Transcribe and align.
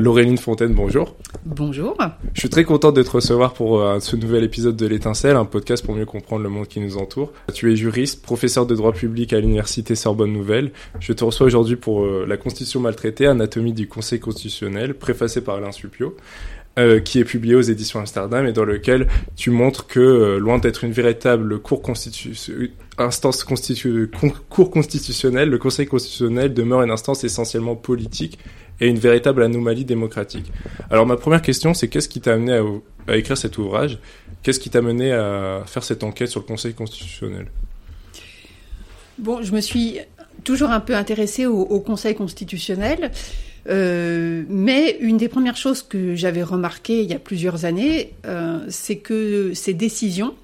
Laureline 0.00 0.38
Fontaine, 0.38 0.74
bonjour. 0.74 1.16
Bonjour. 1.44 1.96
Je 2.32 2.38
suis 2.38 2.48
très 2.48 2.62
contente 2.62 2.94
de 2.94 3.02
te 3.02 3.10
recevoir 3.10 3.52
pour 3.52 3.80
euh, 3.80 3.98
ce 3.98 4.14
nouvel 4.14 4.44
épisode 4.44 4.76
de 4.76 4.86
l'Étincelle, 4.86 5.34
un 5.34 5.44
podcast 5.44 5.84
pour 5.84 5.96
mieux 5.96 6.06
comprendre 6.06 6.44
le 6.44 6.48
monde 6.48 6.68
qui 6.68 6.78
nous 6.78 6.98
entoure. 6.98 7.32
Tu 7.52 7.72
es 7.72 7.76
juriste, 7.76 8.22
professeur 8.22 8.64
de 8.64 8.76
droit 8.76 8.92
public 8.92 9.32
à 9.32 9.40
l'Université 9.40 9.96
Sorbonne 9.96 10.32
Nouvelle. 10.32 10.70
Je 11.00 11.12
te 11.12 11.24
reçois 11.24 11.48
aujourd'hui 11.48 11.74
pour 11.74 12.04
euh, 12.04 12.24
La 12.28 12.36
Constitution 12.36 12.78
maltraitée, 12.78 13.26
anatomie 13.26 13.72
du 13.72 13.88
Conseil 13.88 14.20
constitutionnel, 14.20 14.94
préfacé 14.94 15.40
par 15.40 15.56
Alain 15.56 15.72
Supio. 15.72 16.16
Euh, 16.78 17.00
qui 17.00 17.18
est 17.18 17.24
publié 17.24 17.56
aux 17.56 17.60
éditions 17.60 17.98
Amsterdam 17.98 18.46
et 18.46 18.52
dans 18.52 18.64
lequel 18.64 19.08
tu 19.34 19.50
montres 19.50 19.88
que, 19.88 20.36
loin 20.36 20.58
d'être 20.58 20.84
une 20.84 20.92
véritable 20.92 21.58
cour 21.58 21.82
instance 22.98 23.44
cour 24.48 24.70
constitutionnelle, 24.70 25.50
le 25.50 25.58
Conseil 25.58 25.86
constitutionnel 25.86 26.54
demeure 26.54 26.82
une 26.82 26.92
instance 26.92 27.24
essentiellement 27.24 27.74
politique 27.74 28.38
et 28.80 28.88
une 28.88 28.98
véritable 28.98 29.42
anomalie 29.42 29.84
démocratique. 29.84 30.52
Alors 30.90 31.06
ma 31.06 31.16
première 31.16 31.42
question, 31.42 31.74
c'est 31.74 31.88
qu'est-ce 31.88 32.08
qui 32.08 32.20
t'a 32.20 32.34
amené 32.34 32.60
à, 33.06 33.16
écrire 33.16 33.36
cet 33.36 33.58
ouvrage? 33.58 33.98
Qu'est-ce 34.42 34.60
qui 34.60 34.70
t'a 34.70 34.78
amené 34.78 35.12
à 35.12 35.62
faire 35.66 35.82
cette 35.82 36.04
enquête 36.04 36.28
sur 36.28 36.40
le 36.40 36.46
Conseil 36.46 36.74
constitutionnel? 36.74 37.48
Bon, 39.18 39.42
je 39.42 39.52
me 39.52 39.60
suis 39.60 39.98
toujours 40.44 40.70
un 40.70 40.80
peu 40.80 40.94
intéressée 40.94 41.46
au, 41.46 41.80
Conseil 41.80 42.14
constitutionnel. 42.14 43.10
Euh, 43.68 44.44
mais 44.48 44.96
une 45.00 45.18
des 45.18 45.28
premières 45.28 45.56
choses 45.56 45.82
que 45.82 46.14
j'avais 46.14 46.42
remarquées 46.42 47.02
il 47.02 47.10
y 47.10 47.14
a 47.14 47.18
plusieurs 47.18 47.66
années, 47.66 48.14
euh, 48.24 48.60
c'est 48.68 48.96
que 48.96 49.52
ces 49.52 49.74
décisions 49.74 50.34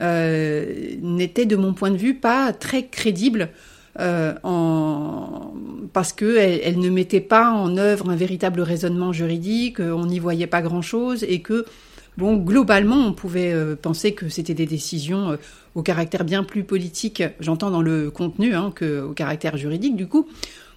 euh, 0.00 0.96
n'étaient, 1.02 1.44
de 1.44 1.56
mon 1.56 1.74
point 1.74 1.90
de 1.90 1.96
vue, 1.96 2.14
pas 2.14 2.52
très 2.52 2.86
crédibles 2.86 3.50
euh, 4.00 4.34
en... 4.42 5.52
parce 5.92 6.12
qu'elle 6.12 6.60
elle 6.64 6.80
ne 6.80 6.90
mettait 6.90 7.20
pas 7.20 7.50
en 7.50 7.76
œuvre 7.76 8.10
un 8.10 8.16
véritable 8.16 8.60
raisonnement 8.60 9.12
juridique, 9.12 9.78
on 9.80 10.06
n'y 10.06 10.18
voyait 10.18 10.48
pas 10.48 10.62
grand-chose 10.62 11.24
et 11.28 11.40
que, 11.40 11.64
bon, 12.16 12.36
globalement, 12.36 12.96
on 12.96 13.12
pouvait 13.12 13.52
euh, 13.52 13.76
penser 13.76 14.12
que 14.12 14.28
c'était 14.28 14.54
des 14.54 14.66
décisions 14.66 15.32
euh, 15.32 15.36
au 15.76 15.82
caractère 15.82 16.24
bien 16.24 16.42
plus 16.42 16.64
politique, 16.64 17.22
j'entends 17.38 17.70
dans 17.70 17.82
le 17.82 18.10
contenu, 18.10 18.54
hein, 18.54 18.72
qu'au 18.76 19.12
caractère 19.12 19.56
juridique. 19.56 19.94
Du 19.94 20.08
coup, 20.08 20.28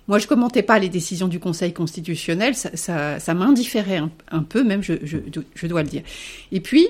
moi, 0.08 0.20
je 0.20 0.28
commentais 0.28 0.64
pas 0.64 0.78
les 0.78 0.90
décisions 0.90 1.28
du 1.28 1.40
Conseil 1.40 1.74
constitutionnel, 1.74 2.56
ça, 2.56 3.20
ça, 3.20 3.34
m'indifférait 3.34 4.02
un, 4.32 4.44
peu, 4.44 4.64
même, 4.64 4.82
je, 4.82 4.94
je, 5.04 5.68
dois 5.68 5.84
le 5.84 5.90
dire. 5.90 6.04
Et 6.52 6.62
puis, 6.62 6.88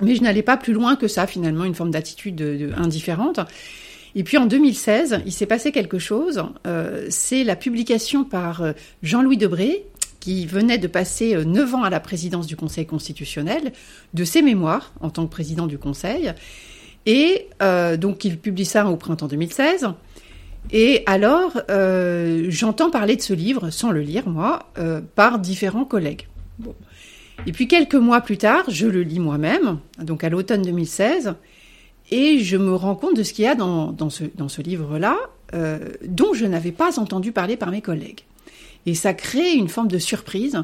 mais 0.00 0.14
je 0.14 0.22
n'allais 0.22 0.42
pas 0.42 0.56
plus 0.56 0.72
loin 0.72 0.94
que 0.94 1.08
ça, 1.08 1.26
finalement, 1.26 1.64
une 1.64 1.74
forme 1.74 1.90
d'attitude 1.90 2.72
indifférente. 2.76 3.40
Et 4.18 4.24
puis 4.24 4.36
en 4.36 4.46
2016, 4.46 5.20
il 5.26 5.32
s'est 5.32 5.46
passé 5.46 5.70
quelque 5.70 6.00
chose. 6.00 6.42
Euh, 6.66 7.06
c'est 7.08 7.44
la 7.44 7.54
publication 7.54 8.24
par 8.24 8.62
euh, 8.62 8.72
Jean-Louis 9.04 9.36
Debré, 9.36 9.84
qui 10.18 10.44
venait 10.44 10.76
de 10.76 10.88
passer 10.88 11.36
euh, 11.36 11.44
neuf 11.44 11.72
ans 11.72 11.84
à 11.84 11.88
la 11.88 12.00
présidence 12.00 12.48
du 12.48 12.56
Conseil 12.56 12.84
constitutionnel, 12.84 13.72
de 14.14 14.24
ses 14.24 14.42
mémoires 14.42 14.92
en 15.00 15.10
tant 15.10 15.24
que 15.24 15.30
président 15.30 15.68
du 15.68 15.78
Conseil. 15.78 16.32
Et 17.06 17.46
donc 17.60 18.24
il 18.26 18.38
publie 18.38 18.66
ça 18.66 18.86
au 18.86 18.96
printemps 18.96 19.28
2016. 19.28 19.86
Et 20.72 21.04
alors, 21.06 21.52
j'entends 22.48 22.90
parler 22.90 23.16
de 23.16 23.22
ce 23.22 23.32
livre, 23.32 23.70
sans 23.70 23.92
le 23.92 24.02
lire 24.02 24.28
moi, 24.28 24.70
par 25.14 25.38
différents 25.38 25.86
collègues. 25.86 26.26
Et 27.46 27.52
puis 27.52 27.66
quelques 27.66 27.94
mois 27.94 28.20
plus 28.20 28.36
tard, 28.36 28.64
je 28.68 28.86
le 28.86 29.00
lis 29.00 29.20
moi-même, 29.20 29.78
donc 30.02 30.22
à 30.22 30.28
l'automne 30.28 30.60
2016. 30.60 31.34
Et 32.10 32.38
je 32.38 32.56
me 32.56 32.74
rends 32.74 32.94
compte 32.94 33.16
de 33.16 33.22
ce 33.22 33.32
qu'il 33.32 33.44
y 33.44 33.48
a 33.48 33.54
dans, 33.54 33.92
dans 33.92 34.10
ce, 34.10 34.24
dans 34.34 34.48
ce 34.48 34.62
livre-là, 34.62 35.16
euh, 35.54 35.78
dont 36.06 36.34
je 36.34 36.46
n'avais 36.46 36.72
pas 36.72 36.98
entendu 36.98 37.32
parler 37.32 37.56
par 37.56 37.70
mes 37.70 37.82
collègues. 37.82 38.20
Et 38.86 38.94
ça 38.94 39.12
crée 39.12 39.52
une 39.52 39.68
forme 39.68 39.88
de 39.88 39.98
surprise, 39.98 40.62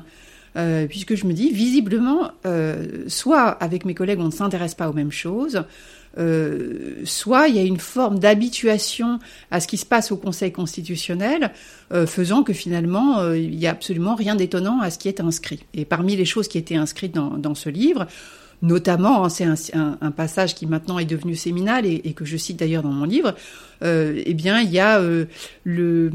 euh, 0.56 0.86
puisque 0.86 1.14
je 1.14 1.26
me 1.26 1.32
dis, 1.32 1.50
visiblement, 1.50 2.30
euh, 2.46 3.04
soit 3.08 3.48
avec 3.48 3.84
mes 3.84 3.94
collègues, 3.94 4.20
on 4.20 4.26
ne 4.26 4.30
s'intéresse 4.30 4.74
pas 4.74 4.88
aux 4.88 4.92
mêmes 4.92 5.12
choses, 5.12 5.64
euh, 6.16 7.02
soit 7.04 7.48
il 7.48 7.56
y 7.56 7.58
a 7.58 7.62
une 7.62 7.78
forme 7.78 8.18
d'habituation 8.18 9.18
à 9.50 9.60
ce 9.60 9.66
qui 9.66 9.77
se 9.77 9.84
passe 9.86 10.12
au 10.12 10.16
Conseil 10.16 10.52
constitutionnel, 10.52 11.50
euh, 11.92 12.06
faisant 12.06 12.44
que 12.44 12.52
finalement, 12.52 13.18
euh, 13.18 13.36
il 13.36 13.56
n'y 13.56 13.66
a 13.66 13.70
absolument 13.70 14.14
rien 14.14 14.36
d'étonnant 14.36 14.80
à 14.80 14.90
ce 14.90 14.98
qui 14.98 15.08
est 15.08 15.20
inscrit. 15.20 15.64
Et 15.74 15.84
parmi 15.84 16.14
les 16.16 16.24
choses 16.24 16.46
qui 16.46 16.56
étaient 16.56 16.77
inscrites 16.77 17.14
dans, 17.14 17.36
dans 17.36 17.54
ce 17.54 17.68
livre, 17.68 18.06
Notamment, 18.64 19.27
hein, 19.27 19.29
c'est 19.29 19.45
un, 19.75 20.11
passage 20.11 20.55
qui 20.55 20.67
maintenant 20.67 20.98
est 20.98 21.05
devenu 21.05 21.36
séminal 21.36 21.85
et, 21.85 22.01
que 22.14 22.25
je 22.25 22.39
cite 22.39 22.58
d'ailleurs 22.58 22.83
dans 22.83 22.92
mon 22.92 23.05
livre. 23.05 23.35
Euh, 23.83 24.23
eh 24.25 24.33
bien, 24.33 24.61
il 24.61 24.70
y 24.70 24.79
a 24.79 25.01
euh, 25.01 25.27
le 25.64 26.11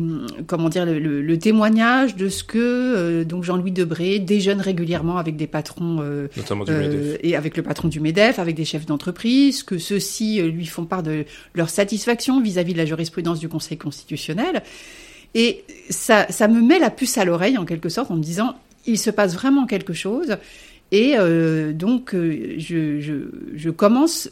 comment 0.47 0.67
dire 0.69 0.83
le, 0.87 1.37
témoignage 1.37 2.15
de 2.15 2.27
ce 2.27 2.43
que 2.43 2.57
euh, 2.57 3.23
donc 3.23 3.43
Jean-Louis 3.43 3.71
Debré 3.71 4.17
déjeune 4.17 4.61
régulièrement 4.61 5.17
avec 5.17 5.35
des 5.35 5.45
patrons, 5.45 6.01
notamment 6.35 6.63
du 6.63 6.71
Medef. 6.71 7.19
et 7.21 7.35
avec 7.35 7.55
le 7.55 7.61
patron 7.61 7.87
du 7.87 7.99
Medef, 7.99 8.39
avec 8.39 8.55
des 8.55 8.65
chefs 8.65 8.87
d'entreprise, 8.87 9.61
que 9.61 9.77
ceux-ci 9.77 10.41
lui 10.41 10.65
font 10.65 10.85
part 10.85 11.03
de 11.03 11.25
leur 11.53 11.69
satisfaction 11.69 12.41
vis-à-vis 12.41 12.71
-vis 12.71 12.73
de 12.73 12.79
la 12.79 12.85
jurisprudence 12.85 13.39
du 13.39 13.47
Conseil 13.47 13.77
constitutionnel. 13.77 14.63
Et 15.35 15.63
ça, 15.91 16.25
ça 16.31 16.47
me 16.47 16.61
met 16.61 16.79
la 16.79 16.89
puce 16.89 17.19
à 17.19 17.25
l'oreille 17.25 17.59
en 17.59 17.65
quelque 17.65 17.89
sorte 17.89 18.09
en 18.09 18.15
me 18.15 18.23
disant 18.23 18.55
il 18.87 18.97
se 18.97 19.11
passe 19.11 19.35
vraiment 19.35 19.65
quelque 19.65 19.93
chose. 19.93 20.37
Et 20.91 21.15
euh, 21.17 21.73
donc, 21.73 22.13
euh, 22.13 22.55
je, 22.57 23.69
commence 23.69 24.29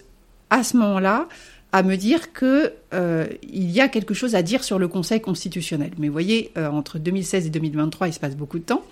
à 0.50 0.64
ce 0.64 0.78
moment-là 0.78 1.28
à 1.72 1.84
me 1.84 1.96
dire 1.96 2.32
que 2.34 2.74
euh, 2.94 3.28
y 3.44 3.82
a 3.82 3.88
quelque 3.88 4.14
chose 4.14 4.36
à 4.36 4.42
dire 4.42 4.64
sur 4.64 4.80
le 4.80 4.88
Conseil 4.88 5.22
constitutionnel. 5.22 5.92
Mais 5.98 6.08
vous 6.08 6.14
voyez, 6.14 6.52
entre 6.56 6.98
2016 6.98 7.48
et 7.48 7.50
2023, 7.50 8.08
il 8.08 8.14
se 8.14 8.20
passe 8.20 8.36
beaucoup 8.36 8.60
de 8.60 8.64
temps. 8.64 8.84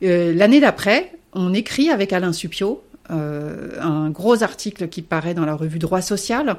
L'année 0.00 0.60
d'après, 0.60 1.12
on 1.32 1.54
écrit 1.54 1.90
avec 1.90 2.12
Alain 2.12 2.32
Supio 2.32 2.82
un 3.12 4.10
gros 4.10 4.42
article 4.42 4.88
qui 4.88 5.02
paraît 5.02 5.34
dans 5.34 5.44
la 5.44 5.54
revue 5.54 5.78
Droit 5.78 6.00
Social, 6.00 6.56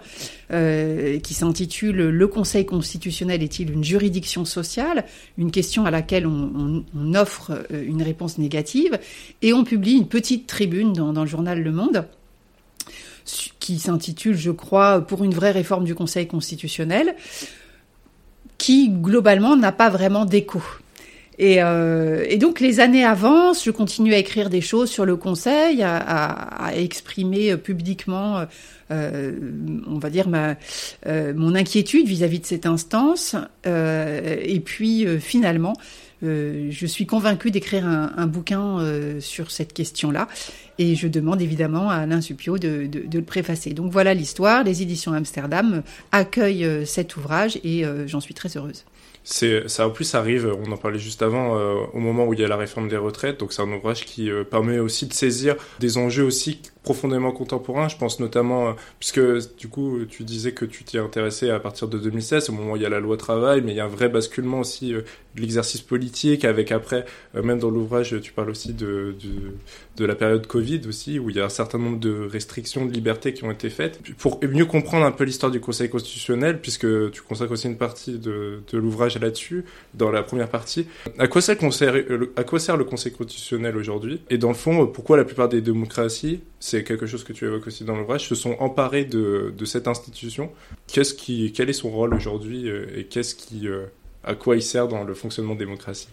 euh, 0.52 1.20
qui 1.20 1.34
s'intitule 1.34 2.10
Le 2.10 2.28
Conseil 2.28 2.66
constitutionnel 2.66 3.42
est-il 3.42 3.72
une 3.72 3.84
juridiction 3.84 4.46
sociale? 4.46 5.06
Une 5.38 5.52
question 5.52 5.86
à 5.86 5.92
laquelle 5.92 6.28
on, 6.28 6.84
on, 6.96 7.16
offre 7.16 7.52
euh, 7.72 7.84
une 7.86 8.02
réponse 8.02 8.38
négative. 8.38 9.00
Et 9.42 9.54
on 9.54 9.64
publie 9.64 9.94
une 9.94 10.08
petite 10.08 10.48
tribune 10.48 10.94
dans, 10.94 11.14
dans 11.14 11.24
le 11.24 11.30
journal 11.30 11.62
Le 11.62 11.72
Monde 11.72 12.06
qui 13.60 13.80
s'intitule, 13.80 14.36
je 14.36 14.52
crois, 14.52 15.00
Pour 15.00 15.24
une 15.24 15.34
vraie 15.34 15.52
réforme 15.52 15.86
du 15.86 15.96
Conseil 15.96 16.28
constitutionnel, 16.28 17.16
qui 18.58 18.90
globalement 18.90 19.56
n'a 19.56 19.72
pas 19.72 19.90
vraiment 19.90 20.26
d'écho. 20.26 20.62
Et, 21.40 21.64
euh, 21.64 22.26
et, 22.28 22.38
donc 22.38 22.60
les 22.60 22.80
années 22.80 23.06
avancent, 23.06 23.66
je 23.66 23.72
continue 23.72 24.14
à 24.14 24.18
écrire 24.18 24.50
des 24.50 24.62
choses 24.62 24.90
sur 24.90 25.06
le 25.06 25.16
Conseil, 25.16 25.82
à, 25.82 25.98
à, 25.98 26.68
à 26.68 26.76
exprimer 26.76 27.58
publiquement, 27.58 28.46
euh, 28.92 29.32
on 29.88 29.98
va 29.98 30.10
dire, 30.10 30.28
ma, 30.28 30.56
euh, 31.08 31.34
mon 31.36 31.56
inquiétude 31.56 32.08
vis-à-vis 32.08 32.40
de 32.40 32.46
cette 32.46 32.66
instance. 32.66 33.36
Euh, 33.66 34.38
et 34.42 34.60
puis 34.60 35.06
euh, 35.06 35.20
finalement, 35.20 35.74
euh, 36.24 36.68
je 36.70 36.86
suis 36.86 37.06
convaincue 37.06 37.52
d'écrire 37.52 37.86
un, 37.86 38.14
un, 38.16 38.28
bouquin 38.28 38.80
sur 39.20 39.52
cette 39.52 39.74
question-là. 39.74 40.28
Et 40.78 40.96
je 40.96 41.08
demande 41.08 41.42
évidemment 41.42 41.90
à 41.90 41.98
Alain 41.98 42.22
Supio 42.22 42.58
de, 42.58 42.88
de, 42.88 43.02
de 43.06 43.20
le 43.20 43.26
préfacer. 43.26 43.72
Donc 43.72 43.92
voilà 43.92 44.14
l'histoire. 44.14 44.64
Les 44.64 44.82
éditions 44.82 45.14
Amsterdam 45.14 45.84
accueillent 46.12 46.86
cet 46.86 47.18
ouvrage 47.18 47.60
et 47.64 47.84
j'en 48.08 48.22
suis 48.22 48.34
très 48.34 48.56
heureuse 48.58 48.86
c'est 49.24 49.70
ça 49.70 49.88
en 49.88 49.90
plus 49.90 50.16
arrive 50.16 50.54
on 50.66 50.72
en 50.72 50.78
parlait 50.78 51.00
juste 51.00 51.22
avant 51.22 51.58
euh, 51.58 51.76
au 51.94 52.00
moment 52.00 52.26
où 52.26 52.34
il 52.34 52.40
y 52.40 52.44
a 52.44 52.48
la 52.48 52.58
réforme 52.58 52.90
des 52.90 52.98
retraites. 52.98 53.40
Donc 53.40 53.54
c'est 53.54 53.62
un 53.62 53.72
ouvrage 53.72 54.06
qui 54.06 54.30
euh, 54.30 54.44
permet 54.44 54.80
aussi 54.80 55.08
de 55.08 55.14
saisir 55.14 55.56
des 55.80 55.98
enjeux 55.98 56.24
aussi 56.24 56.62
profondément 56.84 57.32
contemporains 57.32 57.88
je 57.88 57.98
pense 57.98 58.20
notamment 58.20 58.70
euh, 58.70 58.74
puisque 59.00 59.22
du 59.58 59.68
coup 59.68 60.00
tu 60.10 60.24
disais 60.24 60.52
que 60.52 60.66
tu 60.66 60.84
t'y 60.84 60.98
intéressé 60.98 61.50
à 61.50 61.60
partir 61.60 61.88
de 61.88 61.98
2016 61.98 62.50
au 62.50 62.54
moment 62.54 62.74
où 62.74 62.76
il 62.76 62.82
y 62.82 62.86
a 62.86 62.90
la 62.90 63.00
loi 63.00 63.18
travail 63.18 63.62
mais 63.62 63.72
il 63.72 63.78
y 63.78 63.80
a 63.80 63.86
un 63.86 63.90
vrai 63.90 64.10
basculement 64.10 64.60
aussi 64.60 64.92
de 64.92 65.04
l'exercice 65.36 65.82
politique 65.82 66.46
avec 66.46 66.72
après 66.72 67.06
même 67.34 67.60
dans 67.60 67.70
l'ouvrage 67.70 68.16
tu 68.22 68.32
parles 68.32 68.50
aussi 68.50 68.74
de, 68.74 69.16
de, 69.24 69.56
de 69.98 70.06
la 70.06 70.16
période 70.16 70.46
Covid 70.48 70.82
aussi 70.88 71.20
où 71.20 71.30
il 71.30 71.36
y 71.36 71.40
a 71.40 71.46
un 71.46 71.50
certain 71.50 71.78
nombre 71.78 72.00
de 72.00 72.28
restrictions 72.30 72.86
de 72.86 72.92
liberté 72.92 73.34
qui 73.34 73.44
ont 73.44 73.52
été 73.52 73.70
faites 73.70 74.00
pour 74.18 74.40
mieux 74.44 74.66
comprendre 74.66 75.06
un 75.06 75.12
peu 75.12 75.24
l'histoire 75.24 75.52
du 75.52 75.60
Conseil 75.60 75.90
constitutionnel 75.90 76.60
puisque 76.62 77.12
tu 77.12 77.22
consacres 77.22 77.52
aussi 77.52 77.68
une 77.68 77.78
partie 77.78 78.20
de, 78.20 78.62
de 78.72 78.78
l'ouvrage 78.78 79.20
là-dessus 79.20 79.66
dans 79.94 80.12
la 80.12 80.24
première 80.24 80.50
partie. 80.50 80.88
À 81.18 81.28
quoi, 81.28 81.42
sert, 81.42 81.96
à 82.36 82.44
quoi 82.44 82.60
sert 82.60 82.78
le 82.78 82.84
Conseil 82.84 83.12
constitutionnel 83.12 83.78
aujourd'hui? 83.78 84.22
Et 84.30 84.38
dans 84.38 84.50
le 84.50 84.56
fond, 84.56 84.88
pourquoi 84.88 85.18
la 85.18 85.26
plupart 85.26 85.50
des 85.50 85.62
démocraties, 85.62 86.42
c'est 86.66 86.86
quelque 86.86 87.08
chose 87.08 87.26
que 87.26 87.34
tu 87.34 87.44
évoques 87.44 87.68
aussi 87.68 87.84
dans 87.84 87.98
l'ouvrage, 87.98 88.26
se 88.26 88.36
sont 88.36 88.56
emparées 88.60 89.04
de, 89.04 89.54
cette 89.66 89.86
institution 89.90 90.50
Quel 90.88 91.70
est 91.70 91.74
son 91.74 91.90
rôle 91.90 92.14
aujourd'hui 92.14 92.70
euh, 92.70 92.86
et 92.96 93.06
euh, 93.66 93.86
à 94.24 94.34
quoi 94.34 94.56
il 94.56 94.62
sert 94.62 94.88
dans 94.88 95.04
le 95.04 95.14
fonctionnement 95.14 95.56
démocratique? 95.56 96.08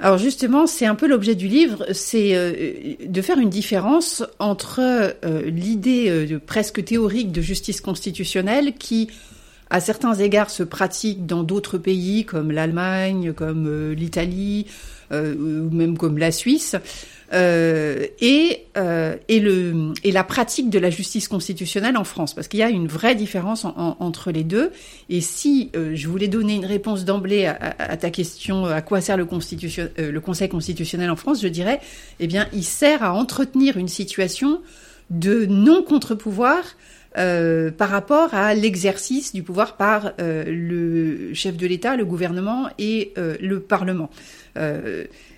Alors 0.00 0.18
justement, 0.18 0.66
c'est 0.66 0.86
un 0.86 0.96
peu 0.96 1.06
l'objet 1.06 1.36
du 1.36 1.46
livre, 1.46 1.86
c'est 1.92 2.34
euh, 2.34 2.96
de 3.06 3.22
faire 3.22 3.38
une 3.38 3.48
différence 3.48 4.24
entre 4.40 5.14
l'idée 5.46 6.36
presque 6.44 6.84
théorique 6.84 7.30
de 7.30 7.40
justice 7.40 7.80
constitutionnelle 7.80 8.74
qui 8.74 9.08
à 9.70 9.78
certains 9.78 10.14
égards 10.14 10.50
se 10.50 10.64
pratique 10.64 11.26
dans 11.26 11.44
d'autres 11.44 11.78
pays 11.78 12.24
comme 12.24 12.50
l'Allemagne, 12.50 13.32
comme 13.34 13.92
l'Italie, 13.92 14.66
ou 15.12 15.70
même 15.70 15.96
comme 15.96 16.18
la 16.18 16.32
Suisse. 16.32 16.74
Euh, 17.34 18.06
et, 18.20 18.64
euh, 18.76 19.16
et, 19.28 19.40
le, 19.40 19.92
et 20.02 20.12
la 20.12 20.24
pratique 20.24 20.70
de 20.70 20.78
la 20.78 20.88
justice 20.88 21.28
constitutionnelle 21.28 21.96
en 21.96 22.04
France, 22.04 22.32
parce 22.34 22.48
qu'il 22.48 22.60
y 22.60 22.62
a 22.62 22.70
une 22.70 22.86
vraie 22.86 23.14
différence 23.14 23.64
entre 23.64 24.30
les 24.30 24.44
deux. 24.44 24.70
Et 25.10 25.20
si 25.20 25.70
euh, 25.76 25.92
je 25.94 26.08
voulais 26.08 26.28
donner 26.28 26.54
une 26.54 26.64
réponse 26.64 27.04
d'emblée 27.04 27.46
à, 27.46 27.96
ta 27.96 28.10
question, 28.10 28.64
à 28.64 28.80
quoi 28.80 29.00
sert 29.00 29.16
le, 29.16 29.26
constitution, 29.26 29.88
le 29.98 30.20
Conseil 30.20 30.48
constitutionnel 30.48 31.10
en 31.10 31.16
France, 31.16 31.42
je 31.42 31.48
dirais, 31.48 31.80
eh 32.20 32.26
bien, 32.26 32.46
il 32.52 32.64
sert 32.64 33.02
à 33.02 33.12
entretenir 33.12 33.76
une 33.76 33.88
situation 33.88 34.60
de 35.10 35.46
non-contre-pouvoir 35.46 36.62
euh, 37.16 37.70
par 37.70 37.88
rapport 37.88 38.34
à 38.34 38.54
l'exercice 38.54 39.32
du 39.32 39.42
pouvoir 39.42 39.76
par 39.76 40.12
euh, 40.20 40.44
le 40.46 41.32
chef 41.34 41.56
de 41.56 41.66
l'État, 41.66 41.96
le 41.96 42.04
gouvernement 42.04 42.68
et 42.78 43.12
euh, 43.16 43.36
le 43.40 43.60
Parlement. 43.60 44.10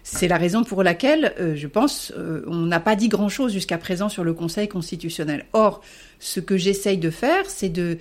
C'est 0.02 0.28
la 0.28 0.36
raison 0.36 0.64
pour 0.64 0.82
laquelle, 0.82 1.34
je 1.54 1.66
pense, 1.66 2.12
on 2.46 2.66
n'a 2.66 2.80
pas 2.80 2.96
dit 2.96 3.08
grand-chose 3.08 3.52
jusqu'à 3.52 3.78
présent 3.78 4.08
sur 4.08 4.24
le 4.24 4.32
Conseil 4.32 4.68
constitutionnel. 4.68 5.44
Or, 5.52 5.82
ce 6.18 6.40
que 6.40 6.56
j'essaye 6.56 6.98
de 6.98 7.10
faire, 7.10 7.44
c'est 7.48 7.68
de, 7.68 7.98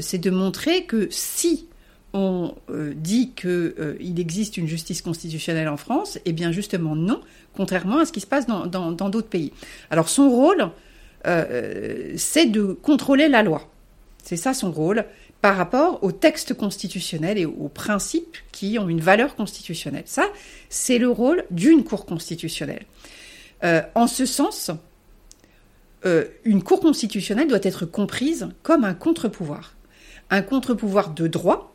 c'est 0.00 0.18
de 0.18 0.30
montrer 0.30 0.84
que 0.84 1.08
si 1.10 1.66
on 2.14 2.54
dit 2.94 3.32
qu'il 3.32 4.18
existe 4.18 4.56
une 4.56 4.68
justice 4.68 5.02
constitutionnelle 5.02 5.68
en 5.68 5.76
France, 5.76 6.18
eh 6.24 6.32
bien 6.32 6.52
justement 6.52 6.96
non, 6.96 7.20
contrairement 7.56 7.98
à 7.98 8.06
ce 8.06 8.12
qui 8.12 8.20
se 8.20 8.26
passe 8.26 8.46
dans 8.46 8.90
d'autres 9.10 9.28
pays. 9.28 9.52
Alors 9.90 10.08
son 10.08 10.30
rôle, 10.30 10.70
euh, 11.26 12.12
c'est 12.16 12.46
de 12.46 12.64
contrôler 12.66 13.28
la 13.28 13.42
loi. 13.42 13.68
C'est 14.22 14.36
ça 14.36 14.54
son 14.54 14.70
rôle 14.70 15.04
par 15.44 15.58
rapport 15.58 16.02
aux 16.02 16.10
textes 16.10 16.54
constitutionnels 16.54 17.36
et 17.36 17.44
aux 17.44 17.68
principes 17.68 18.38
qui 18.50 18.78
ont 18.78 18.88
une 18.88 19.02
valeur 19.02 19.36
constitutionnelle. 19.36 20.04
Ça, 20.06 20.24
c'est 20.70 20.96
le 20.96 21.10
rôle 21.10 21.44
d'une 21.50 21.84
Cour 21.84 22.06
constitutionnelle. 22.06 22.86
Euh, 23.62 23.82
en 23.94 24.06
ce 24.06 24.24
sens, 24.24 24.70
euh, 26.06 26.24
une 26.44 26.62
Cour 26.62 26.80
constitutionnelle 26.80 27.46
doit 27.46 27.58
être 27.62 27.84
comprise 27.84 28.48
comme 28.62 28.84
un 28.84 28.94
contre-pouvoir. 28.94 29.74
Un 30.30 30.40
contre-pouvoir 30.40 31.10
de 31.10 31.26
droit 31.26 31.74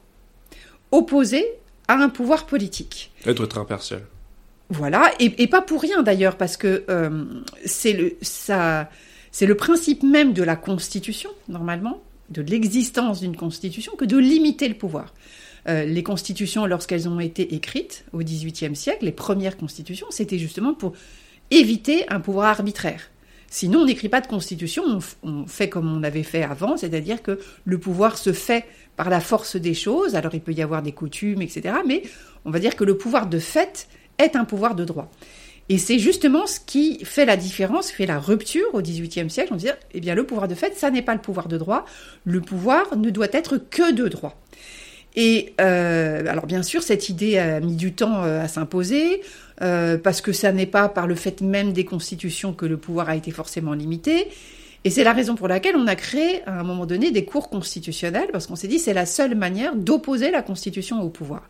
opposé 0.90 1.46
à 1.88 1.94
un 1.94 2.10
pouvoir 2.10 2.48
politique. 2.48 3.12
Elle 3.24 3.36
doit 3.36 3.46
être 3.46 3.60
impartial. 3.60 4.02
Voilà, 4.72 5.12
et, 5.20 5.46
pas 5.46 5.62
pour 5.62 5.84
rien 5.84 6.02
d'ailleurs, 6.02 6.38
parce 6.38 6.58
que 6.58 6.86
c'est 7.66 7.94
le 7.94 8.18
ça 8.24 8.90
c'est 9.32 9.46
le 9.46 9.56
principe 9.56 10.02
même 10.02 10.34
de 10.34 10.42
la 10.42 10.56
Constitution, 10.56 11.30
normalement, 11.48 12.02
de 12.30 12.42
l'existence 12.42 13.22
d'une 13.22 13.36
Constitution, 13.36 13.94
que 13.98 14.06
de 14.06 14.18
limiter 14.18 14.68
le 14.68 14.76
pouvoir. 14.76 15.14
Euh, 15.68 15.84
les 15.86 16.04
constitutions, 16.04 16.66
lorsqu'elles 16.66 17.08
ont 17.10 17.20
été 17.20 17.54
écrites 17.56 18.06
au 18.14 18.20
XVIIIe 18.20 18.76
siècle, 18.76 19.06
les 19.06 19.12
premières 19.12 19.58
constitutions, 19.58 20.08
c'était 20.10 20.38
justement 20.38 20.74
pour 20.74 20.94
éviter 21.52 22.08
un 22.10 22.20
pouvoir 22.20 22.48
arbitraire. 22.48 23.10
Sinon, 23.52 23.80
on 23.80 23.86
n'écrit 23.86 24.10
pas 24.10 24.22
de 24.22 24.28
constitution, 24.28 24.84
on, 25.24 25.48
fait 25.48 25.70
comme 25.70 25.92
on 25.92 26.04
avait 26.04 26.24
fait 26.24 26.44
avant, 26.44 26.78
c'est-à-dire 26.78 27.24
que 27.24 27.40
le 27.66 27.78
pouvoir 27.80 28.18
se 28.18 28.32
fait 28.32 28.66
par 28.96 29.10
la 29.10 29.20
force 29.20 29.56
des 29.56 29.74
choses. 29.74 30.16
Alors, 30.16 30.36
il 30.36 30.42
peut 30.42 30.54
y 30.54 30.62
avoir 30.62 30.84
des 30.84 30.92
coutumes, 30.92 31.42
etc. 31.42 31.76
Mais 31.86 32.04
on 32.46 32.52
va 32.52 32.60
dire 32.60 32.76
que 32.76 32.84
le 32.84 32.96
pouvoir 32.96 33.28
de 33.28 33.40
fait 33.40 33.88
est 34.20 34.36
un 34.36 34.46
pouvoir 34.46 34.76
de 34.76 34.86
droit. 34.86 35.10
Et 35.70 35.78
c'est 35.78 36.00
justement 36.00 36.48
ce 36.48 36.60
qui 36.60 37.06
fait 37.06 37.26
la 37.26 37.38
différence, 37.38 37.92
fait 37.92 38.08
la 38.08 38.20
rupture 38.20 38.66
au 38.74 38.82
XVIIIe 38.82 39.30
siècle. 39.30 39.50
On 39.54 39.56
dit, 39.56 39.68
eh 39.94 40.00
bien, 40.00 40.16
le 40.16 40.26
pouvoir 40.26 40.48
de 40.48 40.56
fait, 40.56 40.76
ça 40.76 40.90
n'est 40.90 41.04
pas 41.04 41.14
le 41.14 41.22
pouvoir 41.22 41.48
de 41.48 41.58
droit. 41.58 41.86
Le 42.26 42.42
pouvoir 42.42 42.98
ne 42.98 43.12
doit 43.12 43.28
être 43.32 43.58
que 43.58 43.92
de 43.92 44.08
droit. 44.08 44.36
Et 45.16 45.54
euh, 45.60 46.24
alors 46.28 46.46
bien 46.46 46.64
sûr, 46.64 46.84
cette 46.84 47.10
idée 47.10 47.38
a 47.38 47.60
mis 47.60 47.76
du 47.76 47.94
temps 47.94 48.24
euh, 48.24 48.42
à 48.44 48.48
s'imposer 48.48 49.22
euh, 49.62 49.98
parce 49.98 50.22
que 50.22 50.32
ça 50.32 50.52
n'est 50.52 50.68
pas 50.68 50.88
par 50.88 51.08
le 51.08 51.16
fait 51.16 51.42
même 51.42 51.74
des 51.74 51.86
constitutions 51.86 52.54
que 52.54 52.66
le 52.66 52.78
pouvoir 52.78 53.10
a 53.10 53.16
été 53.16 53.32
forcément 53.32 53.74
limité. 53.74 54.28
Et 54.86 54.90
c'est 54.90 55.04
la 55.04 55.14
raison 55.14 55.36
pour 55.36 55.48
laquelle 55.48 55.76
on 55.76 55.88
a 55.88 55.96
créé 55.96 56.42
à 56.46 56.60
un 56.60 56.64
moment 56.64 56.86
donné 56.86 57.12
des 57.12 57.26
cours 57.26 57.50
constitutionnels 57.50 58.30
parce 58.32 58.48
qu'on 58.48 58.56
s'est 58.56 58.68
dit 58.68 58.80
c'est 58.80 58.94
la 58.94 59.06
seule 59.06 59.36
manière 59.36 59.76
d'opposer 59.76 60.32
la 60.32 60.42
constitution 60.42 61.02
au 61.02 61.10
pouvoir. 61.10 61.50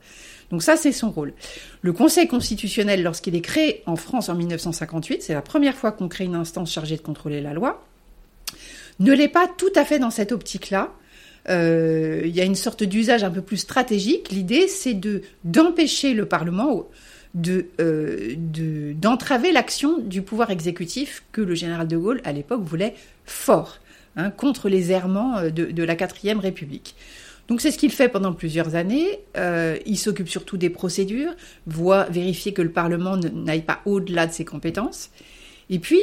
Donc 0.51 0.63
ça, 0.63 0.75
c'est 0.75 0.91
son 0.91 1.11
rôle. 1.11 1.33
Le 1.81 1.93
Conseil 1.93 2.27
constitutionnel, 2.27 3.03
lorsqu'il 3.03 3.35
est 3.35 3.41
créé 3.41 3.83
en 3.85 3.95
France 3.95 4.29
en 4.29 4.35
1958, 4.35 5.21
c'est 5.23 5.33
la 5.33 5.41
première 5.41 5.75
fois 5.75 5.91
qu'on 5.91 6.07
crée 6.07 6.25
une 6.25 6.35
instance 6.35 6.71
chargée 6.71 6.97
de 6.97 7.01
contrôler 7.01 7.41
la 7.41 7.53
loi, 7.53 7.83
ne 8.99 9.13
l'est 9.13 9.29
pas 9.29 9.47
tout 9.47 9.71
à 9.75 9.85
fait 9.85 9.99
dans 9.99 10.09
cette 10.09 10.31
optique-là. 10.31 10.91
Euh, 11.49 12.21
il 12.25 12.35
y 12.35 12.41
a 12.41 12.43
une 12.43 12.55
sorte 12.55 12.83
d'usage 12.83 13.23
un 13.23 13.31
peu 13.31 13.41
plus 13.41 13.57
stratégique. 13.57 14.29
L'idée, 14.29 14.67
c'est 14.67 14.93
de 14.93 15.21
d'empêcher 15.43 16.13
le 16.13 16.25
Parlement 16.25 16.87
de 17.33 17.67
euh, 17.79 18.35
d'entraver 18.95 19.51
l'action 19.51 19.99
du 19.99 20.21
pouvoir 20.21 20.49
exécutif 20.51 21.23
que 21.31 21.41
le 21.41 21.55
général 21.55 21.87
de 21.87 21.97
Gaulle 21.97 22.21
à 22.25 22.31
l'époque 22.31 22.63
voulait 22.63 22.95
fort 23.25 23.77
hein, 24.17 24.31
contre 24.31 24.67
les 24.67 24.91
errements 24.91 25.37
euh, 25.37 25.49
de, 25.49 25.65
de 25.65 25.83
la 25.83 25.95
quatrième 25.95 26.39
République. 26.39 26.95
Donc 27.49 27.61
c'est 27.61 27.71
ce 27.71 27.79
qu'il 27.79 27.91
fait 27.91 28.09
pendant 28.09 28.31
plusieurs 28.33 28.75
années. 28.75 29.19
Euh, 29.35 29.77
il 29.87 29.97
s'occupe 29.97 30.29
surtout 30.29 30.55
des 30.55 30.69
procédures, 30.69 31.33
voit 31.65 32.03
vérifier 32.05 32.53
que 32.53 32.61
le 32.61 32.71
Parlement 32.71 33.17
n'aille 33.17 33.63
pas 33.63 33.81
au-delà 33.85 34.27
de 34.27 34.31
ses 34.31 34.45
compétences. 34.45 35.09
Et 35.71 35.79
puis, 35.79 35.99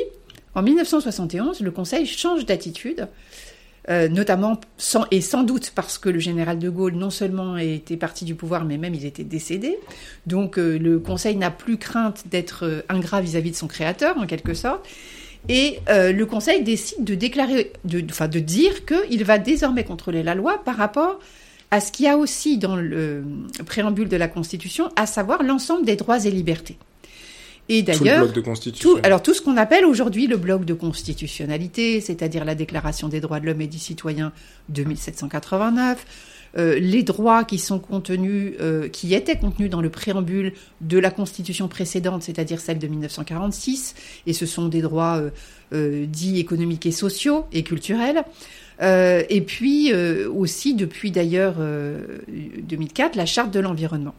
en 0.57 0.63
1971, 0.63 1.61
le 1.61 1.71
Conseil 1.71 2.05
change 2.05 2.47
d'attitude, 2.47 3.07
euh, 3.89 4.09
notamment 4.09 4.61
sans, 4.77 5.07
et 5.13 5.21
sans 5.21 5.45
doute 5.45 5.71
parce 5.73 5.99
que 5.99 6.09
le 6.09 6.19
général 6.19 6.59
de 6.59 6.69
Gaulle 6.69 6.95
non 6.95 7.11
seulement 7.11 7.57
était 7.57 7.97
parti 7.97 8.25
du 8.25 8.35
pouvoir, 8.35 8.65
mais 8.65 8.77
même 8.77 8.97
il 8.97 9.07
était 9.07 9.23
décédé. 9.23 9.79
Donc 10.27 10.59
euh, 10.59 10.77
le 10.77 10.99
Conseil 10.99 11.37
n'a 11.37 11.53
plus 11.53 11.79
crainte 11.79 12.25
d'être 12.29 12.85
ingrat 12.89 13.21
vis-à-vis 13.21 13.53
de 13.53 13.57
son 13.57 13.69
créateur, 13.69 14.19
en 14.19 14.27
quelque 14.27 14.55
sorte. 14.55 14.85
Et 15.49 15.79
le 15.89 16.25
Conseil 16.25 16.63
décide 16.63 17.05
de 17.05 17.15
déclarer, 17.15 17.73
de, 17.85 18.05
enfin, 18.11 18.29
de 18.29 18.41
dire 18.41 18.85
qu'il 18.85 19.25
va 19.25 19.39
désormais 19.39 19.85
contrôler 19.85 20.23
la 20.23 20.35
loi 20.35 20.63
par 20.65 20.77
rapport 20.77 21.19
à 21.71 21.81
ce 21.81 21.91
qu'il 21.91 22.07
y 22.07 22.09
a 22.09 22.17
aussi 22.17 22.59
dans 22.59 22.77
le 22.77 23.25
préambule 23.65 24.09
de 24.09 24.17
la 24.17 24.29
Constitution, 24.29 24.89
à 24.97 25.07
savoir 25.07 25.43
l'ensemble 25.43 25.85
des 25.85 25.97
droits 25.97 26.25
et 26.25 26.31
libertés. 26.31 26.79
Et 27.69 27.83
d'ailleurs, 27.83 28.33
tout, 28.79 28.99
alors 29.03 29.23
tout 29.23 29.35
ce 29.35 29.43
qu'on 29.43 29.57
appelle 29.57 29.85
aujourd'hui 29.85 30.29
le 30.29 30.37
bloc 30.37 30.65
de 30.65 30.75
constitutionnalité, 30.75 32.01
c'est-à-dire 32.01 32.45
la 32.45 32.55
Déclaration 32.55 33.09
des 33.09 33.21
droits 33.21 33.41
de 33.41 33.47
l'homme 33.47 33.61
et 33.61 33.67
du 33.67 33.81
citoyen 33.81 34.33
de 34.69 34.85
1789, 34.85 36.07
euh, 36.57 36.79
les 36.79 37.03
droits 37.03 37.45
qui 37.45 37.59
sont 37.59 37.79
contenus, 37.79 38.55
euh, 38.61 38.89
qui 38.89 39.15
étaient 39.15 39.37
contenus 39.37 39.69
dans 39.69 39.83
le 39.83 39.91
préambule 39.91 40.53
de 40.81 40.99
la 40.99 41.11
Constitution 41.11 41.69
précédente, 41.69 42.23
c'est-à-dire 42.23 42.61
celle 42.61 42.79
de 42.79 42.87
1946, 42.87 43.95
et 44.27 44.33
ce 44.33 44.47
sont 44.47 44.69
des 44.69 44.81
droits 44.81 45.21
euh, 45.73 46.07
dits 46.07 46.39
économiques 46.39 46.87
et 46.87 46.93
sociaux 46.93 47.47
et 47.53 47.63
culturels. 47.63 48.25
Et 48.81 49.43
puis 49.47 49.93
aussi, 49.95 50.75
depuis 50.75 51.11
d'ailleurs 51.11 51.55
2004, 51.57 53.15
euh, 53.15 53.19
la 53.19 53.27
charte 53.27 53.51
de 53.51 53.61
l'environnement. 53.61 54.15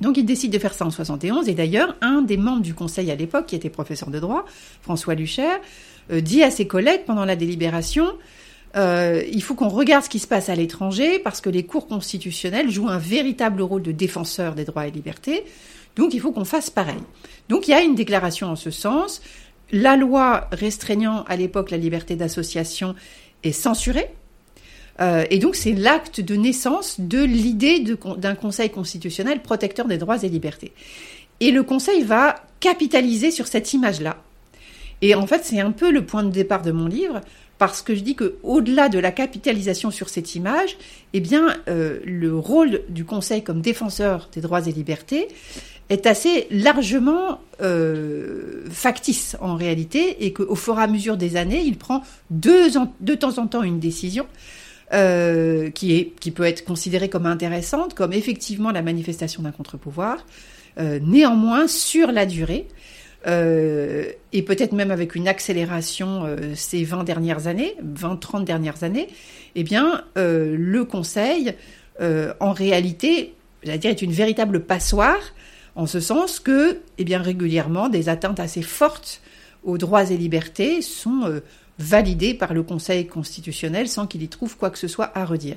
Donc 0.00 0.16
il 0.16 0.26
décide 0.26 0.52
de 0.52 0.58
faire 0.58 0.74
ça 0.74 0.84
en 0.84 0.90
71, 0.90 1.48
et 1.48 1.54
d'ailleurs, 1.54 1.96
un 2.02 2.22
des 2.22 2.36
membres 2.36 2.62
du 2.62 2.74
conseil 2.74 3.10
à 3.10 3.14
l'époque, 3.14 3.46
qui 3.46 3.54
était 3.56 3.70
professeur 3.70 4.10
de 4.10 4.18
droit, 4.18 4.44
François 4.82 5.14
Lucher, 5.14 5.56
dit 6.12 6.42
à 6.42 6.50
ses 6.50 6.66
collègues 6.66 7.02
pendant 7.06 7.24
la 7.24 7.34
délibération, 7.36 8.06
il 8.76 9.42
faut 9.42 9.54
qu'on 9.54 9.68
regarde 9.68 10.04
ce 10.04 10.10
qui 10.10 10.18
se 10.18 10.26
passe 10.26 10.48
à 10.48 10.54
l'étranger, 10.54 11.18
parce 11.18 11.40
que 11.40 11.48
les 11.48 11.64
cours 11.64 11.86
constitutionnels 11.86 12.70
jouent 12.70 12.88
un 12.88 12.98
véritable 12.98 13.62
rôle 13.62 13.82
de 13.82 13.92
défenseur 13.92 14.54
des 14.54 14.64
droits 14.64 14.86
et 14.86 14.90
libertés, 14.90 15.44
donc 15.96 16.12
il 16.14 16.20
faut 16.20 16.30
qu'on 16.30 16.44
fasse 16.44 16.70
pareil. 16.70 17.00
Donc 17.48 17.66
il 17.66 17.72
y 17.72 17.74
a 17.74 17.80
une 17.80 17.94
déclaration 17.94 18.48
en 18.48 18.56
ce 18.56 18.70
sens. 18.70 19.22
La 19.72 19.96
loi 19.96 20.48
restreignant 20.52 21.24
à 21.24 21.36
l'époque 21.36 21.70
la 21.70 21.78
liberté 21.78 22.14
d'association 22.14 22.94
est 23.42 23.52
censuré. 23.52 24.10
Euh, 25.00 25.24
et 25.30 25.38
donc 25.38 25.56
c'est 25.56 25.72
l'acte 25.72 26.20
de 26.20 26.36
naissance 26.36 27.00
de 27.00 27.22
l'idée 27.22 27.84
d'un 28.18 28.34
Conseil 28.34 28.70
constitutionnel 28.70 29.42
protecteur 29.42 29.86
des 29.86 29.98
droits 29.98 30.22
et 30.22 30.28
libertés. 30.28 30.72
Et 31.40 31.50
le 31.50 31.62
Conseil 31.62 32.02
va 32.02 32.36
capitaliser 32.60 33.30
sur 33.30 33.46
cette 33.46 33.72
image-là. 33.72 34.16
Et 35.02 35.14
en 35.14 35.26
fait, 35.26 35.44
c'est 35.44 35.60
un 35.60 35.72
peu 35.72 35.90
le 35.90 36.04
point 36.04 36.22
de 36.22 36.30
départ 36.30 36.62
de 36.62 36.72
mon 36.72 36.86
livre, 36.86 37.20
parce 37.58 37.82
que 37.82 37.94
je 37.94 38.00
dis 38.00 38.14
que 38.14 38.36
au-delà 38.42 38.88
de 38.88 38.98
la 38.98 39.12
capitalisation 39.12 39.90
sur 39.90 40.08
cette 40.08 40.34
image, 40.34 40.76
eh 41.12 41.20
bien, 41.20 41.54
euh, 41.68 42.00
le 42.04 42.36
rôle 42.36 42.82
du 42.88 43.04
Conseil 43.04 43.42
comme 43.42 43.60
défenseur 43.60 44.28
des 44.32 44.40
droits 44.40 44.66
et 44.66 44.72
libertés 44.72 45.28
est 45.88 46.06
assez 46.06 46.48
largement 46.50 47.40
euh, 47.62 48.64
factice 48.70 49.36
en 49.40 49.54
réalité 49.54 50.24
et 50.26 50.32
qu'au 50.32 50.56
fur 50.56 50.78
et 50.78 50.82
à 50.82 50.86
mesure 50.86 51.16
des 51.16 51.36
années, 51.36 51.62
il 51.64 51.78
prend 51.78 52.02
de 52.30 53.14
temps 53.14 53.38
en 53.38 53.46
temps 53.46 53.62
une 53.62 53.78
décision 53.78 54.26
euh, 54.92 55.70
qui, 55.70 56.12
peut 56.34 56.44
être 56.44 56.64
considérée 56.64 57.08
comme 57.08 57.26
intéressante, 57.26 57.94
comme 57.94 58.12
effectivement 58.12 58.72
la 58.72 58.82
manifestation 58.82 59.42
d'un 59.42 59.52
contre-pouvoir. 59.52 60.18
Néanmoins, 60.78 61.68
sur 61.68 62.12
la 62.12 62.26
durée, 62.26 62.68
et 63.26 64.42
peut-être 64.42 64.72
même 64.72 64.92
avec 64.92 65.16
une 65.16 65.26
accélération 65.26 66.36
ces 66.54 66.84
20 66.84 67.02
dernières 67.02 67.48
années, 67.48 67.74
20-30 67.84 68.44
dernières 68.44 68.84
années, 68.84 69.08
eh 69.56 69.64
bien, 69.64 70.04
le 70.14 70.82
Conseil, 70.84 71.54
en 72.00 72.52
réalité, 72.52 73.34
dire, 73.64 73.90
est 73.90 74.02
une 74.02 74.12
véritable 74.12 74.60
passoire 74.60 75.18
en 75.76 75.86
ce 75.86 76.00
sens 76.00 76.40
que, 76.40 76.80
eh 76.98 77.04
bien, 77.04 77.20
régulièrement, 77.20 77.88
des 77.88 78.08
atteintes 78.08 78.40
assez 78.40 78.62
fortes 78.62 79.20
aux 79.62 79.78
droits 79.78 80.10
et 80.10 80.16
libertés 80.16 80.80
sont 80.80 81.24
euh, 81.24 81.40
validées 81.78 82.32
par 82.32 82.54
le 82.54 82.62
Conseil 82.62 83.06
constitutionnel 83.06 83.86
sans 83.86 84.06
qu'il 84.06 84.22
y 84.22 84.28
trouve 84.28 84.56
quoi 84.56 84.70
que 84.70 84.78
ce 84.78 84.88
soit 84.88 85.10
à 85.14 85.24
redire. 85.24 85.56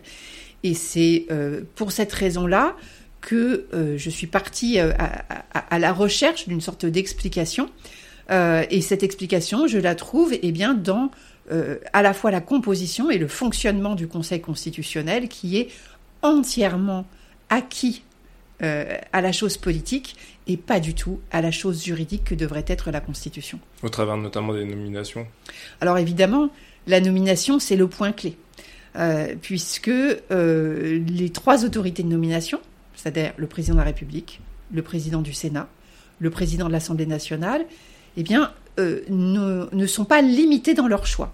Et 0.64 0.74
c'est 0.74 1.26
euh, 1.32 1.62
pour 1.76 1.94
cette 1.94 2.12
raison-là 2.12 2.76
que 3.22 3.66
euh, 3.74 3.98
je 3.98 4.10
suis 4.10 4.28
partie 4.28 4.80
à, 4.80 5.26
à, 5.54 5.80
la 5.80 5.92
recherche 5.92 6.48
d'une 6.48 6.62
sorte 6.62 6.86
d'explication. 6.86 7.70
et 8.30 8.82
cette 8.82 9.04
explication, 9.04 9.68
je 9.68 9.78
la 9.78 9.96
trouve 9.96 10.34
eh 10.42 10.52
bien, 10.52 10.74
dans 10.74 11.12
à 11.94 12.04
la 12.04 12.14
fois 12.14 12.30
la 12.30 12.42
composition 12.42 13.10
et 13.10 13.18
le 13.18 13.28
fonctionnement 13.28 13.96
du 13.96 14.08
Conseil 14.08 14.40
constitutionnel 14.40 15.28
qui 15.28 15.58
est 15.58 15.70
entièrement 16.22 17.08
acquis 17.50 18.04
euh, 18.62 18.98
à 19.14 19.22
la 19.22 19.32
chose 19.32 19.56
politique 19.56 20.18
et 20.46 20.58
pas 20.58 20.82
du 20.82 20.94
tout 20.94 21.22
à 21.32 21.42
la 21.42 21.50
chose 21.50 21.82
juridique 21.82 22.26
que 22.26 22.36
devrait 22.36 22.66
être 22.68 22.92
la 22.92 23.00
Constitution. 23.00 23.58
Au 23.84 23.90
travers 23.90 24.18
notamment 24.18 24.54
des 24.54 24.66
nominations 24.66 25.26
Alors 25.80 25.98
évidemment, 25.98 26.50
la 26.86 27.00
nomination, 27.00 27.60
c'est 27.60 27.78
le 27.78 27.88
point 27.88 28.12
clé, 28.12 28.36
euh, 28.98 29.34
puisque 29.42 29.88
euh, 29.88 31.00
les 31.08 31.30
trois 31.30 31.64
autorités 31.64 32.04
de 32.04 32.10
nomination, 32.10 32.60
c'est-à-dire 33.02 33.34
le 33.38 33.48
président 33.48 33.76
de 33.76 33.80
la 33.80 33.86
République, 33.86 34.42
le 34.74 34.82
président 34.82 35.22
du 35.22 35.34
Sénat, 35.34 35.68
le 36.20 36.30
président 36.30 36.68
de 36.68 36.72
l'Assemblée 36.72 37.06
nationale, 37.06 37.66
eh 38.18 38.24
bien, 38.24 38.52
ne, 38.78 39.68
ne 39.72 39.86
sont 39.88 40.06
pas 40.06 40.22
limités 40.22 40.74
dans 40.74 40.88
leur 40.88 41.06
choix. 41.06 41.32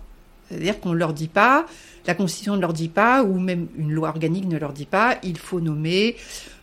C'est-à-dire 0.50 0.80
qu'on 0.80 0.92
ne 0.94 0.98
leur 0.98 1.14
dit 1.14 1.28
pas, 1.28 1.66
la 2.06 2.14
Constitution 2.14 2.56
ne 2.56 2.62
leur 2.62 2.74
dit 2.74 2.90
pas, 2.90 3.24
ou 3.24 3.40
même 3.40 3.68
une 3.78 3.92
loi 3.92 4.10
organique 4.10 4.48
ne 4.48 4.58
leur 4.58 4.74
dit 4.74 4.86
pas, 4.86 5.18
il 5.24 5.38
faut 5.38 5.60
nommer, 5.60 6.16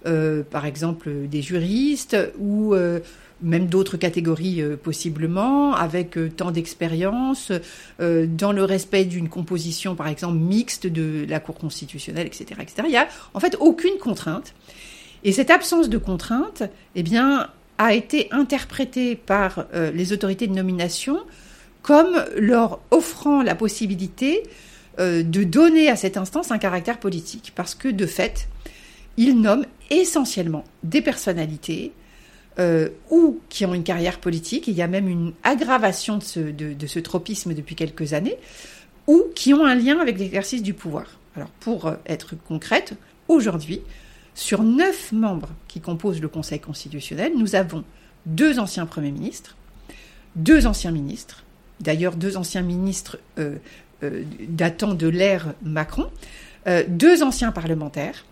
euh, 0.07 0.43
par 0.49 0.67
exemple, 0.67 1.11
des 1.29 1.43
juristes 1.43 2.17
ou 2.39 2.75
euh, 2.75 3.01
même 3.43 3.67
d'autres 3.67 3.97
catégories 3.97 4.63
euh, 4.63 4.77
possiblement, 4.77 5.75
avec 5.75 6.17
tant 6.37 6.53
d'expérience, 6.53 7.51
dans 7.99 8.53
le 8.53 8.65
respect 8.65 9.05
d'une 9.05 9.29
composition, 9.29 9.97
par 9.97 10.07
exemple, 10.07 10.37
mixte 10.37 10.87
de 10.87 11.27
la 11.29 11.41
Cour 11.41 11.57
constitutionnelle, 11.57 12.27
etc., 12.27 12.45
etc. 12.61 12.83
Il 12.85 12.91
n'y 12.91 12.97
a 12.97 13.09
en 13.35 13.41
fait 13.41 13.57
aucune 13.59 13.99
contrainte. 13.99 14.55
Et 15.25 15.33
cette 15.33 15.51
absence 15.51 15.89
de 15.89 15.99
contrainte, 15.99 16.63
eh 16.95 17.05
a 17.79 17.95
été 17.95 18.29
interprétée 18.33 19.17
par 19.17 19.67
les 19.73 20.13
autorités 20.13 20.47
de 20.47 20.53
nomination 20.53 21.19
comme 21.83 22.25
leur 22.37 22.81
offrant 22.91 23.43
la 23.43 23.55
possibilité 23.55 24.45
euh, 24.99 25.23
de 25.23 25.43
donner 25.45 25.89
à 25.89 25.97
cette 25.97 26.17
instance 26.17 26.51
un 26.51 26.59
caractère 26.59 26.99
politique. 26.99 27.53
Parce 27.55 27.75
que, 27.75 27.89
de 27.89 28.07
fait, 28.07 28.49
ils 29.17 29.41
nomment 29.41 29.67
essentiellement 29.91 30.65
des 30.83 31.03
personnalités 31.03 31.93
euh, 32.59 32.91
ou 33.11 33.41
qui 33.49 33.67
ont 33.67 33.75
une 33.75 33.85
carrière 33.85 34.21
politique, 34.21 34.69
il 34.69 34.75
y 34.75 34.83
a 34.83 34.87
même 34.87 35.09
une 35.09 35.33
aggravation 35.43 36.19
de 36.19 36.23
ce, 36.23 36.41
de 36.41 36.87
ce, 36.87 36.99
tropisme 36.99 37.55
depuis 37.55 37.75
quelques 37.75 38.13
années, 38.13 38.37
ou 39.07 39.25
qui 39.35 39.55
ont 39.55 39.65
un 39.65 39.75
lien 39.75 39.99
avec 39.99 40.19
l'exercice 40.19 40.63
du 40.63 40.75
pouvoir. 40.75 41.07
Alors, 41.35 41.49
pour 41.61 41.87
euh, 41.87 41.95
être 42.07 42.35
concrète, 42.47 42.95
aujourd'hui, 43.29 43.81
sur 44.35 44.63
neuf 44.63 45.13
membres 45.13 45.51
qui 45.69 45.81
composent 45.81 46.21
le 46.21 46.29
Conseil 46.29 46.61
constitutionnel, 46.61 47.33
nous 47.37 47.55
avons 47.55 47.85
deux 48.27 48.59
anciens 48.59 48.87
premiers 48.87 49.13
ministres, 49.13 49.57
deux 50.37 50.67
anciens 50.67 50.91
ministres, 50.91 51.45
d'ailleurs 51.81 52.17
deux 52.17 52.37
anciens 52.37 52.63
ministres 52.63 53.19
euh, 53.39 53.57
euh, 54.03 54.25
datant 54.49 54.95
de 54.95 55.09
l'ère 55.09 55.55
Macron, 55.63 56.11
euh, 56.67 56.85
deux 56.89 57.23
anciens 57.23 57.53
parlementaires, 57.53 58.25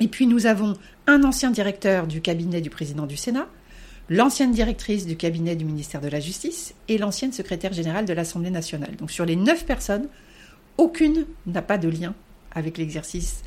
et 0.00 0.08
puis 0.08 0.26
nous 0.26 0.46
avons 0.46 0.76
un 1.06 1.22
ancien 1.22 1.50
directeur 1.50 2.06
du 2.06 2.20
cabinet 2.20 2.60
du 2.60 2.70
président 2.70 3.06
du 3.06 3.16
Sénat, 3.16 3.48
l'ancienne 4.10 4.52
directrice 4.52 5.06
du 5.06 5.16
cabinet 5.16 5.56
du 5.56 5.64
ministère 5.64 6.00
de 6.00 6.08
la 6.08 6.20
Justice 6.20 6.74
et 6.88 6.98
l'ancienne 6.98 7.32
secrétaire 7.32 7.72
générale 7.72 8.04
de 8.04 8.12
l'Assemblée 8.12 8.50
nationale. 8.50 8.96
Donc 8.96 9.10
sur 9.10 9.24
les 9.24 9.36
neuf 9.36 9.64
personnes, 9.64 10.08
aucune 10.76 11.26
n'a 11.46 11.62
pas 11.62 11.78
de 11.78 11.88
lien 11.88 12.14
avec 12.52 12.76
l'exercice 12.76 13.42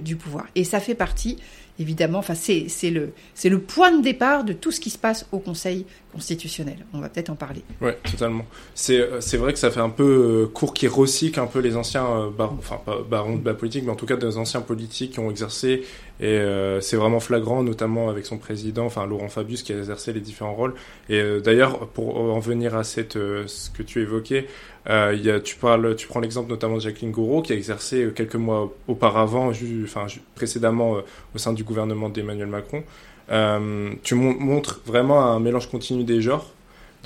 du 0.00 0.16
pouvoir. 0.16 0.46
Et 0.54 0.64
ça 0.64 0.80
fait 0.80 0.94
partie 0.94 1.38
évidemment, 1.78 2.18
enfin, 2.18 2.34
c'est, 2.34 2.90
le, 2.90 3.12
le 3.44 3.60
point 3.60 3.96
de 3.96 4.02
départ 4.02 4.44
de 4.44 4.52
tout 4.52 4.72
ce 4.72 4.80
qui 4.80 4.90
se 4.90 4.98
passe 4.98 5.26
au 5.32 5.38
Conseil 5.38 5.86
constitutionnel. 6.12 6.86
On 6.92 7.00
va 7.00 7.08
peut-être 7.08 7.30
en 7.30 7.34
parler. 7.34 7.62
Oui, 7.80 7.92
totalement. 8.10 8.46
C'est, 8.74 9.00
euh, 9.00 9.20
c'est 9.20 9.36
vrai 9.36 9.52
que 9.52 9.58
ça 9.58 9.70
fait 9.70 9.80
un 9.80 9.90
peu 9.90 10.46
euh, 10.46 10.46
court 10.46 10.72
qui 10.72 10.88
recycle 10.88 11.38
un 11.38 11.46
peu 11.46 11.58
les 11.58 11.76
anciens 11.76 12.06
euh, 12.06 12.30
barons, 12.30 12.56
enfin 12.58 12.80
pas 12.84 13.02
barons 13.08 13.36
de 13.36 13.44
la 13.44 13.54
politique, 13.54 13.84
mais 13.84 13.90
en 13.90 13.96
tout 13.96 14.06
cas 14.06 14.16
des 14.16 14.38
anciens 14.38 14.62
politiques 14.62 15.12
qui 15.12 15.18
ont 15.18 15.30
exercé, 15.30 15.82
et 16.20 16.40
c'est 16.80 16.96
vraiment 16.96 17.20
flagrant, 17.20 17.62
notamment 17.62 18.08
avec 18.08 18.26
son 18.26 18.38
président, 18.38 18.86
enfin 18.86 19.06
Laurent 19.06 19.28
Fabius, 19.28 19.62
qui 19.62 19.72
a 19.72 19.78
exercé 19.78 20.12
les 20.12 20.20
différents 20.20 20.54
rôles. 20.54 20.74
Et 21.08 21.22
d'ailleurs, 21.44 21.88
pour 21.88 22.18
en 22.18 22.38
venir 22.38 22.74
à 22.74 22.84
cette, 22.84 23.14
ce 23.14 23.70
que 23.70 23.82
tu 23.82 24.00
évoquais, 24.00 24.46
euh, 24.88 25.18
y 25.20 25.30
a, 25.30 25.40
tu, 25.40 25.56
parles, 25.56 25.96
tu 25.96 26.06
prends 26.06 26.20
l'exemple 26.20 26.48
notamment 26.48 26.76
de 26.76 26.80
Jacqueline 26.80 27.10
Gouraud, 27.10 27.42
qui 27.42 27.52
a 27.52 27.56
exercé 27.56 28.04
euh, 28.04 28.10
quelques 28.10 28.36
mois 28.36 28.72
auparavant, 28.86 29.50
enfin, 29.82 30.06
précédemment 30.34 30.96
euh, 30.96 31.00
au 31.34 31.38
sein 31.38 31.52
du 31.52 31.64
gouvernement 31.64 32.08
d'Emmanuel 32.08 32.48
Macron. 32.48 32.84
Euh, 33.30 33.92
tu 34.04 34.14
montres 34.14 34.80
vraiment 34.86 35.24
un 35.24 35.40
mélange 35.40 35.68
continu 35.68 36.04
des 36.04 36.20
genres 36.20 36.52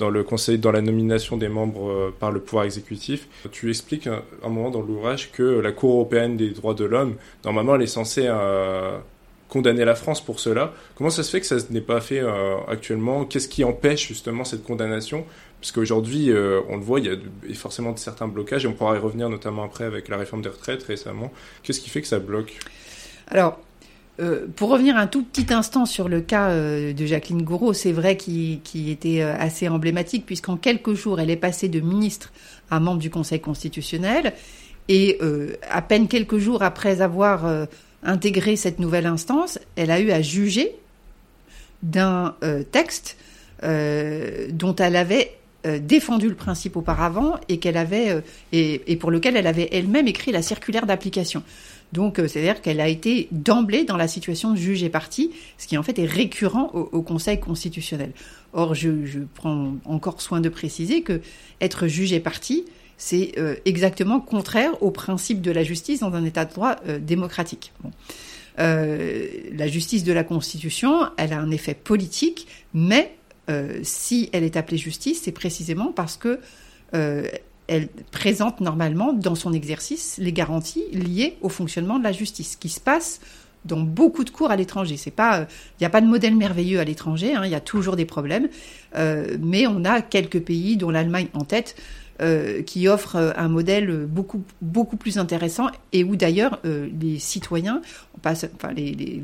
dans 0.01 0.09
le 0.09 0.23
conseil, 0.23 0.57
dans 0.57 0.73
la 0.73 0.81
nomination 0.81 1.37
des 1.37 1.49
membres 1.49 2.11
par 2.19 2.31
le 2.31 2.39
pouvoir 2.39 2.65
exécutif. 2.65 3.19
Tu 3.51 3.69
expliques 3.69 4.07
un, 4.07 4.21
un 4.43 4.49
moment 4.49 4.71
dans 4.71 4.81
l'ouvrage 4.81 5.31
que 5.31 5.43
la 5.67 5.71
Cour 5.71 5.91
européenne 5.93 6.35
des 6.37 6.49
droits 6.49 6.73
de 6.73 6.85
l'homme, 6.85 7.13
normalement, 7.45 7.75
elle 7.75 7.83
est 7.83 7.95
censée 8.01 8.27
condamner 9.47 9.85
la 9.85 9.95
France 9.95 10.21
pour 10.23 10.39
cela. 10.39 10.73
Comment 10.95 11.09
ça 11.09 11.23
se 11.23 11.29
fait 11.29 11.41
que 11.41 11.45
ça 11.45 11.57
n'est 11.69 11.87
pas 11.93 12.01
fait 12.01 12.23
actuellement? 12.67 13.25
Qu'est-ce 13.25 13.49
qui 13.49 13.63
empêche 13.63 14.07
justement 14.07 14.43
cette 14.45 14.63
condamnation? 14.63 15.25
Parce 15.59 15.73
qu'aujourd'hui, 15.73 16.31
euh, 16.31 16.61
on 16.69 16.77
le 16.77 16.81
voit, 16.81 16.99
il 16.99 17.05
y 17.05 17.09
a 17.09 17.55
forcément 17.55 17.95
certains 17.95 18.27
blocages, 18.27 18.65
et 18.65 18.67
on 18.67 18.73
pourra 18.73 18.95
y 18.95 18.99
revenir 18.99 19.29
notamment 19.29 19.63
après 19.63 19.83
avec 19.83 20.09
la 20.09 20.17
réforme 20.17 20.41
des 20.41 20.49
retraites 20.49 20.83
récemment. 20.83 21.31
Qu'est-ce 21.61 21.81
qui 21.81 21.91
fait 21.91 22.01
que 22.01 22.07
ça 22.07 22.17
bloque? 22.17 22.57
Alors, 23.27 23.59
euh, 24.19 24.45
pour 24.55 24.69
revenir 24.69 24.97
un 24.97 25.07
tout 25.07 25.23
petit 25.23 25.53
instant 25.53 25.85
sur 25.85 26.09
le 26.09 26.21
cas 26.21 26.49
euh, 26.49 26.93
de 26.93 27.05
Jacqueline 27.05 27.43
Gouraud, 27.43 27.73
c'est 27.73 27.91
vrai 27.91 28.17
qu'il 28.17 28.89
était 28.89 29.21
assez 29.21 29.67
emblématique, 29.67 30.25
puisqu'en 30.25 30.57
quelques 30.57 30.93
jours, 30.93 31.19
elle 31.19 31.29
est 31.29 31.37
passée 31.37 31.69
de 31.69 31.79
ministre 31.79 32.31
à 32.69 32.79
membre 32.79 32.99
du 32.99 33.09
Conseil 33.09 33.39
constitutionnel, 33.39 34.33
et 34.87 35.19
à 35.69 35.81
peine 35.81 36.09
quelques 36.09 36.37
jours 36.37 36.63
après 36.63 36.99
avoir 37.01 37.67
intégré 38.03 38.57
cette 38.57 38.79
nouvelle 38.79 39.05
instance, 39.05 39.57
elle 39.77 39.89
a 39.91 40.01
eu 40.01 40.11
à 40.11 40.21
juger 40.21 40.75
d'un 41.81 42.35
texte 42.71 43.15
dont 43.63 44.75
elle 44.75 44.95
avait 44.97 45.37
euh, 45.67 45.77
défendu 45.77 46.27
le 46.27 46.33
principe 46.33 46.75
auparavant 46.75 47.35
et 47.47 47.59
qu'elle 47.59 47.77
avait 47.77 48.09
euh, 48.09 48.21
et, 48.51 48.95
pour 48.95 49.11
lequel 49.11 49.37
elle 49.37 49.45
avait 49.45 49.69
elle-même 49.71 50.07
écrit 50.07 50.31
la 50.31 50.41
circulaire 50.41 50.87
d'application. 50.87 51.43
Donc, 51.93 52.19
euh, 52.19 52.27
c'est-à-dire 52.27 52.61
qu'elle 52.61 52.79
a 52.79 52.87
été 52.87 53.27
d'emblée 53.31 53.83
dans 53.83 53.97
la 53.97 54.07
situation 54.07 54.55
juge 54.55 54.83
et 54.83 54.89
partie, 54.89 55.31
ce 55.57 55.67
qui 55.67 55.77
en 55.77 55.83
fait 55.83 55.99
est 55.99 56.05
récurrent 56.05 56.71
au, 56.73 57.01
Conseil 57.01 57.39
constitutionnel. 57.39 58.11
Or, 58.53 58.75
je, 58.75 59.19
prends 59.35 59.73
encore 59.85 60.21
soin 60.21 60.39
de 60.39 60.49
préciser 60.49 61.01
que 61.01 61.21
être 61.59 61.87
juge 61.87 62.13
et 62.13 62.19
partie, 62.19 62.65
c'est 62.97 63.33
exactement 63.65 64.19
contraire 64.19 64.81
au 64.83 64.91
principe 64.91 65.41
de 65.41 65.51
la 65.51 65.63
justice 65.63 66.01
dans 66.01 66.13
un 66.13 66.23
État 66.23 66.45
de 66.45 66.53
droit 66.53 66.75
démocratique. 66.99 67.73
la 68.57 69.67
justice 69.67 70.03
de 70.03 70.13
la 70.13 70.23
Constitution, 70.23 71.07
elle 71.17 71.33
a 71.33 71.39
un 71.39 71.49
effet 71.49 71.73
politique, 71.73 72.47
mais 72.73 73.15
euh, 73.49 73.79
si 73.83 74.29
elle 74.33 74.43
est 74.43 74.55
appelée 74.55 74.77
justice, 74.77 75.21
c'est 75.23 75.31
précisément 75.31 75.91
parce 75.91 76.15
que 76.15 76.39
euh, 76.93 77.27
elle 77.67 77.87
présente 78.11 78.61
normalement 78.61 79.13
dans 79.13 79.35
son 79.35 79.53
exercice 79.53 80.17
les 80.17 80.33
garanties 80.33 80.85
liées 80.91 81.37
au 81.41 81.49
fonctionnement 81.49 81.99
de 81.99 82.03
la 82.03 82.11
justice, 82.11 82.55
qui 82.55 82.69
se 82.69 82.79
passe 82.79 83.21
dans 83.63 83.79
beaucoup 83.79 84.23
de 84.23 84.31
cours 84.31 84.49
à 84.49 84.55
l'étranger. 84.55 84.97
C'est 84.97 85.11
pas, 85.11 85.41
il 85.41 85.81
n'y 85.81 85.85
a 85.85 85.89
pas 85.89 86.01
de 86.01 86.07
modèle 86.07 86.35
merveilleux 86.35 86.79
à 86.79 86.83
l'étranger. 86.83 87.35
Hein, 87.35 87.43
il 87.45 87.51
y 87.51 87.55
a 87.55 87.59
toujours 87.59 87.95
des 87.95 88.05
problèmes, 88.05 88.49
euh, 88.95 89.37
mais 89.39 89.67
on 89.67 89.85
a 89.85 90.01
quelques 90.01 90.41
pays, 90.41 90.77
dont 90.77 90.89
l'Allemagne 90.89 91.27
en 91.33 91.43
tête, 91.43 91.75
qui 92.67 92.87
offrent 92.87 93.33
un 93.35 93.47
modèle 93.47 94.05
beaucoup 94.05 94.43
beaucoup 94.61 94.95
plus 94.95 95.17
intéressant 95.17 95.71
et 95.91 96.03
où 96.03 96.15
d'ailleurs 96.15 96.59
les 96.63 97.17
citoyens, 97.17 97.81
enfin 98.15 98.35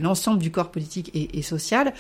l'ensemble 0.02 0.40
du 0.40 0.50
corps 0.50 0.72
politique 0.72 1.12
et 1.14 1.44
social, 1.44 1.94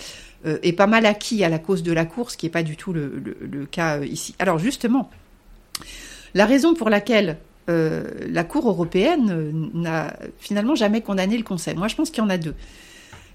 euh, 0.45 0.59
est 0.61 0.73
pas 0.73 0.85
mal 0.85 1.05
acquis 1.07 1.43
à 1.43 1.49
la 1.49 1.57
cause 1.57 1.81
de 1.81 1.91
la 1.91 2.05
course, 2.05 2.35
qui 2.35 2.45
n'est 2.45 2.51
pas 2.51 2.61
du 2.61 2.77
tout 2.77 2.93
le, 2.93 3.65
cas 3.71 3.97
euh, 3.97 4.05
ici. 4.05 4.35
Alors 4.37 4.59
justement, 4.59 5.09
la 6.33 6.45
raison 6.45 6.73
pour 6.73 6.89
laquelle 6.89 7.37
euh, 7.69 8.03
la 8.29 8.43
Cour 8.43 8.67
européenne 8.69 9.69
n'a 9.73 10.15
finalement 10.39 10.75
jamais 10.75 11.01
condamné 11.01 11.37
le 11.37 11.43
Conseil, 11.43 11.75
moi 11.75 11.87
je 11.87 11.95
pense 11.95 12.09
qu'il 12.09 12.23
y 12.23 12.25
en 12.25 12.29
a 12.29 12.37
deux. 12.37 12.55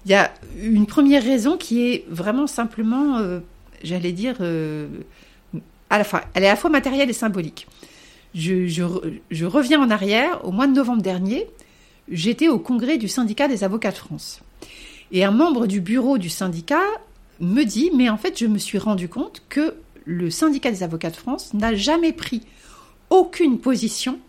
Il 0.05 0.11
y 0.11 0.15
a 0.15 0.33
une 0.61 0.85
première 0.85 1.23
raison 1.23 1.57
qui 1.57 1.87
est 1.87 2.05
vraiment 2.09 2.45
simplement, 2.45 3.21
j'allais 3.83 4.11
dire, 4.11 4.35
à 5.89 5.97
la 5.97 6.03
fois, 6.03 6.23
elle 6.33 6.43
est 6.43 6.47
à 6.47 6.51
la 6.51 6.55
fois 6.57 6.69
matérielle 6.69 7.09
et 7.09 7.13
symbolique. 7.13 7.67
Je, 8.33 9.45
reviens 9.45 9.79
en 9.79 9.91
arrière, 9.91 10.43
au 10.43 10.51
mois 10.51 10.67
de 10.67 10.73
novembre 10.73 11.03
dernier, 11.03 11.47
j'étais 12.09 12.47
au 12.47 12.57
congrès 12.57 12.97
du 12.97 13.07
syndicat 13.07 13.47
des 13.47 13.63
avocats 13.63 13.91
de 13.91 13.97
France. 13.97 14.41
Et 15.11 15.23
un 15.23 15.31
membre 15.31 15.67
du 15.67 15.81
bureau 15.81 16.17
du 16.17 16.29
syndicat 16.29 16.81
me 17.39 17.63
dit, 17.63 17.91
mais 17.95 18.09
en 18.09 18.17
fait, 18.17 18.39
je 18.39 18.47
me 18.47 18.57
suis 18.57 18.79
rendu 18.79 19.07
compte 19.07 19.43
que 19.49 19.75
le 20.05 20.31
syndicat 20.31 20.71
des 20.71 20.81
avocats 20.81 21.11
de 21.11 21.15
France 21.15 21.53
n'a 21.53 21.75
jamais 21.75 22.11
pris 22.11 22.41
aucune 23.13 23.59
position 23.59 24.19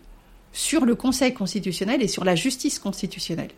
sur 0.53 0.85
le 0.85 0.95
Conseil 0.95 1.33
constitutionnel 1.33 2.01
et 2.01 2.07
sur 2.07 2.23
la 2.23 2.35
justice 2.35 2.79
constitutionnelle. 2.79 3.49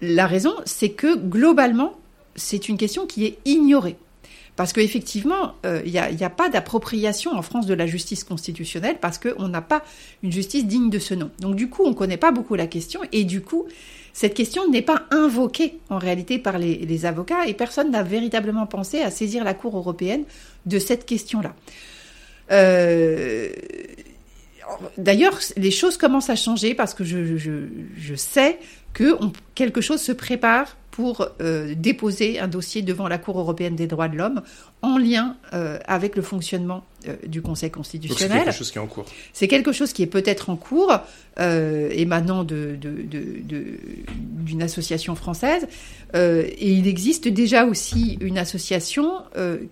La 0.00 0.26
raison, 0.26 0.54
c'est 0.64 0.90
que 0.90 1.16
globalement, 1.16 1.92
c'est 2.34 2.68
une 2.68 2.78
question 2.78 3.06
qui 3.06 3.26
est 3.26 3.38
ignorée. 3.44 3.96
Parce 4.54 4.72
qu'effectivement, 4.72 5.54
il 5.64 5.68
euh, 5.70 5.82
n'y 5.82 6.24
a, 6.24 6.30
pas 6.30 6.48
d'appropriation 6.48 7.32
en 7.32 7.42
France 7.42 7.66
de 7.66 7.74
la 7.74 7.86
justice 7.86 8.22
constitutionnelle 8.22 8.98
parce 9.00 9.18
qu'on 9.18 9.48
n'a 9.48 9.62
pas 9.62 9.82
une 10.22 10.30
justice 10.30 10.66
digne 10.66 10.90
de 10.90 10.98
ce 10.98 11.14
nom. 11.14 11.30
Donc 11.40 11.56
du 11.56 11.68
coup, 11.68 11.82
on 11.84 11.90
ne 11.90 11.94
connaît 11.94 12.18
pas 12.18 12.32
beaucoup 12.32 12.54
la 12.54 12.66
question 12.66 13.00
et 13.12 13.24
du 13.24 13.40
coup, 13.40 13.64
cette 14.12 14.34
question 14.34 14.68
n'est 14.68 14.82
pas 14.82 15.04
invoquée 15.10 15.78
en 15.88 15.98
réalité 15.98 16.38
par 16.38 16.58
les, 16.58 17.06
avocats 17.06 17.46
et 17.46 17.54
personne 17.54 17.90
n'a 17.90 18.02
véritablement 18.02 18.66
pensé 18.66 19.00
à 19.00 19.10
saisir 19.10 19.42
la 19.42 19.54
Cour 19.54 19.76
européenne 19.76 20.24
de 20.66 20.78
cette 20.78 21.06
question-là. 21.06 21.54
Euh, 22.50 23.48
d'ailleurs, 24.98 25.38
les 25.56 25.70
choses 25.70 25.96
commencent 25.96 26.30
à 26.30 26.36
changer 26.36 26.74
parce 26.74 26.94
que 26.94 27.04
je, 27.04 27.36
je 27.36 28.14
sais 28.14 28.58
que 28.92 29.16
quelque 29.54 29.80
chose 29.80 30.00
se 30.00 30.12
prépare 30.12 30.76
pour 30.92 31.26
euh, 31.40 31.74
déposer 31.74 32.38
un 32.38 32.48
dossier 32.48 32.82
devant 32.82 33.08
la 33.08 33.16
Cour 33.16 33.38
européenne 33.40 33.74
des 33.74 33.86
droits 33.86 34.08
de 34.08 34.16
l'homme 34.16 34.42
en 34.82 34.98
lien 34.98 35.36
euh, 35.54 35.78
avec 35.86 36.16
le 36.16 36.22
fonctionnement 36.22 36.84
euh, 37.08 37.16
du 37.26 37.40
Conseil 37.40 37.70
constitutionnel. 37.70 38.38
C'est 38.38 38.44
quelque 38.44 38.54
chose 38.58 38.70
qui 38.70 38.78
est 38.78 38.80
en 38.80 38.86
cours. 38.86 39.06
C'est 39.32 39.48
quelque 39.48 39.72
chose 39.72 39.92
qui 39.94 40.02
est 40.02 40.06
peut-être 40.06 40.50
en 40.50 40.56
cours, 40.56 40.92
émanant 41.38 42.44
d'une 42.44 42.78
de, 42.78 44.62
association 44.62 45.14
française. 45.14 45.66
et 46.14 46.72
il 46.72 46.86
existe 46.86 47.26
déjà 47.26 47.64
aussi 47.64 48.18
une 48.20 48.36
association 48.36 49.22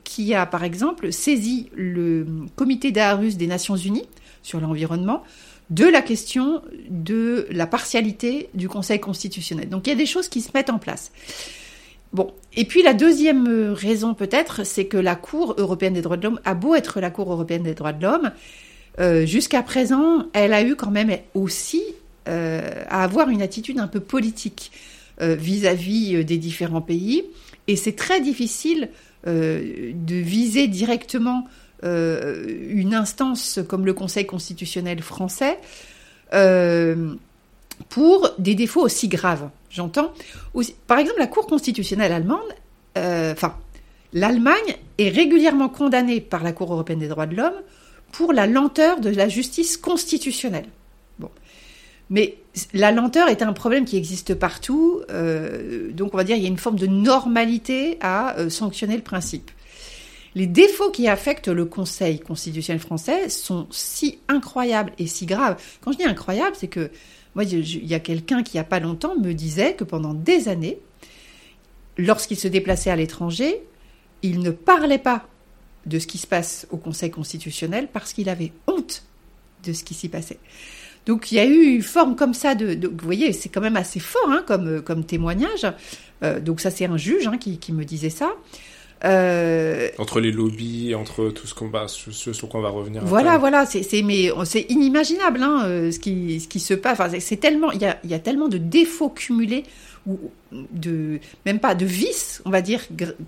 qui 0.05 0.35
a, 0.35 0.47
par 0.47 0.65
exemple, 0.65 1.13
saisi 1.13 1.69
le 1.77 2.27
comité 2.57 2.93
d'Aarhus 2.93 3.35
des 3.35 3.47
Nations 3.47 3.77
Unies 3.77 4.09
sur 4.43 4.61
l'environnement 4.61 5.23
de 5.71 5.85
la 5.85 6.03
question 6.03 6.63
de 6.89 7.47
la 7.51 7.67
partialité 7.67 8.51
du 8.55 8.69
Conseil 8.69 8.99
constitutionnel. 8.99 9.69
Donc 9.69 9.87
il 9.87 9.91
y 9.91 9.93
a 9.93 9.97
des 9.97 10.07
choses 10.07 10.29
qui 10.29 10.41
se 10.41 10.51
mettent 10.53 10.71
en 10.71 10.79
place. 10.79 11.13
Bon, 12.13 12.33
et 12.57 12.65
puis 12.65 12.83
la 12.83 12.93
deuxième 12.93 13.73
raison 13.73 14.15
peut-être, 14.15 14.67
c'est 14.67 14.87
que 14.87 14.97
la 14.97 15.15
Cour 15.15 15.55
européenne 15.59 15.95
des 15.95 16.03
droits 16.03 16.17
de 16.17 16.25
l'homme 16.25 16.41
a 16.45 16.55
beau 16.55 16.75
être 16.75 17.01
la 17.01 17.11
Cour 17.11 17.31
européenne 17.31 17.63
des 17.63 17.75
droits 17.75 17.93
de 17.93 18.03
l'homme, 18.03 18.33
euh, 18.99 19.25
jusqu'à 19.25 19.63
présent, 19.63 20.27
elle 20.33 20.53
a 20.53 20.63
eu 20.63 20.75
quand 20.75 20.91
même 20.91 21.17
aussi 21.35 21.83
euh, 22.29 22.83
à 22.89 23.05
avoir 23.05 23.29
une 23.29 23.43
attitude 23.43 23.79
un 23.79 23.87
peu 23.87 24.01
politique 24.01 24.73
euh, 25.21 25.37
vis-à-vis 25.37 26.25
des 26.25 26.39
différents 26.39 26.81
pays, 26.81 27.25
et 27.69 27.77
c'est 27.77 27.95
très 27.95 28.21
difficile 28.21 28.89
de 29.27 30.15
viser 30.15 30.67
directement 30.67 31.47
une 31.83 32.95
instance 32.95 33.61
comme 33.69 33.87
le 33.87 33.95
Conseil 33.95 34.27
constitutionnel 34.27 35.03
français 35.03 35.59
euh, 36.33 37.15
pour 37.89 38.31
des 38.39 38.55
défauts 38.55 38.83
aussi 38.83 39.09
graves. 39.09 39.49
J'entends. 39.71 40.13
Par 40.87 40.99
exemple, 40.99 41.19
la 41.19 41.27
Cour 41.27 41.47
constitutionnelle 41.47 42.13
allemande, 42.13 42.41
euh, 42.99 43.33
enfin, 43.33 43.57
l'Allemagne 44.13 44.77
est 44.99 45.09
régulièrement 45.09 45.69
condamnée 45.69 46.21
par 46.21 46.43
la 46.43 46.53
Cour 46.53 46.73
européenne 46.73 46.99
des 46.99 47.09
droits 47.09 47.27
de 47.27 47.37
l'homme 47.37 47.55
pour 48.13 48.33
la 48.33 48.47
lenteur 48.47 49.01
de 49.01 49.09
la 49.09 49.29
justice 49.29 49.77
constitutionnelle. 49.77 50.67
Bon. 51.19 51.31
Mais 52.11 52.37
la 52.75 52.93
lenteur 52.93 53.29
est 53.29 53.43
un 53.43 53.53
problème 53.53 53.85
qui 53.85 53.97
existe 53.97 54.35
partout, 54.35 55.01
donc 55.93 56.13
on 56.13 56.17
va 56.17 56.25
dire 56.25 56.37
il 56.37 56.43
y 56.43 56.47
a 56.47 56.49
une 56.49 56.59
forme 56.59 56.79
de 56.79 56.89
normalité 56.89 57.99
à 58.01 58.35
sanctionner 58.51 58.97
le 58.97 59.03
principe. 59.03 59.51
Les 60.35 60.47
défauts 60.47 60.91
qui 60.91 61.09
affectent 61.09 61.49
le 61.49 61.65
Conseil 61.65 62.21
constitutionnel 62.21 62.81
français 62.81 63.29
sont 63.29 63.67
si 63.71 64.19
incroyables 64.29 64.93
et 64.99 65.07
si 65.07 65.27
graves. 65.27 65.61
Quand 65.81 65.93
je 65.93 65.99
dis 65.99 66.05
incroyable, 66.05 66.55
c'est 66.59 66.69
que 66.69 66.91
moi, 67.35 67.45
il 67.45 67.87
y 67.87 67.95
a 67.95 68.01
quelqu'un 68.01 68.43
qui, 68.43 68.55
il 68.55 68.57
n'y 68.57 68.61
a 68.61 68.65
pas 68.65 68.81
longtemps, 68.81 69.17
me 69.17 69.33
disait 69.33 69.75
que 69.75 69.85
pendant 69.85 70.15
des 70.15 70.49
années, 70.49 70.79
lorsqu'il 71.97 72.39
se 72.39 72.49
déplaçait 72.49 72.91
à 72.91 72.97
l'étranger, 72.97 73.63
il 74.23 74.41
ne 74.41 74.51
parlait 74.51 74.99
pas 74.99 75.27
de 75.87 75.99
ce 75.99 76.07
qui 76.07 76.19
se 76.19 76.27
passe 76.27 76.67
au 76.71 76.77
Conseil 76.77 77.11
constitutionnel 77.11 77.89
parce 77.93 78.13
qu'il 78.13 78.29
avait 78.29 78.53
honte 78.67 79.05
de 79.65 79.73
ce 79.73 79.85
qui 79.85 79.95
s'y 79.95 80.09
passait. 80.09 80.39
Donc 81.07 81.33
il 81.33 81.37
y 81.37 81.39
a 81.39 81.47
eu 81.47 81.63
une 81.63 81.83
forme 81.83 82.15
comme 82.15 82.35
ça 82.35 82.55
de, 82.55 82.87
vous 82.87 83.05
voyez, 83.05 83.33
c'est 83.33 83.49
quand 83.49 83.63
même 83.63 83.77
assez 83.77 84.01
fort 84.01 84.29
hein, 84.29 84.45
comme, 84.47 84.83
comme 84.83 85.05
témoignage. 85.05 85.67
Euh, 86.23 86.41
donc 86.41 86.61
ça 86.61 86.71
c'est 86.71 86.85
un 86.85 86.99
juge 86.99 87.27
hein, 87.27 87.39
qui, 87.39 87.59
qui, 87.59 87.73
me 87.73 87.85
disait 87.85 88.11
ça. 88.11 88.31
Euh, 89.05 89.89
entre 89.99 90.21
les 90.21 90.31
lobbies, 90.31 90.95
entre 90.95 91.31
tout 91.31 91.47
ce 91.47 91.55
qu'on 91.55 91.69
va, 91.69 91.89
ce, 91.89 92.11
sur 92.11 92.49
quoi 92.49 92.61
on 92.61 92.63
va 92.63 92.69
revenir. 92.69 93.03
Voilà, 93.05 93.39
voilà, 93.39 93.65
c'est 93.65 94.03
mais 94.03 94.31
c'est 94.45 94.67
inimaginable 94.69 95.43
hein, 95.43 95.63
euh, 95.65 95.91
ce 95.91 95.99
qui 95.99 96.39
ce 96.41 96.49
qui 96.49 96.61
se 96.61 96.75
passe. 96.75 97.01
Enfin, 97.01 97.19
c'est 97.19 97.39
tellement 97.39 97.73
il 97.73 97.81
y 97.81 97.87
a, 97.87 97.99
y 98.05 98.13
a 98.13 98.19
tellement 98.19 98.49
de 98.49 98.59
défauts 98.59 99.09
cumulés 99.09 99.63
ou 100.07 100.19
de 100.53 101.19
même 101.47 101.61
pas 101.61 101.75
de 101.75 101.87
vices, 101.87 102.43
on 102.45 102.51
va 102.51 102.61
dire 102.61 102.83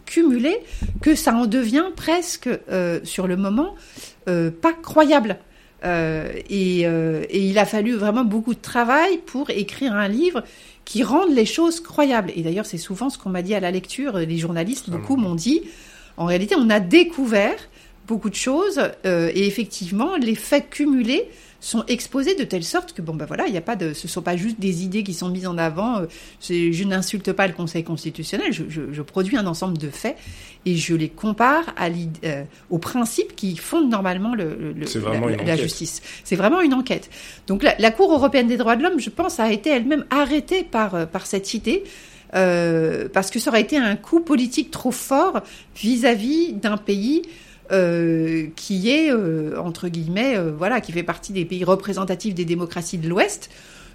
cumulés, 0.05 0.59
que 1.01 1.15
ça 1.15 1.35
en 1.35 1.47
devient 1.47 1.87
presque 1.97 2.49
euh, 2.71 3.01
sur 3.05 3.27
le 3.27 3.37
moment 3.37 3.75
pas 4.27 4.73
croyable. 4.83 5.39
et, 5.85 6.81
et 6.83 7.41
il 7.41 7.59
a 7.59 7.65
fallu 7.65 7.95
vraiment 7.95 8.25
beaucoup 8.25 8.55
de 8.55 8.61
travail 8.61 9.19
pour 9.25 9.51
écrire 9.51 9.95
un 9.95 10.09
livre 10.09 10.45
qui 10.85 11.03
rendent 11.03 11.35
les 11.35 11.47
choses 11.47 11.81
croyables. 11.81 12.33
Et 12.35 12.43
d'ailleurs, 12.43 12.67
c'est 12.67 12.79
souvent 12.79 13.11
ce 13.11 13.19
qu'on 13.19 13.31
m'a 13.31 13.43
dit 13.43 13.55
à 13.55 13.61
la 13.61 13.71
lecture. 13.71 14.19
Les 14.19 14.39
journalistes, 14.39 14.91
beaucoup 14.91 15.17
m'ont 15.17 15.35
dit, 15.35 15.63
en 16.17 16.27
réalité, 16.27 16.55
on 16.59 16.71
a 16.71 16.81
découvert 16.81 17.57
beaucoup 18.07 18.31
de 18.31 18.35
choses 18.35 18.81
euh, 19.07 19.31
et 19.35 19.47
effectivement, 19.47 20.17
les 20.17 20.35
faits 20.35 20.71
cumulés 20.71 21.29
sont 21.63 21.85
exposés 21.87 22.35
de 22.35 22.43
telle 22.43 22.65
sorte 22.65 22.93
que 22.93 23.01
bon 23.01 23.15
ben 23.15 23.25
voilà, 23.25 23.47
il 23.47 23.55
y 23.55 23.57
a 23.57 23.63
pas 23.63 23.77
de, 23.77 23.95
ce 23.95 24.09
sont 24.09 24.21
pas 24.21 24.37
juste 24.37 24.59
des 24.59 24.83
idées 24.83 25.05
qui 25.05 25.15
sont 25.15 25.29
mises 25.29 25.47
en 25.47 25.57
avant. 25.57 26.01
Euh, 26.01 26.07
je 26.41 26.85
n'insulte 26.85 27.33
pas 27.33 27.47
le 27.47 27.53
Conseil 27.55 27.85
constitutionnel, 27.85 28.53
je, 28.53 28.65
je, 28.69 28.93
je, 28.93 29.03
produis 29.03 29.37
un 29.37 29.47
ensemble 29.47 29.79
de 29.79 29.89
faits 29.89 30.17
et 30.67 30.77
je 30.77 30.95
les 30.95 31.09
compare 31.09 31.73
à 31.77 31.87
euh, 32.25 32.43
aux 32.69 32.79
principes 32.79 33.37
qui 33.37 33.57
fondent 33.57 33.91
normalement 33.91 34.35
le, 34.35 34.75
le 34.75 35.45
la, 35.45 35.57
justice. 35.57 36.03
C'est 36.25 36.37
vraiment 36.37 36.61
une 36.61 36.75
enquête. 36.75 37.09
Donc 37.47 37.63
la, 37.63 37.77
la, 37.79 37.93
Cour 37.93 38.13
européenne 38.13 38.49
des 38.49 38.57
droits 38.57 38.75
de 38.75 38.83
l'homme, 38.83 38.99
je 38.99 39.11
pense, 39.11 39.39
a 39.39 39.53
été 39.53 39.71
elle-même 39.71 40.05
arrêtée 40.11 40.65
par 40.65 40.97
euh, 40.97 41.07
par 41.07 41.27
cette 41.27 41.55
idée. 41.55 41.85
Euh, 42.35 43.09
parce 43.13 43.31
que 43.31 43.39
ça 43.39 43.51
aurait 43.51 43.61
été 43.61 43.77
un 43.77 43.95
coup 43.95 44.21
politique 44.21 44.71
trop 44.71 44.91
fort 44.91 45.43
vis-à-vis 45.77 46.55
d'un 46.55 46.79
pays 46.79 47.23
euh, 47.73 48.49
qui 48.55 48.91
est 48.91 49.11
euh, 49.11 49.59
entre 49.59 49.89
guillemets 49.89 50.37
euh, 50.37 50.53
voilà 50.57 50.83
qui 50.83 50.93
fait 50.93 51.03
partie 51.03 51.33
des 51.33 51.47
pays 51.47 51.65
représentatifs 51.65 52.35
des 52.35 52.45
démocraties 52.45 52.99
de 52.99 53.09
l'Ouest 53.09 53.49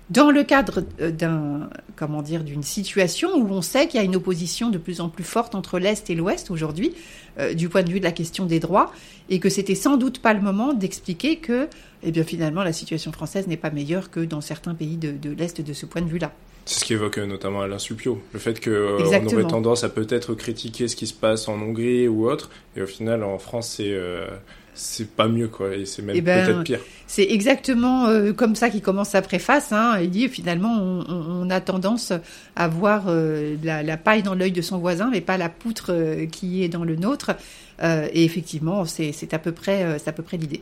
dans 0.10 0.32
le 0.32 0.44
cadre 0.44 0.84
d'un 1.00 1.70
comment 1.96 2.24
dire 2.24 2.44
d'une 2.44 2.64
situation 2.64 3.36
où 3.36 3.48
on 3.52 3.62
sait 3.62 3.88
qu'il 3.88 4.00
y 4.00 4.02
a 4.02 4.06
une 4.06 4.16
opposition 4.16 4.70
de 4.70 4.80
plus 4.80 5.00
en 5.00 5.10
plus 5.10 5.24
forte 5.24 5.54
entre 5.54 5.78
l'Est 5.78 6.10
et 6.10 6.16
l'Ouest 6.16 6.50
aujourd'hui 6.50 6.96
du 7.56 7.68
point 7.68 7.84
de 7.84 7.92
vue 7.92 8.00
de 8.00 8.06
la 8.06 8.14
question 8.14 8.46
des 8.46 8.60
droits 8.62 8.94
et 9.30 9.40
que 9.40 9.50
c'était 9.50 9.76
sans 9.76 9.98
doute 9.98 10.20
pas 10.20 10.34
le 10.34 10.42
moment 10.42 10.74
d'expliquer 10.74 11.36
que 11.36 11.68
eh 12.04 12.12
bien 12.12 12.24
finalement 12.24 12.64
la 12.64 12.74
situation 12.74 13.12
française 13.12 13.48
n'est 13.48 13.58
pas 13.58 13.70
meilleure 13.70 14.10
que 14.10 14.22
dans 14.22 14.40
certains 14.40 14.76
pays 14.76 14.96
de, 14.96 15.12
de 15.12 15.30
l'Est 15.32 15.60
de 15.60 15.74
ce 15.74 15.86
point 15.86 16.02
de 16.02 16.08
vue-là. 16.08 16.32
C'est 16.68 16.82
ce 16.82 16.86
qui 16.86 16.94
évoque 16.94 17.18
notamment 17.18 17.62
Alain 17.62 17.80
Supio, 17.80 18.22
le 18.34 18.40
fait 18.40 18.62
qu'on 18.62 18.72
euh, 18.72 19.00
aurait 19.00 19.48
tendance 19.48 19.86
à 19.86 19.90
peut-être 19.90 20.34
critiquer 20.34 20.90
ce 20.90 20.98
qui 20.98 21.08
se 21.08 21.14
passe 21.14 21.48
en 21.48 21.54
Hongrie 21.62 22.10
ou 22.10 22.30
autre, 22.30 22.50
et 22.76 22.82
au 22.82 22.86
final 22.86 23.24
en 23.24 23.40
France 23.40 23.76
c'est 23.78 23.94
euh, 23.94 24.28
c'est 24.74 25.10
pas 25.10 25.30
mieux 25.30 25.48
quoi, 25.48 25.74
et 25.74 25.86
c'est 25.86 26.02
même 26.02 26.18
eh 26.18 26.20
ben, 26.20 26.46
peut-être 26.46 26.64
pire. 26.64 26.80
C'est 27.08 27.24
exactement 27.24 28.08
euh, 28.08 28.34
comme 28.34 28.54
ça 28.56 28.70
qu'il 28.70 28.82
commence 28.82 29.10
sa 29.12 29.22
préface. 29.22 29.72
Hein, 29.72 30.00
il 30.02 30.10
dit 30.10 30.28
finalement 30.28 30.74
on, 31.08 31.50
a 31.50 31.62
tendance 31.62 32.12
à 32.58 32.68
voir 32.68 33.06
la, 33.64 33.98
paille 33.98 34.22
dans 34.22 34.36
l'œil 34.36 34.52
de 34.52 34.62
son 34.62 34.78
voisin, 34.78 35.10
mais 35.10 35.22
pas 35.22 35.38
la 35.38 35.48
poutre 35.48 35.94
qui 36.34 36.66
est 36.66 36.70
dans 36.70 36.84
le 36.84 36.98
nôtre. 36.98 37.32
et 37.82 38.26
effectivement, 38.26 38.84
c'est 38.84 39.34
à 39.34 39.40
peu 39.40 39.54
près 39.54 39.98
c'est 40.00 40.10
à 40.10 40.14
peu 40.14 40.24
près 40.24 40.36
l'idée. 40.36 40.62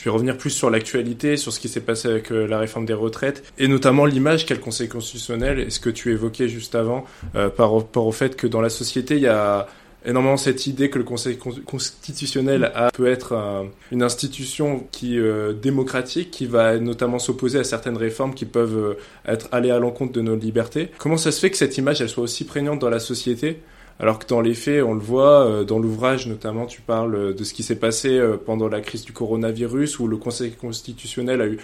Je 0.00 0.04
vais 0.04 0.10
revenir 0.10 0.38
plus 0.38 0.48
sur 0.48 0.70
l'actualité, 0.70 1.36
sur 1.36 1.52
ce 1.52 1.60
qui 1.60 1.68
s'est 1.68 1.82
passé 1.82 2.08
avec 2.08 2.32
euh, 2.32 2.46
la 2.46 2.58
réforme 2.58 2.86
des 2.86 2.94
retraites, 2.94 3.42
et 3.58 3.68
notamment 3.68 4.06
l'image 4.06 4.46
qu'a 4.46 4.54
le 4.54 4.60
Conseil 4.60 4.88
constitutionnel, 4.88 5.58
et 5.58 5.68
ce 5.68 5.78
que 5.78 5.90
tu 5.90 6.10
évoquais 6.10 6.48
juste 6.48 6.74
avant, 6.74 7.04
euh, 7.34 7.50
par 7.50 7.74
rapport 7.74 8.06
au 8.06 8.12
fait 8.12 8.34
que 8.34 8.46
dans 8.46 8.62
la 8.62 8.70
société, 8.70 9.16
il 9.16 9.22
y 9.22 9.26
a 9.26 9.68
énormément 10.06 10.38
cette 10.38 10.66
idée 10.66 10.88
que 10.88 10.96
le 10.96 11.04
Conseil 11.04 11.36
constitutionnel 11.36 12.72
peut 12.94 13.08
être 13.08 13.66
une 13.92 14.02
institution 14.02 14.86
qui 14.90 15.18
euh, 15.18 15.52
démocratique, 15.52 16.30
qui 16.30 16.46
va 16.46 16.78
notamment 16.78 17.18
s'opposer 17.18 17.58
à 17.58 17.64
certaines 17.64 17.98
réformes 17.98 18.32
qui 18.32 18.46
peuvent 18.46 18.96
être 19.26 19.50
aller 19.52 19.70
à 19.70 19.78
l'encontre 19.78 20.12
de 20.12 20.22
nos 20.22 20.36
libertés. 20.36 20.88
Comment 20.96 21.18
ça 21.18 21.30
se 21.30 21.40
fait 21.40 21.50
que 21.50 21.58
cette 21.58 21.76
image 21.76 22.00
elle 22.00 22.08
soit 22.08 22.24
aussi 22.24 22.44
prégnante 22.44 22.78
dans 22.78 22.88
la 22.88 23.00
société? 23.00 23.60
Alors 24.00 24.18
que 24.18 24.26
dans 24.26 24.40
les 24.40 24.54
faits, 24.54 24.82
on 24.82 24.94
le 24.94 25.00
voit, 25.00 25.46
euh, 25.46 25.64
dans 25.64 25.78
l'ouvrage 25.78 26.26
notamment, 26.26 26.66
tu 26.66 26.80
parles 26.80 27.14
euh, 27.14 27.34
de 27.34 27.44
ce 27.44 27.52
qui 27.52 27.62
s'est 27.62 27.76
passé 27.76 28.08
euh, 28.18 28.36
pendant 28.36 28.66
la 28.68 28.80
crise 28.80 29.04
du 29.04 29.12
coronavirus, 29.12 29.98
où 29.98 30.08
le 30.08 30.16
Conseil 30.16 30.52
constitutionnel 30.52 31.40
a 31.42 31.46
eu 31.46 31.58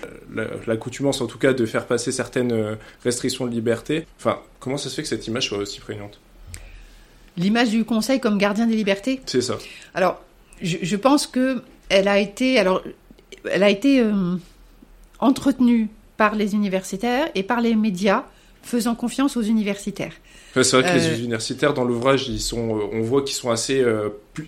l'accoutumance 0.67 1.21
en 1.21 1.27
tout 1.27 1.39
cas 1.39 1.55
de 1.55 1.67
faire 1.67 1.87
passer 1.87 2.13
certaines 2.13 2.77
restrictions 3.03 3.47
de 3.47 3.51
liberté. 3.51 4.07
Enfin, 4.19 4.39
comment 4.61 4.77
ça 4.77 4.91
se 4.91 4.95
fait 4.95 5.03
que 5.03 5.09
cette 5.09 5.27
image 5.27 5.49
soit 5.49 5.59
aussi 5.59 5.81
prégnante? 5.81 6.21
L'image 7.37 7.71
du 7.71 7.85
Conseil 7.85 8.21
comme 8.21 8.39
gardien 8.39 8.67
des 8.67 8.77
libertés? 8.77 9.21
C'est 9.27 9.43
ça. 9.43 9.59
Alors, 9.95 10.23
je, 10.63 10.79
je, 10.83 10.97
pense 10.97 11.27
que 11.27 11.63
elle 11.89 12.09
a 12.09 12.19
été, 12.19 12.59
alors, 12.59 12.83
elle 13.51 13.63
a 13.63 13.71
été 13.71 14.01
euh, 14.01 14.37
entretenue 15.21 15.89
par 16.17 16.35
les 16.35 16.55
universitaires 16.55 17.29
et 17.35 17.43
par 17.43 17.61
les 17.61 17.75
médias 17.75 18.25
faisant 18.63 18.95
confiance 18.95 19.37
aux 19.37 19.43
universitaires. 19.43 20.15
C'est 20.63 20.81
vrai 20.81 20.91
que 20.91 20.97
les 20.97 21.07
euh, 21.07 21.19
universitaires 21.19 21.75
dans 21.75 21.85
l'ouvrage, 21.85 22.29
ils 22.29 22.41
sont, 22.41 22.81
on 22.93 23.03
voit 23.03 23.23
qu'ils 23.23 23.37
sont 23.37 23.51
assez, 23.51 23.85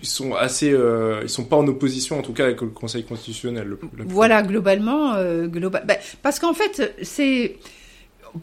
ils 0.01 0.07
sont 0.07 0.33
assez, 0.33 0.75
ils 1.23 1.29
sont 1.29 1.45
pas 1.45 1.57
en 1.57 1.67
opposition 1.67 2.19
en 2.19 2.21
tout 2.21 2.33
cas 2.33 2.45
avec 2.45 2.61
le 2.61 2.67
Conseil 2.67 3.03
constitutionnel. 3.03 3.77
voilà, 4.07 4.41
globalement, 4.43 5.13
global... 5.45 5.83
Ben, 5.85 5.97
parce 6.21 6.39
qu'en 6.39 6.53
fait, 6.53 6.95
c'est 7.01 7.57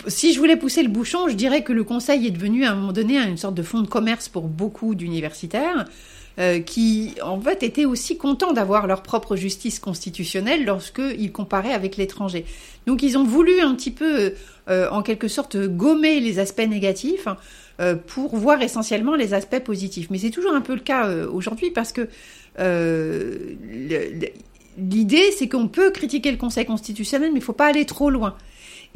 si 0.08 0.32
je 0.32 0.38
voulais 0.38 0.56
pousser 0.56 0.82
le 0.82 0.88
bouchon, 0.88 1.28
je 1.28 1.34
dirais 1.34 1.62
que 1.62 1.72
le 1.72 1.84
Conseil 1.84 2.26
est 2.26 2.30
devenu 2.30 2.64
à 2.64 2.72
un 2.72 2.74
moment 2.74 2.92
donné 2.92 3.18
une 3.18 3.36
sorte 3.36 3.54
de 3.54 3.62
fonds 3.62 3.82
de 3.82 3.88
commerce 3.88 4.28
pour 4.28 4.48
beaucoup 4.48 4.94
d'universitaires. 4.94 5.84
Euh, 6.38 6.60
qui 6.60 7.14
en 7.22 7.40
fait 7.40 7.62
étaient 7.62 7.86
aussi 7.86 8.18
contents 8.18 8.52
d'avoir 8.52 8.86
leur 8.86 9.02
propre 9.02 9.36
justice 9.36 9.78
constitutionnelle 9.78 10.66
lorsqu'ils 10.66 11.32
comparaient 11.32 11.72
avec 11.72 11.96
l'étranger. 11.96 12.44
Donc 12.86 13.02
ils 13.02 13.16
ont 13.16 13.24
voulu 13.24 13.60
un 13.60 13.74
petit 13.74 13.90
peu, 13.90 14.34
euh, 14.68 14.90
en 14.90 15.00
quelque 15.02 15.28
sorte, 15.28 15.56
gommer 15.56 16.20
les 16.20 16.38
aspects 16.38 16.68
négatifs 16.68 17.26
euh, 17.80 17.94
pour 17.94 18.36
voir 18.36 18.60
essentiellement 18.60 19.14
les 19.14 19.32
aspects 19.32 19.60
positifs. 19.60 20.10
Mais 20.10 20.18
c'est 20.18 20.30
toujours 20.30 20.52
un 20.52 20.60
peu 20.60 20.74
le 20.74 20.80
cas 20.80 21.08
aujourd'hui 21.26 21.70
parce 21.70 21.92
que 21.92 22.06
l'idée 24.76 25.30
c'est 25.38 25.48
qu'on 25.48 25.68
peut 25.68 25.90
critiquer 25.90 26.30
le 26.30 26.36
Conseil 26.36 26.66
constitutionnel, 26.66 27.30
mais 27.30 27.38
il 27.38 27.40
ne 27.40 27.44
faut 27.44 27.54
pas 27.54 27.68
aller 27.68 27.86
trop 27.86 28.10
loin. 28.10 28.36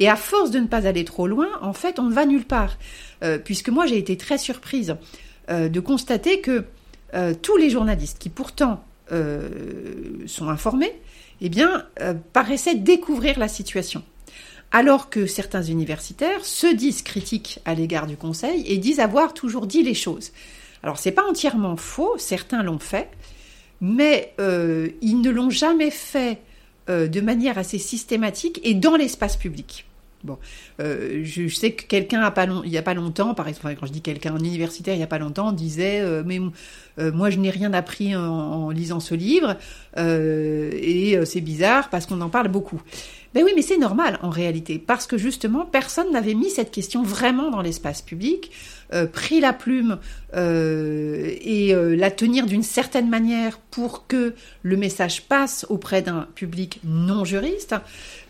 Et 0.01 0.09
à 0.09 0.15
force 0.15 0.49
de 0.49 0.59
ne 0.59 0.65
pas 0.67 0.87
aller 0.87 1.05
trop 1.05 1.27
loin, 1.27 1.47
en 1.61 1.73
fait, 1.73 1.99
on 1.99 2.03
ne 2.03 2.13
va 2.13 2.25
nulle 2.25 2.45
part. 2.45 2.77
Euh, 3.23 3.37
puisque 3.37 3.69
moi, 3.69 3.85
j'ai 3.85 3.99
été 3.99 4.17
très 4.17 4.39
surprise 4.39 4.95
euh, 5.51 5.69
de 5.69 5.79
constater 5.79 6.41
que 6.41 6.65
euh, 7.13 7.33
tous 7.33 7.57
les 7.57 7.69
journalistes 7.69 8.19
qui 8.19 8.29
pourtant 8.29 8.83
sont 10.25 10.47
informés, 10.47 10.93
eh 11.41 11.49
bien, 11.49 11.85
paraissaient 12.31 12.75
découvrir 12.75 13.37
la 13.39 13.49
situation. 13.49 14.05
Alors 14.71 15.09
que 15.09 15.25
certains 15.25 15.63
universitaires 15.63 16.45
se 16.45 16.73
disent 16.73 17.01
critiques 17.01 17.59
à 17.65 17.73
l'égard 17.73 18.07
du 18.07 18.15
Conseil 18.15 18.63
et 18.65 18.77
disent 18.77 19.01
avoir 19.01 19.33
toujours 19.33 19.67
dit 19.67 19.83
les 19.83 19.95
choses. 19.95 20.31
Alors, 20.81 20.97
c'est 20.97 21.11
pas 21.11 21.27
entièrement 21.29 21.75
faux, 21.75 22.15
certains 22.19 22.63
l'ont 22.63 22.79
fait, 22.79 23.09
mais 23.81 24.33
ils 24.39 25.19
ne 25.19 25.29
l'ont 25.29 25.49
jamais 25.49 25.91
fait 25.91 26.39
de 26.87 27.19
manière 27.19 27.57
assez 27.57 27.79
systématique 27.79 28.61
et 28.63 28.75
dans 28.75 28.95
l'espace 28.95 29.35
public. 29.35 29.85
Bon, 30.23 30.37
euh, 30.79 31.21
je, 31.23 31.47
sais 31.47 31.71
que 31.71 31.83
quelqu'un 31.83 32.21
a 32.21 32.31
pas 32.31 32.45
il 32.63 32.71
y 32.71 32.77
a 32.77 32.81
pas 32.81 32.93
longtemps, 32.93 33.33
par 33.33 33.47
exemple, 33.47 33.75
quand 33.79 33.87
je 33.87 33.91
dis 33.91 34.01
quelqu'un, 34.01 34.35
un 34.35 34.39
universitaire 34.39 34.93
il 34.93 34.99
y 34.99 35.03
a 35.03 35.07
pas 35.07 35.17
longtemps, 35.17 35.51
disait 35.51 36.01
euh, 36.01 36.21
mais 36.25 36.39
euh, 36.99 37.11
moi 37.11 37.29
je 37.29 37.39
n'ai 37.39 37.49
rien 37.49 37.73
appris 37.73 38.15
en, 38.15 38.69
lisant 38.69 38.99
ce 38.99 39.15
livre 39.15 39.57
et 39.97 41.17
c'est 41.25 41.41
bizarre 41.41 41.89
parce 41.89 42.05
qu'on 42.05 42.21
en 42.21 42.29
parle 42.29 42.49
beaucoup. 42.49 42.81
Ben 43.33 43.43
oui, 43.45 43.53
mais 43.55 43.61
c'est 43.61 43.77
normal 43.77 44.19
en 44.21 44.29
réalité 44.29 44.77
parce 44.77 45.07
que 45.07 45.17
justement 45.17 45.65
personne 45.65 46.11
n'avait 46.11 46.33
mis 46.33 46.49
cette 46.49 46.69
question 46.69 47.01
vraiment 47.01 47.49
dans 47.49 47.61
l'espace 47.61 48.01
public. 48.01 48.51
Euh, 48.93 49.05
pris 49.05 49.39
la 49.39 49.53
plume 49.53 49.99
euh, 50.35 51.33
et 51.39 51.73
euh, 51.73 51.95
la 51.95 52.11
tenir 52.11 52.45
d'une 52.45 52.61
certaine 52.61 53.07
manière 53.07 53.57
pour 53.57 54.05
que 54.05 54.33
le 54.63 54.75
message 54.75 55.21
passe 55.29 55.65
auprès 55.69 56.01
d'un 56.01 56.27
public 56.35 56.81
non 56.83 57.23
juriste, 57.23 57.73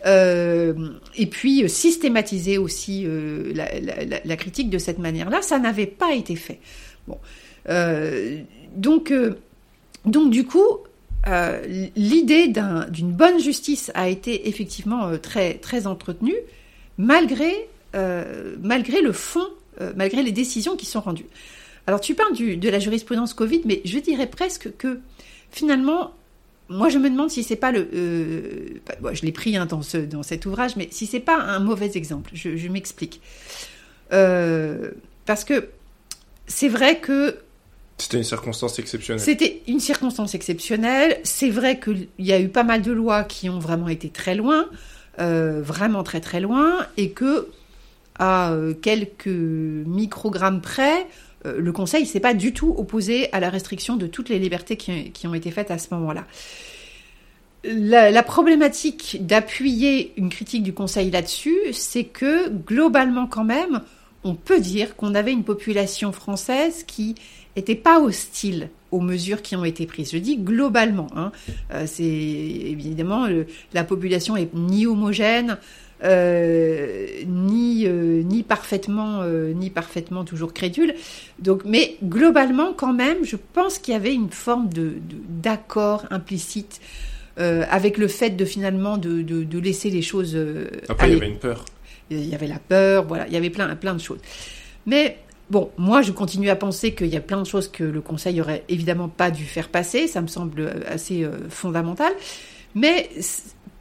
et 0.04 1.26
puis 1.26 1.68
systématiser 1.68 2.58
aussi 2.58 3.06
la, 3.54 4.36
critique 4.36 4.70
de 4.70 4.78
cette 4.78 4.98
manière-là, 4.98 5.42
ça 5.42 5.58
n'avait 5.58 5.86
pas 5.86 6.12
été 6.12 6.36
fait. 6.36 6.60
Bon, 7.08 7.18
donc, 8.76 9.12
donc 10.04 10.30
du 10.30 10.44
coup, 10.44 10.78
l'idée 11.96 12.52
d'une 12.90 13.12
bonne 13.12 13.40
justice 13.40 13.90
a 13.94 14.08
été 14.08 14.48
effectivement 14.48 15.16
très, 15.18 15.54
très 15.54 15.86
entretenue, 15.86 16.38
malgré, 16.98 17.68
malgré 18.60 19.02
le 19.02 19.12
fond 19.12 19.48
euh, 19.80 19.92
malgré 19.96 20.22
les 20.22 20.32
décisions 20.32 20.76
qui 20.76 20.84
sont 20.84 21.00
rendues. 21.00 21.26
Alors 21.86 22.00
tu 22.00 22.14
parles 22.14 22.36
de 22.36 22.68
la 22.68 22.78
jurisprudence 22.78 23.32
Covid, 23.32 23.62
mais 23.64 23.80
je 23.86 23.98
dirais 23.98 24.26
presque 24.26 24.76
que 24.76 25.00
finalement, 25.50 26.12
moi 26.68 26.90
je 26.90 26.98
me 26.98 27.08
demande 27.08 27.30
si 27.30 27.42
c'est 27.42 27.56
pas 27.56 27.72
le, 27.72 27.88
euh, 27.94 28.80
bah, 29.00 29.14
je 29.14 29.22
l'ai 29.22 29.32
pris 29.32 29.56
hein, 29.56 29.64
dans, 29.64 29.80
ce, 29.80 29.96
dans 29.96 30.22
cet 30.22 30.44
ouvrage, 30.44 30.76
mais 30.76 30.88
si 30.90 31.06
c'est 31.06 31.20
pas 31.20 31.36
un 31.38 31.58
mauvais 31.58 31.90
exemple. 31.94 32.32
Je, 32.34 32.68
m'explique. 32.68 33.22
Euh, 34.12 34.90
parce 35.24 35.44
que 35.44 35.70
c'est 36.46 36.68
vrai 36.68 37.00
que 37.00 37.38
c'était 37.96 38.18
une 38.18 38.24
circonstance 38.24 38.78
exceptionnelle. 38.78 39.22
C'était 39.22 39.62
une 39.68 39.80
circonstance 39.80 40.34
exceptionnelle. 40.34 41.18
C'est 41.24 41.50
vrai 41.50 41.80
qu'il 41.80 42.08
y 42.18 42.32
a 42.32 42.40
eu 42.40 42.48
pas 42.48 42.64
mal 42.64 42.82
de 42.82 42.92
lois 42.92 43.24
qui 43.24 43.48
ont 43.48 43.58
vraiment 43.58 43.88
été 43.88 44.10
très 44.10 44.34
loin, 44.34 44.66
vraiment 45.18 46.02
très 46.02 46.20
très 46.20 46.40
loin, 46.40 46.86
et 46.98 47.12
que 47.12 47.48
à 48.22 48.52
euh, 48.52 48.72
quelques 48.72 49.26
microgrammes 49.26 50.60
près, 50.60 51.08
euh, 51.44 51.58
le 51.58 51.72
Conseil 51.72 52.06
s'est 52.06 52.20
pas 52.20 52.34
du 52.34 52.52
tout 52.52 52.72
opposé 52.78 53.32
à 53.32 53.40
la 53.40 53.50
restriction 53.50 53.96
de 53.96 54.06
toutes 54.06 54.28
les 54.28 54.38
libertés 54.38 54.76
qui, 54.76 55.26
ont 55.26 55.34
été 55.34 55.50
faites 55.50 55.72
à 55.72 55.78
ce 55.78 55.92
moment-là. 55.94 56.24
La, 57.64 58.22
problématique 58.22 59.26
d'appuyer 59.26 60.12
une 60.16 60.28
critique 60.28 60.62
du 60.62 60.72
Conseil 60.72 61.10
là-dessus, 61.10 61.58
c'est 61.72 62.04
que 62.04 62.48
globalement 62.48 63.26
quand 63.26 63.42
même, 63.42 63.82
on 64.22 64.36
peut 64.36 64.60
dire 64.60 64.94
qu'on 64.94 65.16
avait 65.16 65.32
une 65.32 65.42
population 65.42 66.12
française 66.12 66.84
qui 66.86 67.16
n'était 67.56 67.74
pas 67.74 67.98
hostile 67.98 68.68
aux 68.92 69.00
mesures 69.00 69.42
qui 69.42 69.56
ont 69.56 69.64
été 69.64 69.84
prises. 69.86 70.12
Je 70.12 70.18
dis 70.18 70.36
globalement. 70.36 71.08
Hein. 71.16 71.32
Euh, 71.72 71.86
c'est 71.88 72.04
évidemment 72.04 73.26
la 73.72 73.82
population 73.82 74.36
est 74.36 74.54
ni 74.54 74.86
homogène, 74.86 75.58
ni 76.04 77.86
euh, 77.86 78.22
ni 78.22 78.42
parfaitement 78.42 79.20
euh, 79.22 79.52
ni 79.52 79.70
parfaitement 79.70 80.24
toujours 80.24 80.52
crédule. 80.52 80.94
Donc, 81.38 81.62
mais 81.64 81.96
globalement, 82.02 82.72
quand 82.72 82.92
même, 82.92 83.24
je 83.24 83.36
pense 83.36 83.78
qu'il 83.78 83.94
y 83.94 83.96
avait 83.96 84.14
une 84.14 84.30
forme 84.30 84.68
de 84.68 84.94
d'accord 85.28 86.04
implicite 86.10 86.80
avec 87.38 87.96
le 87.96 88.08
fait 88.08 88.30
de 88.30 88.44
finalement 88.44 88.98
de, 88.98 89.22
de, 89.22 89.58
laisser 89.58 89.88
les 89.88 90.02
choses. 90.02 90.38
Après, 90.88 91.08
il 91.08 91.14
y 91.14 91.16
avait 91.16 91.28
une 91.28 91.38
peur. 91.38 91.64
Il 92.10 92.28
y 92.28 92.34
avait 92.34 92.46
la 92.46 92.58
peur, 92.58 93.06
voilà, 93.06 93.26
il 93.26 93.32
y 93.32 93.36
avait 93.36 93.48
plein 93.48 93.74
plein 93.74 93.94
de 93.94 94.00
choses. 94.00 94.20
Mais 94.86 95.18
Bon, 95.50 95.70
moi, 95.76 96.00
je 96.00 96.12
continue 96.12 96.48
à 96.48 96.56
penser 96.56 96.94
qu'il 96.94 97.08
y 97.08 97.16
a 97.16 97.20
plein 97.20 97.42
de 97.42 97.46
choses 97.46 97.68
que 97.68 97.84
le 97.84 98.00
Conseil 98.00 98.40
aurait 98.40 98.64
évidemment 98.70 99.08
pas 99.08 99.30
dû 99.30 99.44
faire 99.44 99.68
passer. 99.68 100.06
Ça 100.06 100.22
me 100.22 100.26
semble 100.26 100.72
assez 100.86 101.28
fondamental. 101.50 102.10
Mais 102.74 103.10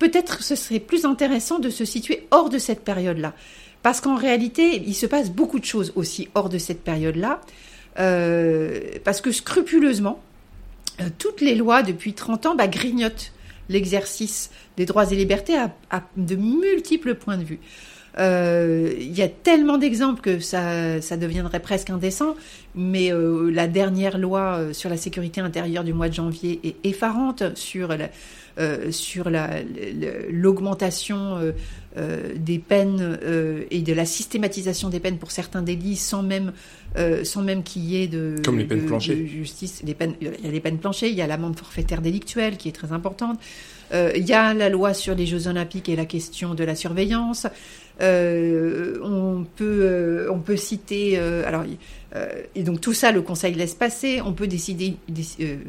peut-être 0.02 0.42
ce 0.42 0.56
serait 0.56 0.80
plus 0.80 1.06
intéressant 1.06 1.60
de 1.60 1.70
se 1.70 1.86
situer 1.86 2.26
hors 2.32 2.50
de 2.50 2.58
cette 2.58 2.84
période-là. 2.84 3.36
Parce 3.84 4.02
qu'en 4.02 4.16
réalité, 4.16 4.82
il 4.84 4.96
se 4.96 5.06
passe 5.06 5.30
beaucoup 5.30 5.60
de 5.60 5.66
choses 5.66 5.94
aussi 5.96 6.28
hors 6.34 6.50
de 6.50 6.58
cette 6.58 6.84
période-là. 6.84 7.40
Euh, 8.00 8.80
parce 9.04 9.22
que 9.22 9.32
scrupuleusement, 9.32 10.20
euh, 11.02 11.10
toutes 11.20 11.40
les 11.40 11.54
lois 11.54 11.84
depuis 11.84 12.14
30 12.14 12.48
ans 12.48 12.56
bah, 12.56 12.68
grignotent 12.68 13.32
l'exercice 13.70 14.50
des 14.76 14.88
droits 14.88 15.12
et 15.12 15.16
libertés 15.16 15.56
à, 15.56 16.04
de 16.18 16.36
multiples 16.36 17.14
points 17.14 17.38
de 17.38 17.44
vue. 17.44 17.60
Euh, 18.18 18.94
il 19.00 19.16
y 19.16 19.22
a 19.22 19.30
tellement 19.30 19.78
d'exemples 19.78 20.22
que 20.22 20.40
ça, 20.40 21.00
ça, 21.00 21.16
deviendrait 21.16 21.60
presque 21.60 21.92
indécent, 21.92 22.36
mais 22.74 23.12
la 23.14 23.68
dernière 23.68 24.18
loi 24.18 24.74
sur 24.74 24.90
la 24.90 24.98
sécurité 24.98 25.42
intérieure 25.42 25.84
du 25.84 25.94
mois 25.94 26.10
de 26.10 26.16
janvier 26.16 26.60
est 26.64 26.76
effarante 26.84 27.56
sur 27.56 27.90
la, 27.90 28.10
euh, 28.60 28.92
sur 28.92 29.30
l'augmentation 30.30 31.38
euh, 31.38 31.52
euh, 31.96 32.34
des 32.36 32.60
peines 32.60 33.18
et 33.72 33.82
de 33.82 33.94
la 33.94 34.06
systématisation 34.06 34.90
des 34.90 35.00
peines 35.00 35.20
pour 35.20 35.32
certains 35.32 35.62
délits 35.62 35.96
sans 35.96 36.22
même 36.22 36.52
sans 37.24 37.42
même 37.44 37.64
qu'il 37.64 37.86
y 37.86 38.04
ait 38.04 38.08
de, 38.08 38.36
Comme 38.44 38.58
les 38.58 38.66
peines 38.66 39.00
justice. 39.00 39.82
Les 39.86 39.94
peines, 39.94 40.16
il 40.20 40.28
y 40.44 40.48
a 40.48 40.52
les 40.52 40.60
peines 40.60 40.80
planchées, 40.80 41.08
il 41.08 41.16
y 41.16 41.22
a 41.22 41.28
l'amende 41.28 41.58
forfaitaire 41.58 42.02
délictuelle 42.02 42.58
qui 42.58 42.68
est 42.68 42.74
très 42.74 42.92
importante. 42.92 43.40
il 43.94 44.26
y 44.26 44.34
a 44.34 44.54
la 44.54 44.68
loi 44.68 44.94
sur 44.94 45.16
les 45.16 45.26
Jeux 45.26 45.48
Olympiques 45.48 45.88
et 45.88 45.96
la 45.96 46.06
question 46.06 46.54
de 46.54 46.66
la 46.66 46.76
surveillance. 46.76 47.48
on 48.02 49.46
peut 49.56 50.28
on 50.30 50.40
peut 50.40 50.58
citer 50.58 51.18
alors 51.18 51.64
et 52.56 52.64
donc 52.64 52.82
tout 52.82 52.94
ça 52.94 53.14
le 53.14 53.22
Conseil 53.22 53.54
laisse 53.54 53.76
passer. 53.76 54.20
On 54.26 54.34
peut 54.34 54.48
décider 54.48 54.98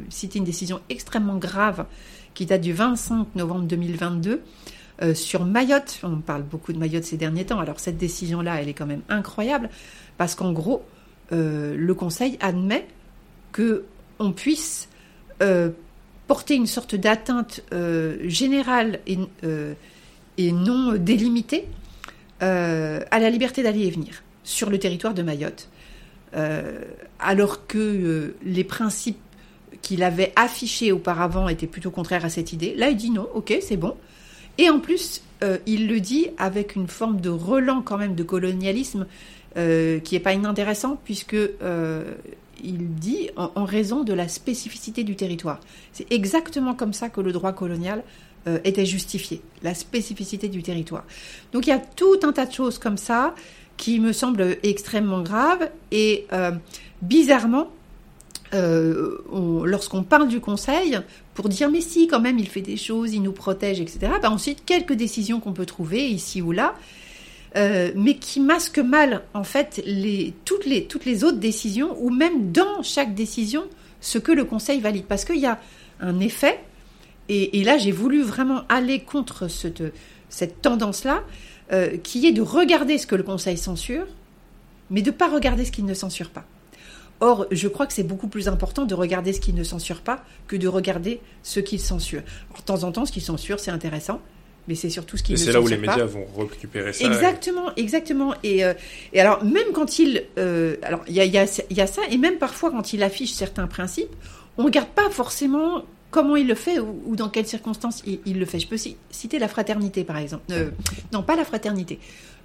citer 0.09 0.39
une 0.39 0.45
décision 0.45 0.81
extrêmement 0.89 1.37
grave 1.37 1.85
qui 2.33 2.45
date 2.45 2.61
du 2.61 2.73
25 2.73 3.27
novembre 3.35 3.65
2022 3.65 4.41
euh, 5.01 5.13
sur 5.13 5.45
Mayotte. 5.45 5.99
On 6.03 6.17
parle 6.17 6.43
beaucoup 6.43 6.73
de 6.73 6.77
Mayotte 6.77 7.03
ces 7.03 7.17
derniers 7.17 7.45
temps. 7.45 7.59
Alors 7.59 7.79
cette 7.79 7.97
décision-là, 7.97 8.61
elle 8.61 8.69
est 8.69 8.73
quand 8.73 8.85
même 8.85 9.01
incroyable 9.09 9.69
parce 10.17 10.35
qu'en 10.35 10.51
gros, 10.51 10.83
euh, 11.31 11.75
le 11.75 11.93
Conseil 11.93 12.37
admet 12.41 12.87
que 13.51 13.85
on 14.19 14.31
puisse 14.31 14.87
euh, 15.41 15.71
porter 16.27 16.55
une 16.55 16.67
sorte 16.67 16.95
d'atteinte 16.95 17.61
générale 18.23 18.99
et, 19.07 19.17
et, 20.37 20.51
non 20.51 20.93
délimitée 20.93 21.67
à 22.39 23.19
la 23.19 23.29
liberté 23.29 23.61
d'aller 23.61 23.87
et 23.87 23.91
venir 23.91 24.23
sur 24.43 24.69
le 24.69 24.79
territoire 24.79 25.13
de 25.13 25.21
Mayotte. 25.21 25.69
alors 27.19 27.67
que 27.67 28.35
les 28.43 28.63
principes 28.63 29.19
qu'il 29.81 30.03
avait 30.03 30.33
affichés 30.35 30.91
auparavant 30.91 31.49
étaient 31.49 31.67
plutôt 31.67 31.91
contraires 31.91 32.25
à 32.25 32.29
cette 32.29 32.53
idée. 32.53 32.75
Là, 32.75 32.89
il 32.89 32.97
dit 32.97 33.09
non, 33.09 33.27
ok, 33.33 33.57
c'est 33.61 33.77
bon. 33.77 33.95
Et 34.57 34.69
en 34.69 34.79
plus, 34.79 35.21
il 35.65 35.87
le 35.87 35.99
dit 35.99 36.27
avec 36.37 36.75
une 36.75 36.87
forme 36.87 37.19
de 37.19 37.29
relan 37.29 37.81
quand 37.81 37.97
même 37.97 38.13
de 38.13 38.23
colonialisme 38.23 39.07
qui 39.55 40.13
n'est 40.13 40.19
pas 40.19 40.33
inintéressant, 40.33 40.99
puisque 41.03 41.35
il 42.63 42.95
dit 42.95 43.29
en, 43.35 43.65
raison 43.65 44.03
de 44.03 44.13
la 44.13 44.27
spécificité 44.27 45.03
du 45.03 45.15
territoire. 45.15 45.59
C'est 45.91 46.11
exactement 46.11 46.73
comme 46.73 46.93
ça 46.93 47.09
que 47.09 47.21
le 47.21 47.31
droit 47.31 47.53
colonial 47.53 48.03
euh, 48.47 48.59
était 48.63 48.85
justifié, 48.85 49.41
la 49.61 49.73
spécificité 49.73 50.47
du 50.47 50.63
territoire. 50.63 51.05
Donc 51.51 51.67
il 51.67 51.69
y 51.69 51.73
a 51.73 51.79
tout 51.79 52.19
un 52.23 52.31
tas 52.31 52.45
de 52.45 52.53
choses 52.53 52.79
comme 52.79 52.97
ça 52.97 53.35
qui 53.77 53.99
me 53.99 54.13
semblent 54.13 54.57
extrêmement 54.63 55.21
graves 55.21 55.69
et 55.91 56.25
euh, 56.33 56.51
bizarrement, 57.01 57.69
euh, 58.53 59.17
lorsqu'on 59.65 60.03
parle 60.03 60.27
du 60.27 60.39
Conseil, 60.39 60.99
pour 61.33 61.49
dire 61.49 61.69
mais 61.69 61.81
si 61.81 62.07
quand 62.07 62.19
même 62.19 62.37
il 62.37 62.47
fait 62.47 62.61
des 62.61 62.77
choses, 62.77 63.13
il 63.13 63.21
nous 63.21 63.31
protège, 63.31 63.81
etc., 63.81 64.13
ben, 64.21 64.29
ensuite 64.29 64.63
quelques 64.65 64.93
décisions 64.93 65.39
qu'on 65.39 65.53
peut 65.53 65.65
trouver 65.65 66.07
ici 66.07 66.41
ou 66.41 66.51
là, 66.51 66.75
euh, 67.55 67.91
mais 67.95 68.17
qui 68.17 68.39
masque 68.39 68.79
mal 68.79 69.23
en 69.33 69.43
fait 69.43 69.83
toutes, 70.45 70.65
les, 70.65 71.23
autres 71.23 71.37
décisions, 71.37 71.95
ou 71.99 72.09
même 72.09 72.51
dans 72.51 72.81
chaque 72.81 73.13
décision, 73.13 73.63
ce 74.01 74.17
que 74.17 74.31
le 74.31 74.43
Conseil 74.43 74.79
valide. 74.79 75.05
Parce 75.05 75.25
qu'il 75.25 75.39
y 75.39 75.45
a 75.45 75.59
un 75.99 76.19
effet, 76.19 76.59
et, 77.29 77.63
là 77.63 77.77
j'ai 77.77 77.91
voulu 77.91 78.21
vraiment 78.21 78.61
aller 78.69 78.99
contre 78.99 79.47
cette, 79.47 79.83
cette 80.29 80.61
tendance-là, 80.61 81.23
euh, 81.71 81.97
qui 81.97 82.25
est 82.27 82.33
de 82.33 82.41
regarder 82.41 82.97
ce 82.97 83.07
que 83.07 83.15
le 83.15 83.23
Conseil 83.23 83.57
censure, 83.57 84.05
mais 84.89 85.01
de 85.01 85.11
ne 85.11 85.15
pas 85.15 85.29
regarder 85.29 85.65
ce 85.65 85.71
qu'il 85.71 85.85
ne 85.85 85.93
censure 85.93 86.29
pas. 86.29 86.45
Or, 87.19 87.47
je 87.51 87.67
crois 87.67 87.87
que 87.87 87.93
c'est 87.93 88.03
beaucoup 88.03 88.27
plus 88.27 88.47
important 88.47 88.85
de 88.85 88.93
regarder 88.95 89.33
ce 89.33 89.39
qu'il 89.39 89.55
ne 89.55 89.63
censure 89.63 90.01
pas 90.01 90.23
que 90.47 90.55
de 90.55 90.67
regarder 90.67 91.21
ce 91.41 91.59
qu'il 91.59 91.79
censure. 91.79 92.21
de 92.21 92.61
temps 92.63 92.83
en 92.83 92.91
temps, 92.91 93.05
ce 93.05 93.11
qu'il 93.11 93.21
censure, 93.21 93.59
c'est 93.59 93.71
intéressant, 93.71 94.19
mais 94.67 94.75
c'est 94.75 94.89
surtout 94.89 95.17
ce 95.17 95.23
qui. 95.23 95.33
Et 95.33 95.37
c'est 95.37 95.51
là 95.51 95.61
où 95.61 95.67
les 95.67 95.77
médias 95.77 96.05
vont 96.05 96.25
récupérer 96.37 96.93
ça. 96.93 97.05
Exactement, 97.05 97.73
exactement. 97.75 98.33
Et, 98.43 98.63
euh, 98.63 98.73
et, 99.11 99.19
alors 99.19 99.43
même 99.43 99.71
quand 99.73 99.99
il, 99.99 100.23
euh, 100.37 100.75
alors 100.83 101.01
il 101.07 101.13
y 101.13 101.19
a, 101.19 101.25
y, 101.25 101.37
a, 101.37 101.45
y 101.69 101.81
a, 101.81 101.87
ça, 101.87 102.01
et 102.09 102.17
même 102.17 102.37
parfois 102.37 102.71
quand 102.71 102.93
il 102.93 103.03
affiche 103.03 103.31
certains 103.31 103.67
principes, 103.67 104.13
on 104.57 104.63
regarde 104.65 104.89
pas 104.89 105.09
forcément 105.09 105.83
comment 106.11 106.35
il 106.35 106.47
le 106.47 106.55
fait 106.55 106.79
ou, 106.79 107.15
dans 107.15 107.29
quelles 107.29 107.47
circonstances 107.47 108.03
il, 108.05 108.37
le 108.37 108.45
fait. 108.45 108.59
Je 108.59 108.67
peux 108.67 108.77
citer 109.09 109.39
la 109.39 109.47
fraternité 109.47 110.03
par 110.03 110.17
exemple. 110.17 110.43
Euh, 110.51 110.69
non, 111.11 111.23
pas 111.23 111.35
la 111.35 111.45
fraternité. 111.45 111.99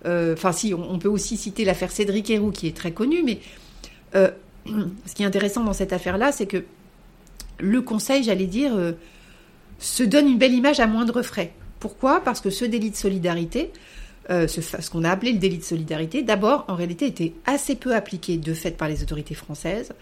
Enfin, 0.04 0.52
si, 0.52 0.72
on, 0.72 0.98
peut 0.98 1.08
aussi 1.08 1.36
citer 1.36 1.64
l'affaire 1.64 1.90
Cédric 1.90 2.30
Héroux 2.30 2.50
qui 2.50 2.66
est 2.66 2.76
très 2.76 2.92
connue, 2.92 3.22
mais 3.24 3.40
ce 5.06 5.14
qui 5.14 5.22
est 5.22 5.26
intéressant 5.26 5.64
dans 5.64 5.72
cette 5.72 5.92
affaire-là, 5.92 6.32
c'est 6.32 6.46
que 6.46 6.64
le 7.60 7.82
Conseil, 7.82 8.22
j'allais 8.22 8.46
dire, 8.46 8.72
se 9.78 10.02
donne 10.04 10.28
une 10.28 10.38
belle 10.38 10.54
image 10.54 10.80
à 10.80 10.86
moindre 10.86 11.22
frais. 11.22 11.52
Pourquoi? 11.80 12.20
Parce 12.20 12.40
que 12.40 12.50
ce 12.50 12.64
délit 12.64 12.90
de 12.90 12.96
solidarité, 12.96 13.70
euh, 14.30 14.46
ce, 14.46 14.90
qu'on 14.90 15.04
a 15.04 15.10
appelé 15.10 15.32
le 15.32 15.38
délit 15.38 15.58
de 15.58 15.64
solidarité, 15.64 16.22
d'abord, 16.22 16.64
en 16.68 16.74
réalité, 16.74 17.06
était 17.06 17.32
assez 17.46 17.76
peu 17.76 17.94
appliqué 17.94 18.36
de 18.36 18.52
fait 18.52 18.72
par 18.72 18.88
les 18.88 19.02
autorités 19.02 19.34
françaises. 19.34 19.92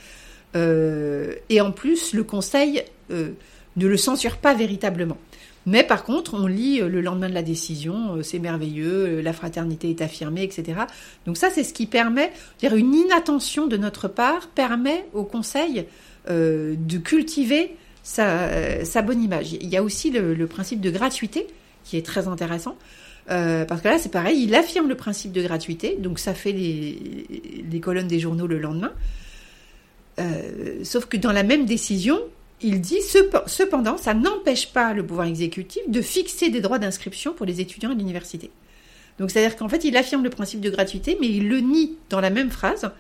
Euh, 0.57 1.35
et 1.49 1.61
en 1.61 1.71
plus, 1.71 2.13
le 2.13 2.25
Conseil 2.25 2.83
euh, 3.11 3.31
ne 3.77 3.87
le 3.87 3.97
censure 3.97 4.39
pas 4.39 4.55
véritablement. 4.55 5.19
Mais 5.67 5.83
par 5.83 6.05
contre, 6.05 6.35
on 6.35 6.47
lit 6.47 6.79
le 6.79 7.01
lendemain 7.01 7.29
de 7.29 7.35
la 7.35 7.43
décision, 7.43 8.23
c'est 8.23 8.39
merveilleux, 8.39 9.21
la 9.21 9.33
fraternité 9.33 9.91
est 9.91 10.01
affirmée, 10.01 10.45
etc. 10.45 10.81
Donc 11.27 11.37
ça, 11.37 11.51
c'est 11.51 11.65
ce 11.65 11.75
qui 11.75 11.87
permet, 11.87 12.33
dire 12.61 12.77
une 12.77 12.95
inattention 12.95 13.67
de 13.67 13.77
notre 13.77 14.07
part 14.07 14.47
permet 14.49 15.07
au 15.13 15.25
Conseil 15.25 15.87
de 16.29 16.99
cultiver 16.99 17.75
sa, 18.05 19.03
bonne 19.03 19.23
image. 19.23 19.55
Il 19.55 19.69
y 19.69 19.77
a 19.77 19.83
aussi 19.83 20.11
le 20.11 20.47
principe 20.47 20.81
de 20.81 20.91
gratuité 20.91 21.49
qui 21.85 21.97
est 21.97 22.07
très 22.07 22.29
intéressant. 22.29 22.77
Euh, 23.31 23.65
parce 23.65 23.81
que 23.81 23.89
là, 23.89 23.99
c'est 23.99 24.11
pareil, 24.11 24.45
il 24.45 24.55
affirme 24.55 24.89
le 24.89 24.95
principe 24.95 25.33
de 25.33 25.43
gratuité, 25.43 25.97
donc 25.99 26.19
ça 26.19 26.35
fait 26.35 26.53
les, 26.53 27.81
colonnes 27.81 28.09
des 28.09 28.21
journaux 28.21 28.47
le 28.47 28.59
lendemain. 28.59 28.93
Euh, 30.19 30.85
sauf 30.85 31.07
que 31.07 31.17
dans 31.17 31.33
la 31.33 31.43
même 31.43 31.67
décision, 31.67 32.21
il 32.63 32.81
dit 32.81 33.01
cependant, 33.47 33.97
ça 33.99 34.15
n'empêche 34.15 34.73
pas 34.73 34.95
le 34.95 35.05
pouvoir 35.05 35.27
exécutif 35.27 35.83
de 35.89 36.01
fixer 36.01 36.49
des 36.49 36.61
droits 36.61 36.79
d'inscription 36.79 37.35
pour 37.35 37.47
les 37.47 37.61
étudiants 37.61 37.91
à 37.91 37.95
l'université. 37.95 38.51
Donc 39.19 39.31
c'est-à-dire 39.31 39.57
qu'en 39.57 39.69
fait, 39.69 39.85
il 39.85 39.97
affirme 39.97 40.23
le 40.25 40.31
principe 40.31 40.61
de 40.61 40.71
gratuité, 40.71 41.17
mais 41.21 41.29
il 41.29 41.49
le 41.49 41.61
nie 41.61 41.97
dans 42.11 42.21
la 42.21 42.31
même 42.31 42.51
phrase, 42.51 42.91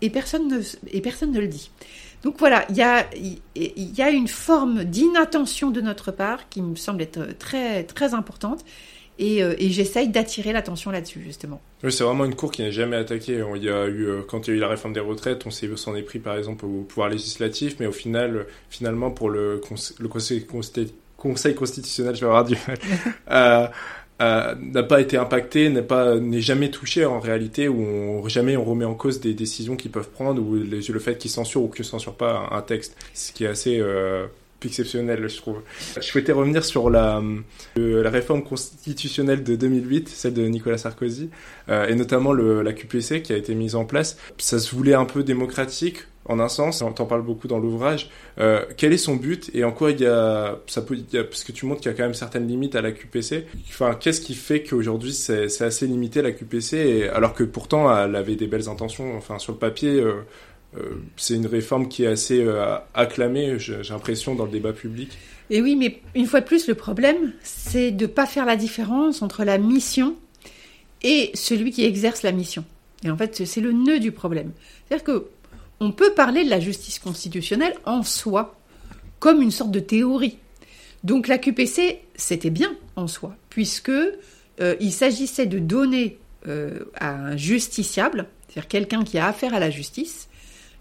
et 0.00 0.10
personne 0.10 0.48
ne, 0.48 0.60
et 0.90 1.00
personne 1.00 1.32
ne 1.32 1.40
le 1.40 1.48
dit. 1.48 1.70
Donc 2.22 2.38
voilà, 2.38 2.64
il 2.70 2.76
y 2.76 2.82
a, 2.82 3.06
y 3.54 4.02
a 4.02 4.10
une 4.10 4.28
forme 4.28 4.84
d'inattention 4.84 5.70
de 5.70 5.80
notre 5.80 6.10
part 6.10 6.48
qui 6.48 6.62
me 6.62 6.74
semble 6.74 7.02
être 7.02 7.36
très, 7.38 7.84
très 7.84 8.14
importante. 8.14 8.64
Et, 9.18 9.42
euh, 9.42 9.54
et 9.58 9.70
j'essaye 9.70 10.08
d'attirer 10.08 10.52
l'attention 10.52 10.90
là-dessus, 10.90 11.22
justement. 11.22 11.60
Oui, 11.82 11.92
c'est 11.92 12.04
vraiment 12.04 12.24
une 12.24 12.34
cour 12.34 12.50
qui 12.50 12.62
n'est 12.62 12.72
jamais 12.72 12.96
attaquée. 12.96 13.42
Il 13.56 13.62
y 13.62 13.68
a 13.68 13.86
eu, 13.86 14.06
euh, 14.06 14.22
quand 14.26 14.46
il 14.46 14.50
y 14.50 14.54
a 14.54 14.56
eu 14.56 14.60
la 14.60 14.68
réforme 14.68 14.92
des 14.92 15.00
retraites, 15.00 15.46
on 15.46 15.50
s'en 15.50 15.94
est 15.94 16.02
pris 16.02 16.18
par 16.18 16.36
exemple 16.36 16.64
au 16.66 16.82
pouvoir 16.82 17.08
législatif, 17.08 17.76
mais 17.78 17.86
au 17.86 17.92
final, 17.92 18.46
finalement, 18.70 19.10
pour 19.10 19.30
le, 19.30 19.60
le 19.98 20.08
conseil, 20.08 20.46
conseil, 21.16 21.54
constitutionnel, 21.54 22.14
je 22.16 22.20
vais 22.20 22.26
avoir 22.26 22.44
du 22.44 22.56
mal. 22.66 22.78
euh, 23.30 23.66
euh, 24.22 24.54
n'a 24.54 24.84
pas 24.84 25.00
été 25.00 25.16
impacté, 25.16 25.68
n'est 25.70 25.82
pas 25.82 26.14
n'est 26.20 26.40
jamais 26.40 26.70
touché 26.70 27.04
en 27.04 27.18
réalité, 27.18 27.66
où 27.66 27.80
on, 27.80 28.28
jamais 28.28 28.56
on 28.56 28.64
remet 28.64 28.84
en 28.84 28.94
cause 28.94 29.20
des 29.20 29.34
décisions 29.34 29.74
qu'ils 29.74 29.90
peuvent 29.90 30.10
prendre 30.10 30.40
ou 30.40 30.54
le 30.54 30.98
fait 31.00 31.18
qu'ils 31.18 31.32
censurent 31.32 31.64
ou 31.64 31.68
qu'ils 31.68 31.84
censurent 31.84 32.14
pas 32.14 32.48
un, 32.52 32.62
texte, 32.62 32.96
ce 33.12 33.32
qui 33.32 33.44
est 33.44 33.48
assez 33.48 33.78
euh, 33.80 34.26
exceptionnel, 34.66 35.28
je 35.28 35.36
trouve. 35.36 35.62
Je 35.96 36.00
souhaitais 36.00 36.32
revenir 36.32 36.64
sur 36.64 36.90
la, 36.90 37.22
réforme 37.76 38.42
constitutionnelle 38.42 39.42
de 39.42 39.56
2008, 39.56 40.08
celle 40.08 40.34
de 40.34 40.46
Nicolas 40.46 40.78
Sarkozy, 40.78 41.30
euh, 41.68 41.86
et 41.86 41.94
notamment 41.94 42.32
la 42.32 42.72
QPC 42.72 43.22
qui 43.22 43.32
a 43.32 43.36
été 43.36 43.54
mise 43.54 43.74
en 43.74 43.84
place. 43.84 44.16
Ça 44.38 44.58
se 44.58 44.74
voulait 44.74 44.94
un 44.94 45.04
peu 45.04 45.22
démocratique, 45.22 45.98
en 46.26 46.40
un 46.40 46.48
sens, 46.48 46.80
on 46.82 46.92
t'en 46.92 47.06
parle 47.06 47.22
beaucoup 47.22 47.48
dans 47.48 47.58
l'ouvrage. 47.58 48.10
Euh, 48.38 48.64
quel 48.76 48.92
est 48.92 48.98
son 48.98 49.16
but 49.16 49.50
et 49.54 49.64
en 49.64 49.72
quoi 49.72 49.90
il 49.90 50.00
y 50.00 50.06
a, 50.06 50.58
ça 50.66 50.82
parce 50.82 51.44
que 51.44 51.52
tu 51.52 51.66
montres 51.66 51.82
qu'il 51.82 51.90
y 51.90 51.94
a 51.94 51.96
quand 51.96 52.04
même 52.04 52.14
certaines 52.14 52.48
limites 52.48 52.76
à 52.76 52.82
la 52.82 52.92
QPC. 52.92 53.46
Enfin, 53.68 53.94
qu'est-ce 53.94 54.20
qui 54.20 54.34
fait 54.34 54.62
qu'aujourd'hui 54.62 55.12
c'est, 55.12 55.62
assez 55.62 55.86
limité 55.86 56.22
la 56.22 56.32
QPC 56.32 57.08
alors 57.12 57.34
que 57.34 57.44
pourtant 57.44 57.94
elle 57.94 58.16
avait 58.16 58.36
des 58.36 58.46
belles 58.46 58.68
intentions. 58.68 59.16
Enfin, 59.16 59.38
sur 59.38 59.52
le 59.52 59.58
papier, 59.58 60.00
euh, 60.00 60.22
c'est 61.16 61.34
une 61.34 61.46
réforme 61.46 61.88
qui 61.88 62.04
est 62.04 62.08
assez 62.08 62.40
euh, 62.42 62.76
acclamée, 62.94 63.58
j'ai, 63.58 63.80
l'impression, 63.90 64.34
dans 64.34 64.44
le 64.44 64.50
débat 64.50 64.72
public. 64.72 65.10
Et 65.50 65.60
oui, 65.60 65.76
mais 65.76 66.00
une 66.14 66.26
fois 66.26 66.40
de 66.40 66.46
plus, 66.46 66.66
le 66.68 66.74
problème, 66.74 67.32
c'est 67.42 67.90
de 67.90 68.06
pas 68.06 68.26
faire 68.26 68.46
la 68.46 68.56
différence 68.56 69.22
entre 69.22 69.44
la 69.44 69.58
mission 69.58 70.16
et 71.02 71.30
celui 71.34 71.70
qui 71.70 71.84
exerce 71.84 72.22
la 72.22 72.32
mission. 72.32 72.64
Et 73.04 73.10
en 73.10 73.16
fait, 73.16 73.44
c'est 73.44 73.60
le 73.60 73.72
nœud 73.72 74.00
du 74.00 74.10
problème. 74.10 74.52
C'est-à-dire 74.88 75.04
que 75.04 75.26
on 75.80 75.92
peut 75.92 76.14
parler 76.14 76.44
de 76.44 76.50
la 76.50 76.60
justice 76.60 76.98
constitutionnelle 76.98 77.74
en 77.84 78.02
soi, 78.02 78.56
comme 79.18 79.42
une 79.42 79.50
sorte 79.50 79.70
de 79.70 79.80
théorie. 79.80 80.38
Donc 81.02 81.28
la 81.28 81.36
QPC, 81.36 82.00
c'était 82.14 82.50
bien 82.50 82.74
en 82.96 83.06
soi, 83.06 83.36
puisque 83.50 83.90
euh, 83.90 84.76
il 84.80 84.92
s'agissait 84.92 85.46
de 85.46 85.58
donner 85.58 86.18
euh, 86.48 86.84
à 86.94 87.14
un 87.14 87.36
justiciable, 87.36 88.26
c'est-à-dire 88.48 88.68
quelqu'un 88.68 89.04
qui 89.04 89.18
a 89.18 89.26
affaire 89.26 89.52
à 89.52 89.58
la 89.58 89.70
justice, 89.70 90.28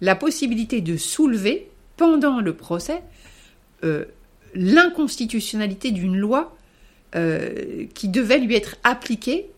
la 0.03 0.15
possibilité 0.15 0.81
de 0.81 0.97
soulever 0.97 1.69
pendant 1.97 2.41
le 2.41 2.53
procès 2.53 3.01
euh, 3.83 4.05
l'inconstitutionnalité 4.53 5.91
d'une 5.91 6.17
loi 6.17 6.55
qui 7.93 8.07
devait 8.07 8.39
lui 8.39 8.55
être 8.55 8.75
appliquée 8.83 9.51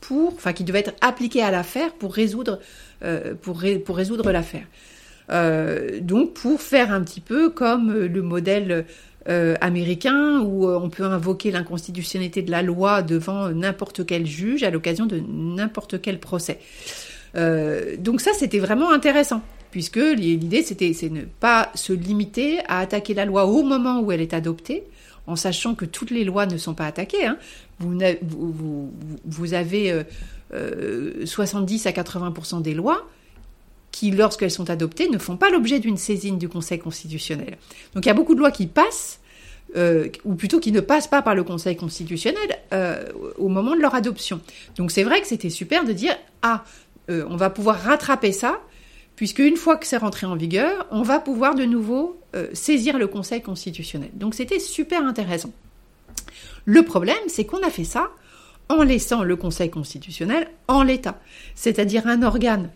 pour, 0.00 0.32
enfin 0.34 0.52
qui 0.52 0.64
devait 0.64 0.80
être 0.80 0.94
appliquée 1.00 1.42
à 1.42 1.50
l'affaire 1.50 1.92
pour 1.92 2.14
résoudre 2.14 2.60
euh, 3.02 3.34
l'affaire. 4.32 4.66
Euh, 5.30 5.98
donc 6.00 6.34
pour 6.34 6.60
faire 6.60 6.92
un 6.92 7.02
petit 7.02 7.20
peu 7.20 7.50
comme 7.50 7.92
le 7.92 8.22
modèle 8.22 8.86
euh, 9.28 9.56
américain 9.60 10.40
où 10.40 10.68
on 10.68 10.88
peut 10.88 11.04
invoquer 11.04 11.50
l'inconstitutionnalité 11.50 12.42
de 12.42 12.50
la 12.52 12.62
loi 12.62 13.02
devant 13.02 13.48
n'importe 13.48 14.06
quel 14.06 14.26
juge 14.26 14.62
à 14.62 14.70
l'occasion 14.70 15.06
de 15.06 15.20
n'importe 15.28 16.00
quel 16.00 16.20
procès. 16.20 16.60
donc 17.34 18.20
ça 18.20 18.30
c'était 18.34 18.60
vraiment 18.60 18.90
intéressant 18.92 19.42
puisque 19.76 19.96
l'idée 19.96 20.62
c'était 20.62 20.94
c'est 20.94 21.10
ne 21.10 21.26
pas 21.26 21.70
se 21.74 21.92
limiter 21.92 22.60
à 22.66 22.78
attaquer 22.78 23.12
la 23.12 23.26
loi 23.26 23.44
au 23.44 23.62
moment 23.62 24.00
où 24.00 24.10
elle 24.10 24.22
est 24.22 24.32
adoptée 24.32 24.84
en 25.26 25.36
sachant 25.36 25.74
que 25.74 25.84
toutes 25.84 26.10
les 26.10 26.24
lois 26.24 26.46
ne 26.46 26.56
sont 26.56 26.72
pas 26.72 26.86
attaquées. 26.86 27.26
Hein. 27.26 27.36
Vous, 27.78 29.52
avez 29.52 30.02
70 31.26 31.86
euh, 31.86 31.90
à 31.90 31.92
80% 31.92 32.62
des 32.62 32.72
lois 32.72 33.06
qui, 33.92 34.10
lorsqu'elles 34.12 34.50
sont 34.50 34.70
adoptées, 34.70 35.10
ne 35.10 35.18
font 35.18 35.36
pas 35.36 35.50
l'objet 35.50 35.78
d'une 35.78 35.98
saisine 35.98 36.38
du 36.38 36.48
Conseil 36.48 36.78
constitutionnel. 36.78 37.58
Donc 37.92 38.06
il 38.06 38.08
y 38.08 38.10
a 38.10 38.14
beaucoup 38.14 38.34
de 38.34 38.40
lois 38.40 38.52
qui 38.52 38.68
passent, 38.68 39.20
euh, 39.76 40.08
ou 40.24 40.36
plutôt 40.36 40.58
qui 40.58 40.72
ne 40.72 40.80
passent 40.80 41.08
pas 41.08 41.20
par 41.20 41.34
le 41.34 41.44
Conseil 41.44 41.76
constitutionnel 41.76 42.48
euh, 42.72 43.04
au 43.36 43.48
moment 43.48 43.76
de 43.76 43.82
leur 43.82 43.94
adoption. 43.94 44.40
Donc 44.78 44.90
c'est 44.90 45.04
vrai 45.04 45.20
que 45.20 45.26
c'était 45.26 45.50
super 45.50 45.84
de 45.84 45.92
dire, 45.92 46.16
ah, 46.40 46.64
on 47.10 47.36
va 47.36 47.50
pouvoir 47.50 47.78
rattraper 47.82 48.32
ça, 48.32 48.58
puisque 49.16 49.40
une 49.40 49.56
fois 49.56 49.76
que 49.76 49.86
c'est 49.86 49.96
rentré 49.96 50.26
en 50.26 50.36
vigueur, 50.36 50.86
on 50.90 51.02
va 51.02 51.18
pouvoir 51.18 51.54
de 51.54 51.64
nouveau 51.64 52.20
euh, 52.34 52.48
saisir 52.52 52.98
le 52.98 53.06
Conseil 53.06 53.42
constitutionnel. 53.42 54.10
Donc 54.14 54.34
c'était 54.34 54.60
super 54.60 55.04
intéressant. 55.04 55.52
Le 56.66 56.82
problème, 56.84 57.16
c'est 57.28 57.44
qu'on 57.44 57.62
a 57.62 57.70
fait 57.70 57.84
ça 57.84 58.10
en 58.68 58.82
laissant 58.82 59.22
le 59.24 59.36
Conseil 59.36 59.70
constitutionnel 59.70 60.48
en 60.68 60.82
l'état, 60.82 61.20
c'est-à-dire 61.54 62.06
un 62.06 62.22
organe 62.22 62.70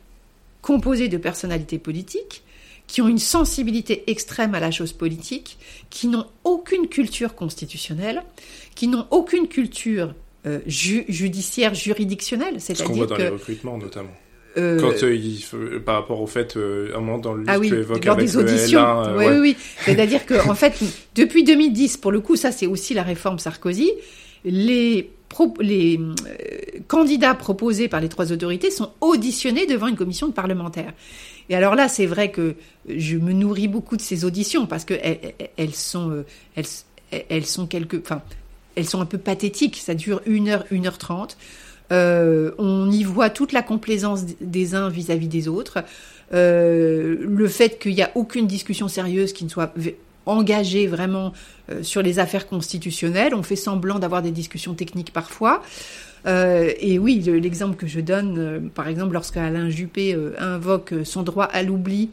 composé 0.63 1.09
de 1.09 1.17
personnalités 1.17 1.79
politiques 1.79 2.43
qui 2.87 3.03
ont 3.03 3.09
une 3.09 3.19
sensibilité 3.19 4.11
extrême 4.11 4.55
à 4.55 4.61
la 4.61 4.73
chose 4.73 4.93
politique, 4.93 5.59
qui 5.91 6.09
n'ont 6.09 6.27
aucune 6.43 6.89
culture 6.89 7.37
constitutionnelle, 7.37 8.25
qui 8.75 8.89
n'ont 8.89 9.07
aucune 9.11 9.47
culture 9.47 10.13
euh, 10.45 10.59
judiciaire, 10.67 11.75
juridictionnelle. 11.75 12.61
C'est-à-dire 12.61 12.87
Ce 12.87 12.91
qu'on 12.91 12.97
voit 12.97 13.07
dans 13.07 13.17
les 13.17 13.29
recrutements 13.29 13.79
notamment. 13.79 14.11
Euh, 14.57 14.81
Quand 14.81 15.05
euh, 15.05 15.15
il, 15.15 15.41
par 15.81 15.97
rapport 15.97 16.21
au 16.21 16.27
fait, 16.27 16.57
un 16.57 16.99
moment 16.99 17.19
dans 17.19 17.35
le 17.35 17.45
ah 17.47 17.59
oui, 17.59 17.69
tu 17.69 17.77
évoques 17.77 18.05
lors 18.05 18.17
des 18.17 18.37
auditions. 18.37 19.03
oui, 19.17 19.27
oui, 19.29 19.39
oui. 19.41 19.57
C'est-à-dire 19.85 20.27
que 20.27 20.49
en 20.49 20.55
fait, 20.55 20.81
depuis 21.15 21.45
2010, 21.45 21.99
pour 21.99 22.11
le 22.11 22.21
coup, 22.21 22.37
ça 22.37 22.51
c'est 22.51 22.67
aussi 22.67 22.95
la 22.95 23.03
réforme 23.03 23.39
Sarkozy, 23.39 23.93
les 24.45 25.11
les 25.61 26.01
candidats 26.89 27.35
proposés 27.35 27.89
par 27.89 28.01
les 28.01 28.09
trois 28.09 28.33
autorités 28.33 28.71
sont 28.71 28.91
auditionnés 29.01 29.67
devant 29.67 29.87
une 29.87 29.97
commission 29.97 30.27
de 30.29 30.33
parlementaires. 30.33 30.93
Et 31.49 31.55
alors 31.55 31.75
là, 31.75 31.89
c'est 31.89 32.07
vrai 32.07 32.31
que 32.31 32.55
je 32.89 33.17
me 33.17 33.33
nourris 33.33 33.69
beaucoup 33.69 33.97
de 33.97 34.03
ces 34.03 34.25
auditions 34.25 34.67
parce 34.67 34.85
que 34.85 34.95
elles, 35.57 35.75
sont, 35.75 36.11
euh, 36.11 36.27
elles, 36.57 37.25
elles 37.29 37.47
sont 37.47 37.67
quelque, 37.67 37.97
enfin, 37.97 38.23
elles 38.77 38.87
sont 38.87 39.01
un 39.01 39.07
peu 39.07 39.19
pathétiques. 39.19 39.77
Ça 39.77 39.95
dure 39.95 40.21
une 40.27 40.49
heure, 40.49 40.65
une 40.71 40.87
heure 40.87 40.99
trente. 40.99 41.37
Euh, 41.93 42.53
on 42.59 42.91
y 42.91 43.03
voit 43.03 43.31
toute 43.31 43.53
la 43.53 43.63
complaisance 43.63 44.25
des 44.41 44.75
uns 44.75 44.89
vis-à-vis 44.89 45.29
des 45.29 45.49
autres. 45.49 45.79
Euh, 46.33 47.17
le 47.21 47.49
fait 47.49 47.79
qu'il 47.79 47.95
n'y 47.95 48.03
a 48.03 48.11
aucune 48.15 48.47
discussion 48.47 48.89
sérieuse 48.89 49.33
qui 49.33 49.45
ne 49.45 49.49
soit 49.49 49.75
engagée 50.27 50.87
vraiment 50.87 51.33
sur 51.83 52.03
les 52.03 52.19
affaires 52.19 52.47
constitutionnelles. 52.47 53.35
On 53.35 53.43
fait 53.43 53.57
semblant 53.57 53.99
d'avoir 53.99 54.23
des 54.23 54.31
discussions 54.31 54.75
techniques 54.75 55.13
parfois. 55.13 55.63
Euh, 56.27 56.73
et 56.79 56.99
oui, 56.99 57.21
l'exemple 57.21 57.77
que 57.77 57.87
je 57.87 58.01
donne, 58.01 58.39
euh, 58.39 58.61
par 58.75 58.89
exemple, 58.89 59.15
lorsque 59.15 59.37
Alain 59.37 59.71
Juppé 59.71 60.15
euh, 60.15 60.33
invoque 60.39 60.95
son 61.05 61.23
droit 61.23 61.45
à 61.45 61.63
l'oubli, 61.63 62.11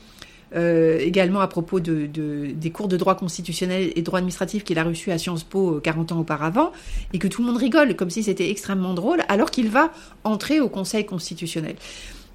également 0.53 1.41
à 1.41 1.47
propos 1.47 1.79
de, 1.79 2.05
des 2.05 2.69
cours 2.71 2.87
de 2.87 2.97
droit 2.97 3.15
constitutionnel 3.15 3.91
et 3.95 4.01
droit 4.01 4.19
administratif 4.19 4.63
qu'il 4.63 4.79
a 4.79 4.83
reçus 4.83 5.11
à 5.11 5.17
Sciences 5.17 5.43
Po 5.43 5.79
40 5.81 6.13
ans 6.13 6.19
auparavant, 6.19 6.71
et 7.13 7.19
que 7.19 7.27
tout 7.27 7.41
le 7.41 7.47
monde 7.47 7.57
rigole 7.57 7.95
comme 7.95 8.09
si 8.09 8.23
c'était 8.23 8.49
extrêmement 8.49 8.93
drôle, 8.93 9.23
alors 9.27 9.51
qu'il 9.51 9.69
va 9.69 9.91
entrer 10.23 10.59
au 10.59 10.69
Conseil 10.69 11.05
constitutionnel. 11.05 11.75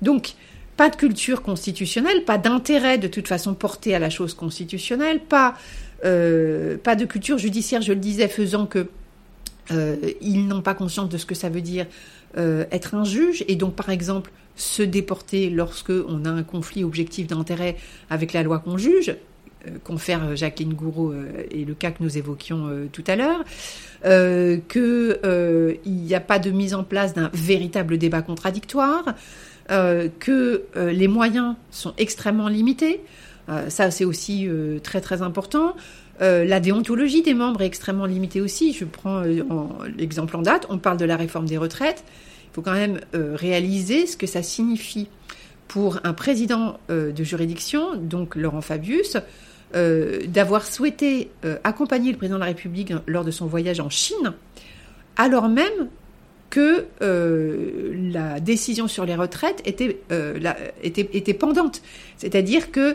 Donc, 0.02 0.34
pas 0.76 0.90
de 0.90 0.96
culture 0.96 1.42
constitutionnelle, 1.42 2.24
pas 2.24 2.38
d'intérêt 2.38 2.98
de 2.98 3.08
toute 3.08 3.28
façon 3.28 3.54
porté 3.54 3.94
à 3.94 3.98
la 3.98 4.10
chose 4.10 4.34
constitutionnelle, 4.34 5.20
pas, 5.20 5.54
pas 6.02 6.96
de 6.96 7.04
culture 7.04 7.38
judiciaire, 7.38 7.82
je 7.82 7.92
le 7.92 8.00
disais, 8.00 8.28
faisant 8.28 8.66
que 8.66 8.88
euh, 9.70 9.96
ils 10.20 10.46
n'ont 10.46 10.62
pas 10.62 10.74
conscience 10.74 11.08
de 11.08 11.18
ce 11.18 11.26
que 11.26 11.34
ça 11.34 11.48
veut 11.48 11.60
dire 11.60 11.86
euh, 12.36 12.64
être 12.70 12.94
un 12.94 13.04
juge 13.04 13.44
et 13.48 13.56
donc 13.56 13.74
par 13.74 13.90
exemple 13.90 14.30
se 14.56 14.82
déporter 14.82 15.50
lorsque 15.50 15.90
on 15.90 16.24
a 16.24 16.30
un 16.30 16.42
conflit 16.42 16.84
objectif 16.84 17.26
d'intérêt 17.26 17.76
avec 18.10 18.32
la 18.32 18.42
loi 18.42 18.58
qu'on 18.58 18.78
juge 18.78 19.16
euh, 19.66 19.70
confère 19.84 20.36
Jacqueline 20.36 20.74
Gouraud 20.74 21.14
et 21.50 21.64
le 21.64 21.74
cas 21.74 21.90
que 21.90 22.02
nous 22.02 22.18
évoquions 22.18 22.88
tout 22.92 23.04
à 23.06 23.16
l'heure, 23.16 23.44
qu'il 24.68 25.78
n'y 25.86 26.14
a 26.14 26.20
pas 26.20 26.38
de 26.38 26.50
mise 26.50 26.74
en 26.74 26.84
place 26.84 27.14
d'un 27.14 27.30
véritable 27.32 27.98
débat 27.98 28.22
contradictoire, 28.22 29.14
que 29.68 30.64
les 30.74 31.08
moyens 31.08 31.54
sont 31.70 31.94
extrêmement 31.96 32.48
limités. 32.48 33.00
ça, 33.68 33.90
c'est 33.92 34.04
aussi 34.04 34.48
très 34.82 35.00
très 35.00 35.22
important. 35.22 35.76
Euh, 36.20 36.44
la 36.44 36.60
déontologie 36.60 37.22
des 37.22 37.34
membres 37.34 37.62
est 37.62 37.66
extrêmement 37.66 38.06
limitée 38.06 38.40
aussi. 38.40 38.72
Je 38.72 38.84
prends 38.84 39.22
euh, 39.24 39.42
l'exemple 39.96 40.36
en 40.36 40.42
date, 40.42 40.66
on 40.68 40.78
parle 40.78 40.98
de 40.98 41.04
la 41.04 41.16
réforme 41.16 41.46
des 41.46 41.58
retraites. 41.58 42.04
Il 42.50 42.54
faut 42.54 42.62
quand 42.62 42.72
même 42.72 43.00
euh, 43.14 43.34
réaliser 43.34 44.06
ce 44.06 44.16
que 44.16 44.26
ça 44.26 44.42
signifie 44.42 45.08
pour 45.68 46.00
un 46.04 46.12
président 46.12 46.78
de 46.90 47.24
juridiction, 47.24 47.96
donc 47.96 48.36
Laurent 48.36 48.60
Fabius, 48.60 49.16
d'avoir 49.72 50.66
souhaité 50.66 51.30
accompagner 51.64 52.10
le 52.12 52.18
président 52.18 52.36
de 52.36 52.40
la 52.40 52.48
République 52.48 52.92
lors 53.06 53.24
de 53.24 53.30
son 53.30 53.46
voyage 53.46 53.80
en 53.80 53.88
Chine, 53.88 54.34
alors 55.16 55.48
même 55.48 55.88
que 56.50 56.88
la 58.12 58.38
décision 58.40 58.86
sur 58.86 59.06
les 59.06 59.14
retraites 59.14 59.62
était, 59.64 59.98
était 60.82 61.32
pendante. 61.32 61.80
C'est-à-dire 62.18 62.70
que 62.70 62.94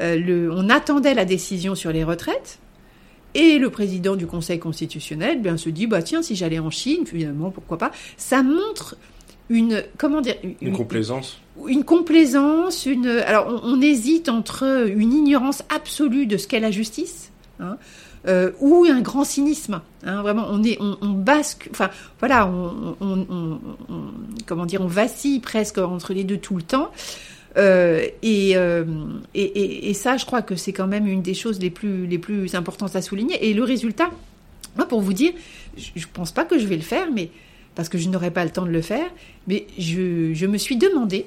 on 0.00 0.70
attendait 0.70 1.14
la 1.14 1.24
décision 1.24 1.74
sur 1.74 1.92
les 1.92 2.04
retraites, 2.04 2.58
et 3.34 3.58
le 3.58 3.68
président 3.68 4.16
du 4.16 4.26
Conseil 4.26 4.58
constitutionnel 4.58 5.42
bien, 5.42 5.58
se 5.58 5.68
dit, 5.68 5.86
bah, 5.86 6.02
tiens, 6.02 6.22
si 6.22 6.36
j'allais 6.36 6.58
en 6.58 6.70
Chine, 6.70 7.06
finalement, 7.06 7.50
pourquoi 7.50 7.76
pas. 7.76 7.90
Ça 8.16 8.42
montre 8.42 8.96
une 9.48 9.84
comment 9.96 10.20
dire 10.20 10.34
une, 10.60 10.72
complaisance. 10.72 11.38
une 11.68 11.84
complaisance 11.84 12.86
une 12.86 13.06
alors 13.06 13.60
on, 13.62 13.80
hésite 13.80 14.28
entre 14.28 14.88
une 14.88 15.12
ignorance 15.12 15.62
absolue 15.74 16.26
de 16.26 16.36
ce 16.36 16.48
qu'est 16.48 16.58
la 16.58 16.72
justice 16.72 17.30
hein, 17.60 17.76
euh, 18.26 18.50
ou 18.60 18.86
un 18.90 19.00
grand 19.00 19.24
cynisme 19.24 19.82
hein, 20.04 20.22
vraiment 20.22 20.46
on 20.50 20.64
est 20.64 20.78
on, 20.80 21.10
basque 21.10 21.68
enfin 21.70 21.90
voilà 22.18 22.48
on, 22.48 23.60
comment 24.46 24.66
dire 24.66 24.80
on 24.80 24.88
vacille 24.88 25.38
presque 25.38 25.78
entre 25.78 26.12
les 26.12 26.24
deux 26.24 26.38
tout 26.38 26.56
le 26.56 26.62
temps 26.62 26.90
euh, 27.56 28.06
euh, 28.24 28.84
et, 29.34 29.94
ça, 29.94 30.16
je 30.16 30.26
crois 30.26 30.42
que 30.42 30.56
c'est 30.56 30.72
quand 30.72 30.86
même 30.86 31.06
une 31.06 31.22
des 31.22 31.34
choses 31.34 31.58
les 31.58 31.70
plus, 31.70 32.54
importantes 32.54 32.96
à 32.96 33.02
souligner. 33.02 33.48
Et 33.48 33.54
le 33.54 33.62
résultat, 33.62 34.10
moi, 34.76 34.86
pour 34.86 35.00
vous 35.00 35.12
dire, 35.12 35.32
je 35.76 35.90
ne 35.94 36.12
pense 36.12 36.32
pas 36.32 36.44
que 36.44 36.58
je 36.58 36.66
vais 36.66 36.76
le 36.76 36.82
faire, 36.82 37.10
mais 37.12 37.30
parce 37.74 37.88
que 37.88 37.98
je 37.98 38.08
n'aurai 38.08 38.30
pas 38.30 38.44
le 38.44 38.50
temps 38.50 38.66
de 38.66 38.70
le 38.70 38.82
faire, 38.82 39.10
mais 39.46 39.66
je, 39.78 40.46
me 40.46 40.58
suis 40.58 40.76
demandé 40.76 41.26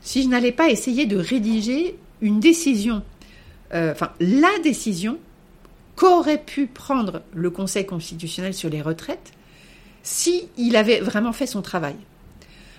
si 0.00 0.22
je 0.22 0.28
n'allais 0.28 0.52
pas 0.52 0.68
essayer 0.70 1.06
de 1.06 1.16
rédiger 1.16 1.96
une 2.20 2.40
décision, 2.40 3.02
euh, 3.74 3.92
enfin 3.92 4.12
la 4.20 4.58
décision 4.62 5.18
qu'aurait 5.96 6.42
pu 6.42 6.66
prendre 6.66 7.22
le 7.34 7.50
Conseil 7.50 7.84
constitutionnel 7.84 8.54
sur 8.54 8.70
les 8.70 8.80
retraites 8.80 9.32
si 10.04 10.48
avait 10.74 11.00
vraiment 11.00 11.32
fait 11.32 11.46
son 11.46 11.62
travail. 11.62 11.94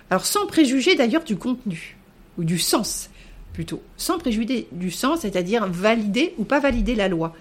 Alors 0.09 0.25
sans 0.25 0.45
préjuger 0.47 0.95
d'ailleurs 0.95 1.23
du 1.23 1.37
contenu 1.37 1.97
ou 2.37 2.43
du 2.43 2.57
sens 2.59 3.09
plutôt, 3.53 3.81
sans 3.95 4.17
préjuger 4.17 4.67
du 4.71 4.91
sens, 4.91 5.21
c'est-à-dire 5.21 5.67
valider 5.67 6.33
ou 6.37 6.43
pas 6.43 6.59
valider 6.59 6.95
la 6.95 7.07
loi, 7.07 7.33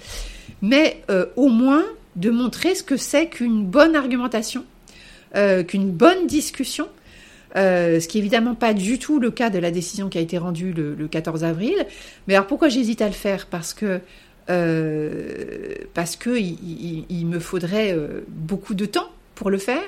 mais 0.60 1.02
euh, 1.10 1.26
au 1.36 1.48
moins 1.48 1.84
de 2.16 2.30
montrer 2.30 2.74
ce 2.74 2.82
que 2.82 2.96
c'est 2.96 3.26
qu'une 3.26 3.64
bonne 3.64 3.96
argumentation, 3.96 4.64
euh, 5.34 5.64
qu'une 5.64 5.90
bonne 5.90 6.26
discussion, 6.26 6.88
euh, 7.56 8.00
ce 8.00 8.08
qui 8.08 8.18
est 8.18 8.20
évidemment 8.20 8.54
pas 8.54 8.74
du 8.74 8.98
tout 8.98 9.18
le 9.18 9.30
cas 9.30 9.50
de 9.50 9.58
la 9.58 9.70
décision 9.70 10.08
qui 10.08 10.18
a 10.18 10.20
été 10.20 10.38
rendue 10.38 10.72
le, 10.72 11.08
14 11.08 11.44
avril. 11.44 11.86
Mais 12.28 12.34
alors 12.34 12.46
pourquoi 12.46 12.68
j'hésite 12.68 13.02
à 13.02 13.06
le 13.06 13.12
faire? 13.12 13.46
Parce 13.46 13.74
que 13.74 14.00
parce 15.94 16.16
que 16.16 16.36
il, 16.38 17.26
me 17.26 17.38
faudrait 17.38 17.96
beaucoup 18.28 18.74
de 18.74 18.84
temps 18.84 19.08
pour 19.34 19.48
le 19.48 19.56
faire. 19.56 19.82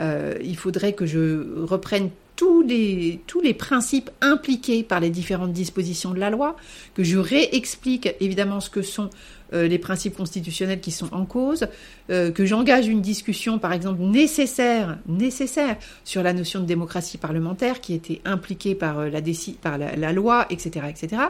il 0.00 0.56
faudrait 0.56 0.94
que 0.94 1.06
je 1.06 1.62
reprenne 1.62 2.10
tous 2.40 2.62
les, 2.62 3.20
tous 3.26 3.42
les 3.42 3.52
principes 3.52 4.08
impliqués 4.22 4.82
par 4.82 4.98
les 4.98 5.10
différentes 5.10 5.52
dispositions 5.52 6.12
de 6.12 6.18
la 6.18 6.30
loi, 6.30 6.56
que 6.94 7.04
je 7.04 7.18
réexplique 7.18 8.14
évidemment 8.18 8.60
ce 8.60 8.70
que 8.70 8.80
sont 8.80 9.10
euh, 9.52 9.68
les 9.68 9.78
principes 9.78 10.16
constitutionnels 10.16 10.80
qui 10.80 10.90
sont 10.90 11.12
en 11.12 11.26
cause, 11.26 11.66
euh, 12.08 12.30
que 12.30 12.46
j'engage 12.46 12.88
une 12.88 13.02
discussion 13.02 13.58
par 13.58 13.74
exemple 13.74 14.00
nécessaire, 14.00 14.96
nécessaire 15.06 15.76
sur 16.02 16.22
la 16.22 16.32
notion 16.32 16.60
de 16.60 16.64
démocratie 16.64 17.18
parlementaire 17.18 17.82
qui 17.82 17.92
était 17.92 18.22
impliquée 18.24 18.74
par, 18.74 19.00
euh, 19.00 19.10
la, 19.10 19.20
par 19.60 19.76
la, 19.76 19.94
la 19.94 20.12
loi, 20.14 20.46
etc. 20.48 20.86
etc. 20.88 21.24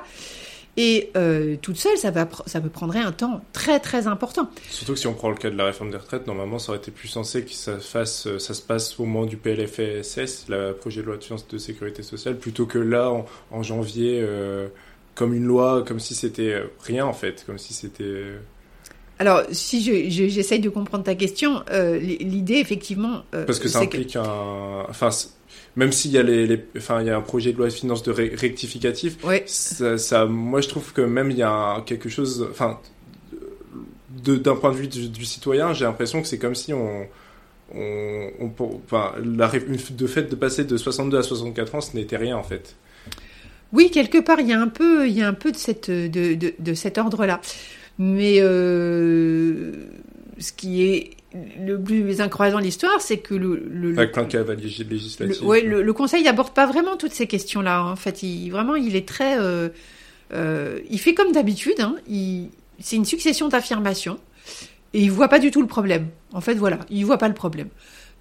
Et 0.83 1.11
euh, 1.15 1.57
toute 1.61 1.77
seule, 1.77 1.99
ça, 1.99 2.11
va, 2.11 2.27
ça 2.47 2.59
me 2.59 2.71
prendrait 2.71 3.01
un 3.01 3.13
temps 3.13 3.43
très 3.53 3.81
très 3.81 4.07
important. 4.07 4.49
Surtout 4.71 4.95
que 4.95 4.99
si 4.99 5.07
on 5.07 5.13
prend 5.13 5.29
le 5.29 5.37
cas 5.37 5.51
de 5.51 5.57
la 5.59 5.67
réforme 5.67 5.91
des 5.91 5.99
retraites, 5.99 6.27
normalement, 6.27 6.59
ça 6.59 6.71
aurait 6.73 6.79
été 6.79 6.91
plus 6.91 7.09
sensé 7.09 7.45
que 7.45 7.53
ça, 7.53 7.79
fasse, 7.79 8.27
euh, 8.27 8.39
ça 8.39 8.55
se 8.55 8.63
passe 8.63 8.99
au 8.99 9.05
moment 9.05 9.27
du 9.27 9.37
PLFSS, 9.37 10.47
le 10.49 10.73
projet 10.73 11.03
de 11.03 11.07
loi 11.07 11.19
de 11.19 11.23
finances 11.23 11.47
de 11.47 11.59
sécurité 11.59 12.03
sociale, 12.03 12.39
plutôt 12.39 12.65
que 12.65 12.79
là, 12.79 13.13
en, 13.51 13.63
janvier, 13.63 14.21
euh, 14.23 14.69
comme 15.15 15.35
une 15.35 15.45
loi, 15.45 15.85
comme 15.87 16.01
si 16.01 16.15
c'était 16.15 16.63
rien 16.83 17.05
en 17.05 17.13
fait, 17.13 17.45
comme 17.47 17.59
si 17.59 17.75
c'était... 17.75 18.25
Alors, 19.19 19.43
si 19.53 19.83
j'essaye 20.11 20.61
de 20.61 20.71
comprendre 20.71 21.05
ta 21.05 21.15
question, 21.15 21.63
l'idée 22.01 22.55
effectivement... 22.55 23.25
Parce 23.33 23.59
que 23.59 23.69
ça 23.69 23.81
implique 23.81 24.17
un... 24.17 24.87
Enfin, 24.89 25.11
même 25.77 25.93
s'il 25.93 26.11
y 26.11 26.19
a 26.19 26.23
les, 26.23 26.65
enfin 26.77 27.01
il 27.01 27.07
y 27.07 27.11
a 27.11 27.17
un 27.17 27.21
projet 27.21 27.53
de 27.53 27.59
loi 27.59 27.67
de 27.67 27.73
finances 27.73 28.03
de 28.03 28.13
rectificatif, 28.13 29.17
ça, 29.47 30.27
moi 30.27 30.61
je 30.61 30.69
trouve 30.69 30.93
que 30.93 31.03
même 31.03 31.31
il 31.31 31.39
y 31.39 31.43
a 31.43 31.83
quelque 31.87 32.09
chose, 32.09 32.47
enfin 32.51 32.79
d'un 34.11 34.57
point 34.57 34.73
de 34.73 34.77
vue 34.77 34.89
du, 34.89 35.25
citoyen, 35.25 35.73
j'ai 35.73 35.85
l'impression 35.85 36.21
que 36.21 36.29
c'est 36.29 36.39
comme 36.39 36.55
si 36.55 36.73
on, 36.73 37.07
on, 37.75 38.51
enfin, 38.85 39.13
la, 39.25 39.51
de 39.91 40.07
fait 40.07 40.25
de 40.25 40.35
passer 40.35 40.65
de 40.65 40.77
62 40.77 41.19
à 41.19 41.23
64 41.23 41.75
ans, 41.75 41.81
ce 41.81 41.97
n'était 41.97 42.17
rien 42.17 42.37
en 42.37 42.43
fait. 42.43 42.77
Oui, 43.73 43.91
quelque 43.93 44.19
part, 44.19 44.41
il 44.41 44.49
y 44.49 44.53
a 44.53 44.61
un 44.61 44.69
peu, 44.69 45.07
il 45.07 45.17
y 45.17 45.23
a 45.23 45.29
un 45.29 45.33
peu 45.33 45.53
de, 45.53 45.57
cette, 45.57 45.91
de, 45.91 46.35
de, 46.35 46.55
de 46.59 46.75
cet 46.75 46.99
ordre-là. 46.99 47.41
Mais 47.99 48.39
euh, 48.41 49.73
ce 50.39 50.53
qui 50.53 50.83
est 50.83 51.11
le 51.33 51.81
plus 51.81 52.21
incroyable 52.21 52.57
dans 52.57 52.65
l'histoire, 52.65 53.01
c'est 53.01 53.19
que 53.19 53.35
le, 53.35 53.63
le, 53.71 53.97
Avec 53.97 54.13
plein 54.13 54.25
de 54.25 54.29
cavaliers 54.29 54.85
législatifs. 54.89 55.41
le, 55.41 55.47
ouais, 55.47 55.61
le, 55.61 55.83
le 55.83 55.93
Conseil 55.93 56.23
n'aborde 56.25 56.53
pas 56.53 56.67
vraiment 56.67 56.97
toutes 56.97 57.13
ces 57.13 57.27
questions-là. 57.27 57.85
En 57.85 57.97
fait, 57.97 58.23
il, 58.23 58.51
vraiment, 58.51 58.75
il 58.75 58.97
est 58.97 59.07
très, 59.07 59.39
euh, 59.39 59.69
euh, 60.33 60.81
il 60.91 60.99
fait 60.99 61.15
comme 61.15 61.33
d'habitude. 61.33 61.81
Hein, 61.81 61.97
c'est 62.81 62.97
une 62.97 63.05
succession 63.05 63.49
d'affirmations 63.49 64.19
et 64.93 65.03
il 65.03 65.11
voit 65.11 65.29
pas 65.29 65.39
du 65.39 65.51
tout 65.51 65.61
le 65.61 65.69
problème. 65.69 66.09
En 66.33 66.41
fait, 66.41 66.55
voilà, 66.55 66.81
il 66.91 67.05
voit 67.07 67.19
pas 67.19 67.29
le 67.29 67.35
problème. 67.35 67.69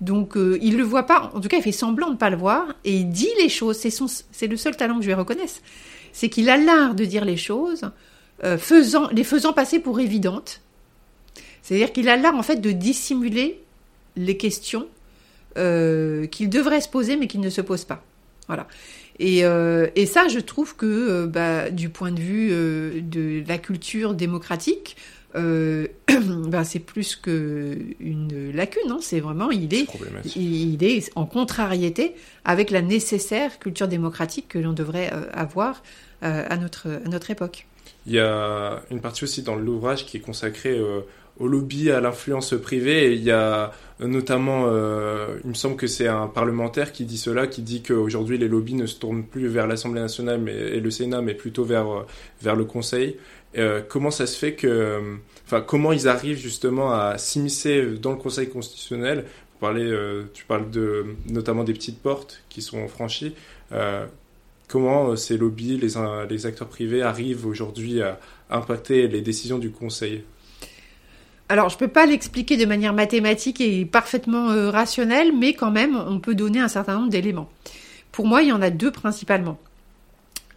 Donc, 0.02 0.38
euh, 0.38 0.58
il 0.62 0.78
le 0.78 0.84
voit 0.84 1.04
pas. 1.04 1.32
En 1.34 1.42
tout 1.42 1.50
cas, 1.50 1.58
il 1.58 1.64
fait 1.64 1.72
semblant 1.72 2.12
de 2.12 2.16
pas 2.16 2.30
le 2.30 2.38
voir 2.38 2.68
et 2.86 2.96
il 2.96 3.10
dit 3.10 3.30
les 3.42 3.50
choses. 3.50 3.78
C'est 3.78 3.90
son, 3.90 4.06
c'est 4.08 4.48
le 4.48 4.56
seul 4.56 4.78
talent 4.78 4.98
que 4.98 5.02
je 5.02 5.08
lui 5.08 5.14
reconnaisse. 5.14 5.62
C'est 6.14 6.30
qu'il 6.30 6.50
a 6.50 6.58
l'art 6.58 6.96
de 6.96 7.06
dire 7.06 7.26
les 7.26 7.38
choses, 7.38 7.90
euh, 8.44 8.58
faisant, 8.58 9.10
les 9.12 9.24
faisant 9.24 9.52
passer 9.52 9.80
pour 9.80 10.00
évidentes. 10.00 10.62
C'est-à-dire 11.70 11.94
qu'il 11.94 12.10
a 12.10 12.18
l'art 12.18 12.34
en 12.34 12.42
fait 12.42 12.56
de 12.56 12.72
dissimuler 12.72 13.62
les 14.16 14.38
questions 14.38 14.88
euh, 15.56 16.26
qu'il 16.26 16.50
devrait 16.50 16.82
se 16.82 16.90
poser 16.90 17.16
mais 17.16 17.28
qu'il 17.28 17.42
ne 17.42 17.50
se 17.52 17.62
pose 17.62 17.86
pas. 17.86 18.04
Voilà. 18.48 18.68
Et, 19.20 19.46
euh, 19.46 19.86
et 19.96 20.08
ça, 20.08 20.28
je 20.30 20.40
trouve 20.40 20.76
que 20.76 20.88
euh, 20.88 21.28
bah, 21.28 21.70
du 21.70 21.90
point 21.90 22.12
de 22.12 22.20
vue 22.20 22.50
de 23.04 23.44
la 23.48 23.60
culture 23.60 24.16
démocratique, 24.16 24.98
bah, 25.36 26.64
c'est 26.64 26.80
plus 26.80 27.16
que 27.16 27.78
une 28.00 28.52
lacune. 28.52 28.90
Hein. 28.90 28.98
C'est 29.00 29.20
vraiment, 29.20 29.52
il 29.52 29.72
est, 29.76 29.86
il, 30.36 30.74
il 30.74 30.84
est 30.84 31.12
en 31.14 31.28
contrariété 31.28 32.16
avec 32.46 32.72
la 32.72 32.82
nécessaire 32.82 33.60
culture 33.60 33.88
démocratique 33.88 34.48
que 34.48 34.58
l'on 34.58 34.74
devrait 34.74 35.12
avoir 35.34 35.84
à 36.24 36.58
notre 36.58 36.88
à 37.06 37.10
notre 37.10 37.30
époque. 37.30 37.68
Il 38.06 38.14
y 38.14 38.20
a 38.20 38.82
une 38.90 39.02
partie 39.02 39.24
aussi 39.24 39.44
dans 39.44 39.56
l'ouvrage 39.56 40.06
qui 40.06 40.18
est 40.18 40.22
consacrée 40.22 40.78
euh, 40.78 41.02
au 41.40 41.48
lobby, 41.48 41.92
à 41.92 42.02
l'influence 42.02 42.54
privée. 42.62 43.08
Et 43.08 43.14
il 43.14 43.24
y 43.24 43.32
a 43.32 43.72
euh, 44.02 44.08
notamment, 44.08 44.66
euh, 44.68 45.40
il 45.44 45.50
me 45.50 45.54
semble 45.54 45.76
que 45.76 45.88
c'est 45.88 46.08
un 46.08 46.28
parlementaire 46.28 46.92
qui 46.92 47.06
dit 47.06 47.18
cela, 47.18 47.48
qui 47.48 47.62
dit 47.62 47.82
qu'aujourd'hui 47.82 48.38
les 48.38 48.48
lobbies 48.48 48.76
ne 48.76 48.86
se 48.86 48.98
tournent 48.98 49.26
plus 49.26 49.48
vers 49.48 49.68
l'Assemblée 49.68 50.02
nationale 50.02 50.40
mais, 50.40 50.54
et 50.54 50.80
le 50.80 50.90
Sénat, 50.92 51.22
mais 51.22 51.34
plutôt 51.34 51.66
vers, 51.66 51.88
euh, 51.88 52.06
vers 52.42 52.56
le 52.56 52.66
Conseil. 52.66 53.18
Comment 53.90 54.12
ça 54.12 54.28
se 54.28 54.38
fait 54.38 54.54
que, 54.54 55.18
enfin, 55.48 55.62
comment 55.62 55.92
ils 55.92 56.08
arrivent 56.08 56.38
justement 56.38 56.94
à 56.94 57.18
s'immiscer 57.18 57.84
dans 58.00 58.12
le 58.12 58.18
Conseil 58.18 58.48
constitutionnel? 58.48 59.26
Vous 59.60 59.68
tu 60.36 60.46
parles 60.46 60.70
de, 60.70 61.16
notamment 61.28 61.64
des 61.64 61.74
petites 61.74 62.00
portes 62.00 62.44
qui 62.50 62.62
sont 62.62 62.88
franchies. 62.88 63.34
Comment 64.68 65.16
ces 65.16 65.36
lobbies, 65.36 65.80
les 65.80 66.46
acteurs 66.46 66.68
privés 66.68 67.02
arrivent 67.02 67.48
aujourd'hui 67.48 68.04
à 68.04 68.20
impacter 68.52 69.08
les 69.08 69.22
décisions 69.22 69.58
du 69.58 69.72
Conseil? 69.72 70.24
Alors, 71.52 71.70
je 71.70 71.78
peux 71.78 71.88
pas 71.88 72.06
l'expliquer 72.06 72.58
de 72.58 72.66
manière 72.66 72.94
mathématique 72.94 73.60
et 73.60 73.84
parfaitement 73.84 74.52
euh, 74.52 74.70
rationnelle, 74.70 75.32
mais 75.36 75.56
quand 75.56 75.72
même, 75.72 75.96
on 75.96 76.20
peut 76.20 76.36
donner 76.36 76.60
un 76.60 76.68
certain 76.68 76.94
nombre 76.94 77.10
d'éléments. 77.10 77.50
Pour 78.12 78.28
moi, 78.28 78.44
il 78.44 78.50
y 78.50 78.52
en 78.52 78.62
a 78.62 78.70
deux 78.70 78.92
principalement. 78.92 79.58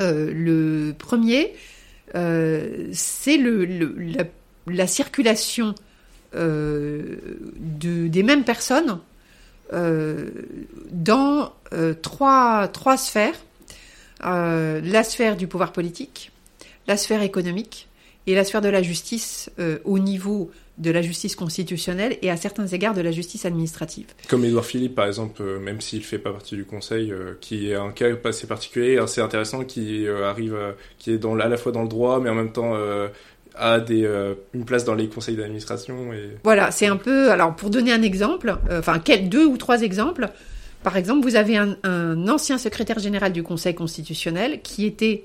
Euh, 0.02 0.30
le 0.34 0.92
premier, 0.92 1.54
euh, 2.14 2.90
c'est 2.92 3.38
la, 3.38 4.24
la 4.66 4.86
circulation 4.86 5.74
de, 6.34 7.18
des 8.08 8.22
mêmes 8.22 8.44
personnes 8.44 9.00
dans 10.90 11.52
trois, 12.02 12.96
sphères. 12.96 13.34
La 14.22 15.04
sphère 15.04 15.36
du 15.36 15.46
pouvoir 15.46 15.72
politique, 15.72 16.32
la 16.86 16.96
sphère 16.96 17.22
économique 17.22 17.88
et 18.26 18.34
la 18.34 18.44
sphère 18.44 18.62
de 18.62 18.70
la 18.70 18.82
justice 18.82 19.50
au 19.84 19.98
niveau 19.98 20.50
de 20.82 20.90
la 20.90 21.00
justice 21.00 21.36
constitutionnelle 21.36 22.18
et 22.22 22.30
à 22.30 22.36
certains 22.36 22.66
égards 22.66 22.94
de 22.94 23.00
la 23.00 23.12
justice 23.12 23.44
administrative. 23.46 24.06
Comme 24.28 24.44
Édouard 24.44 24.66
Philippe, 24.66 24.94
par 24.94 25.06
exemple, 25.06 25.40
euh, 25.42 25.58
même 25.58 25.80
s'il 25.80 26.04
fait 26.04 26.18
pas 26.18 26.32
partie 26.32 26.56
du 26.56 26.64
Conseil, 26.64 27.10
euh, 27.10 27.34
qui 27.40 27.70
est 27.70 27.74
un 27.74 27.90
cas 27.92 28.08
assez 28.24 28.46
particulier, 28.46 28.98
assez 28.98 29.20
intéressant, 29.20 29.64
qui 29.64 30.06
euh, 30.06 30.28
arrive, 30.28 30.56
qui 30.98 31.12
est 31.12 31.18
dans, 31.18 31.38
à 31.38 31.48
la 31.48 31.56
fois 31.56 31.72
dans 31.72 31.82
le 31.82 31.88
droit, 31.88 32.20
mais 32.20 32.28
en 32.28 32.34
même 32.34 32.52
temps 32.52 32.74
a 33.54 33.80
des, 33.80 34.04
euh, 34.04 34.34
une 34.54 34.64
place 34.64 34.84
dans 34.84 34.94
les 34.94 35.08
conseils 35.08 35.36
d'administration. 35.36 36.12
Et... 36.12 36.30
Voilà, 36.44 36.70
c'est 36.70 36.86
un 36.86 36.96
peu. 36.96 37.30
Alors, 37.30 37.54
pour 37.54 37.70
donner 37.70 37.92
un 37.92 38.02
exemple, 38.02 38.56
euh, 38.70 38.80
enfin, 38.80 38.98
quel, 38.98 39.28
deux 39.28 39.46
ou 39.46 39.56
trois 39.56 39.82
exemples. 39.82 40.28
Par 40.82 40.96
exemple, 40.96 41.22
vous 41.22 41.36
avez 41.36 41.56
un, 41.56 41.76
un 41.84 42.28
ancien 42.28 42.58
secrétaire 42.58 42.98
général 42.98 43.32
du 43.32 43.42
Conseil 43.42 43.74
constitutionnel 43.74 44.62
qui 44.62 44.84
était, 44.84 45.24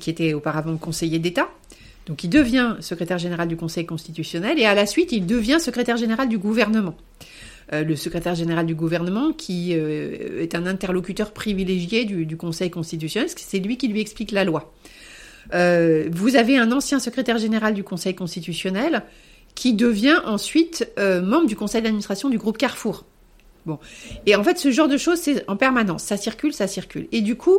qui 0.00 0.10
était 0.10 0.32
auparavant 0.32 0.76
conseiller 0.78 1.18
d'État. 1.18 1.48
Donc, 2.06 2.24
il 2.24 2.30
devient 2.30 2.76
secrétaire 2.80 3.18
général 3.18 3.48
du 3.48 3.56
Conseil 3.56 3.86
constitutionnel 3.86 4.58
et 4.58 4.66
à 4.66 4.74
la 4.74 4.86
suite, 4.86 5.12
il 5.12 5.26
devient 5.26 5.58
secrétaire 5.60 5.96
général 5.96 6.28
du 6.28 6.38
gouvernement. 6.38 6.96
Euh, 7.72 7.84
le 7.84 7.96
secrétaire 7.96 8.34
général 8.34 8.66
du 8.66 8.74
gouvernement 8.74 9.32
qui 9.32 9.70
euh, 9.72 10.42
est 10.42 10.54
un 10.54 10.66
interlocuteur 10.66 11.32
privilégié 11.32 12.04
du, 12.04 12.36
Conseil 12.36 12.70
constitutionnel, 12.70 13.30
c'est 13.34 13.58
lui 13.60 13.76
qui 13.76 13.88
lui 13.88 14.00
explique 14.00 14.32
la 14.32 14.44
loi. 14.44 14.74
Euh, 15.54 16.08
vous 16.10 16.36
avez 16.36 16.58
un 16.58 16.70
ancien 16.72 16.98
secrétaire 16.98 17.38
général 17.38 17.74
du 17.74 17.84
Conseil 17.84 18.14
constitutionnel 18.14 19.02
qui 19.54 19.74
devient 19.74 20.18
ensuite 20.24 20.90
membre 20.96 21.46
du 21.46 21.56
conseil 21.56 21.82
d'administration 21.82 22.30
du 22.30 22.38
groupe 22.38 22.56
Carrefour. 22.56 23.04
Bon. 23.66 23.78
Et 24.24 24.34
en 24.34 24.42
fait, 24.42 24.58
ce 24.58 24.70
genre 24.70 24.88
de 24.88 24.96
choses, 24.96 25.18
c'est 25.18 25.44
en 25.46 25.56
permanence. 25.56 26.04
Ça 26.04 26.16
circule, 26.16 26.54
ça 26.54 26.66
circule. 26.66 27.06
Et 27.12 27.20
du 27.20 27.36
coup, 27.36 27.58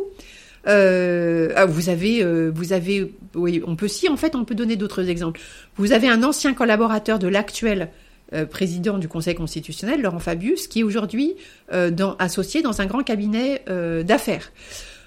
euh, 0.68 1.50
ah, 1.56 1.66
vous 1.66 1.90
avez, 1.90 2.24
euh, 2.24 2.52
vous 2.54 2.74
avez, 2.74 3.14
oui, 3.36 3.62
on 3.68 3.76
peut 3.76 3.88
si, 3.88 4.08
en 4.10 4.18
fait, 4.18 4.36
on 4.36 4.46
peut 4.46 4.56
donner 4.56 4.76
d'autres 4.76 5.10
exemples. 5.10 5.40
Vous 5.78 5.92
avez 5.92 6.08
un 6.08 6.24
ancien 6.24 6.54
collaborateur 6.54 7.20
de 7.20 7.28
l'actuel 7.28 7.90
euh, 8.34 8.46
président 8.46 8.98
du 8.98 9.08
Conseil 9.08 9.36
constitutionnel, 9.36 10.02
Laurent 10.02 10.20
Fabius, 10.20 10.68
qui 10.68 10.80
est 10.80 10.84
aujourd'hui 10.84 11.36
euh, 11.74 11.92
dans- 11.92 12.16
associé 12.18 12.62
dans 12.62 12.82
un 12.82 12.86
grand 12.86 13.04
cabinet 13.04 13.62
euh, 13.70 14.04
d'affaires. 14.04 14.52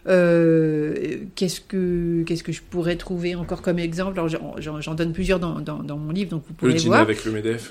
Euh, 0.08 1.16
qu'est-ce 1.34 1.60
que 1.60 2.22
qu'est-ce 2.24 2.44
que 2.44 2.52
je 2.52 2.62
pourrais 2.62 2.94
trouver 2.94 3.34
encore 3.34 3.60
comme 3.60 3.80
exemple? 3.80 4.12
Alors, 4.18 4.28
j'en- 4.28 4.54
j'en 4.58 4.80
j'en 4.80 4.94
donne 4.94 5.12
plusieurs 5.12 5.40
dans, 5.40 5.58
dans, 5.60 5.82
dans 5.82 5.96
mon 5.96 6.12
livre, 6.12 6.30
donc 6.30 6.42
vous 6.42 6.50
Le 6.52 6.56
pourrez 6.56 6.74
dîner 6.74 6.86
voir. 6.90 7.00
avec 7.00 7.24
le 7.24 7.32
MEDEF, 7.32 7.70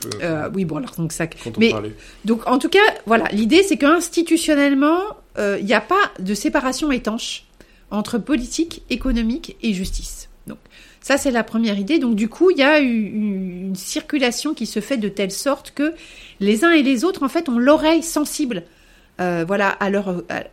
oui, 0.53 0.65
bon, 0.65 0.75
alors 0.77 0.91
donc 0.97 1.13
ça. 1.13 1.27
quand 1.27 1.51
on 1.55 1.59
mais- 1.59 1.69
parlait. 1.71 1.93
Donc, 2.25 2.45
en 2.47 2.57
tout 2.59 2.67
cas, 2.67 2.79
voilà, 3.05 3.25
l'idée, 3.31 3.63
c'est 3.63 3.77
qu'institutionnellement, 3.77 4.99
euh, 5.37 5.57
il 5.61 5.65
n'y 5.65 5.73
a 5.73 5.79
pas 5.81 6.11
de 6.19 6.33
séparation 6.33 6.91
étanche 6.91 7.45
entre 7.91 8.17
politique, 8.17 8.83
économique 8.89 9.55
et 9.61 9.73
justice. 9.73 10.29
Donc, 10.47 10.59
ça, 11.01 11.17
c'est 11.17 11.31
la 11.31 11.43
première 11.43 11.77
idée. 11.77 11.99
Donc, 11.99 12.15
du 12.15 12.29
coup, 12.29 12.51
il 12.51 12.57
y 12.57 12.63
a 12.63 12.79
une, 12.79 13.75
circulation 13.75 14.53
qui 14.53 14.65
se 14.65 14.79
fait 14.79 14.97
de 14.97 15.09
telle 15.09 15.31
sorte 15.31 15.71
que 15.71 15.93
les 16.39 16.63
uns 16.63 16.71
et 16.71 16.83
les 16.83 17.03
autres, 17.03 17.23
en 17.23 17.29
fait, 17.29 17.49
ont 17.49 17.59
l'oreille 17.59 18.03
sensible. 18.03 18.63
euh, 19.21 19.45
voilà, 19.47 19.69
à, 19.79 19.89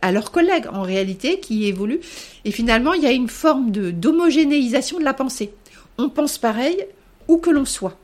à, 0.01 0.11
leurs 0.11 0.31
collègues 0.31 0.67
en 0.71 0.83
réalité 0.83 1.39
qui 1.39 1.65
évoluent. 1.65 1.99
Et 2.45 2.51
finalement, 2.51 2.93
il 2.93 3.03
y 3.03 3.07
a 3.07 3.11
une 3.11 3.27
forme 3.27 3.71
de 3.71 3.91
d'homogénéisation 3.91 4.99
de 4.99 5.03
la 5.03 5.13
pensée. 5.13 5.53
On 5.97 6.09
pense 6.09 6.37
pareil 6.37 6.77
où 7.27 7.37
que 7.37 7.49
l'on 7.49 7.65
soit. 7.65 7.97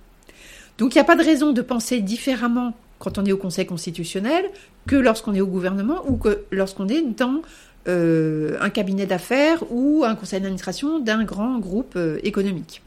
Donc 0.78 0.96
il 0.96 0.98
n'y 0.98 1.02
a 1.02 1.06
pas 1.06 1.18
de 1.18 1.24
raison 1.24 1.52
de 1.52 1.62
penser 1.62 2.00
différemment 2.00 2.74
quand 3.00 3.18
on 3.18 3.26
est 3.26 3.32
au 3.32 3.38
Conseil 3.38 3.66
constitutionnel 3.66 4.46
que 4.88 4.96
lorsqu'on 4.96 5.34
est 5.34 5.42
au 5.42 5.48
gouvernement 5.48 6.04
ou 6.08 6.18
que 6.18 6.46
lorsqu'on 6.52 6.88
est 6.88 7.02
dans 7.02 7.42
euh, 7.90 8.56
un 8.62 8.70
cabinet 8.70 9.08
d'affaires 9.08 9.64
ou 9.72 10.04
un 10.06 10.14
conseil 10.14 10.42
d'administration 10.42 11.00
d'un 11.00 11.24
grand 11.24 11.58
groupe 11.58 11.94
euh, 11.96 12.20
économique. 12.22 12.84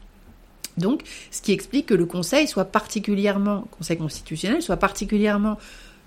Donc, 0.77 1.01
ce 1.29 1.41
qui 1.41 1.51
explique 1.51 1.87
que 1.87 1.93
le 1.93 2.05
Conseil 2.05 2.47
soit 2.47 2.65
particulièrement, 2.65 3.67
Conseil 3.77 3.97
constitutionnel, 3.97 4.61
soit 4.61 4.77
particulièrement 4.77 5.59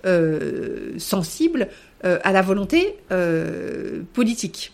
euh, 0.05 0.97
sensible 0.97 1.69
à 2.03 2.31
la 2.31 2.41
volonté 2.41 2.95
politique. 4.13 4.73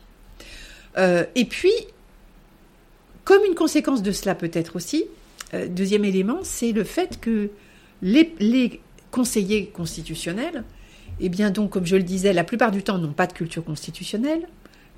Et 0.97 1.45
puis, 1.45 1.71
comme 3.23 3.43
une 3.47 3.55
conséquence 3.55 4.01
de 4.01 4.11
cela 4.11 4.35
peut-être 4.35 4.75
aussi, 4.75 5.05
deuxième 5.69 6.05
élément, 6.05 6.39
c'est 6.41 6.71
le 6.71 6.83
fait 6.83 7.19
que 7.21 7.49
les 8.01 8.81
conseillers 9.11 9.67
constitutionnels, 9.67 10.63
eh 11.19 11.29
bien 11.29 11.51
donc, 11.51 11.71
comme 11.71 11.85
je 11.85 11.95
le 11.95 12.03
disais, 12.03 12.33
la 12.33 12.43
plupart 12.43 12.71
du 12.71 12.83
temps 12.83 12.97
n'ont 12.97 13.13
pas 13.13 13.27
de 13.27 13.33
culture 13.33 13.63
constitutionnelle, 13.63 14.47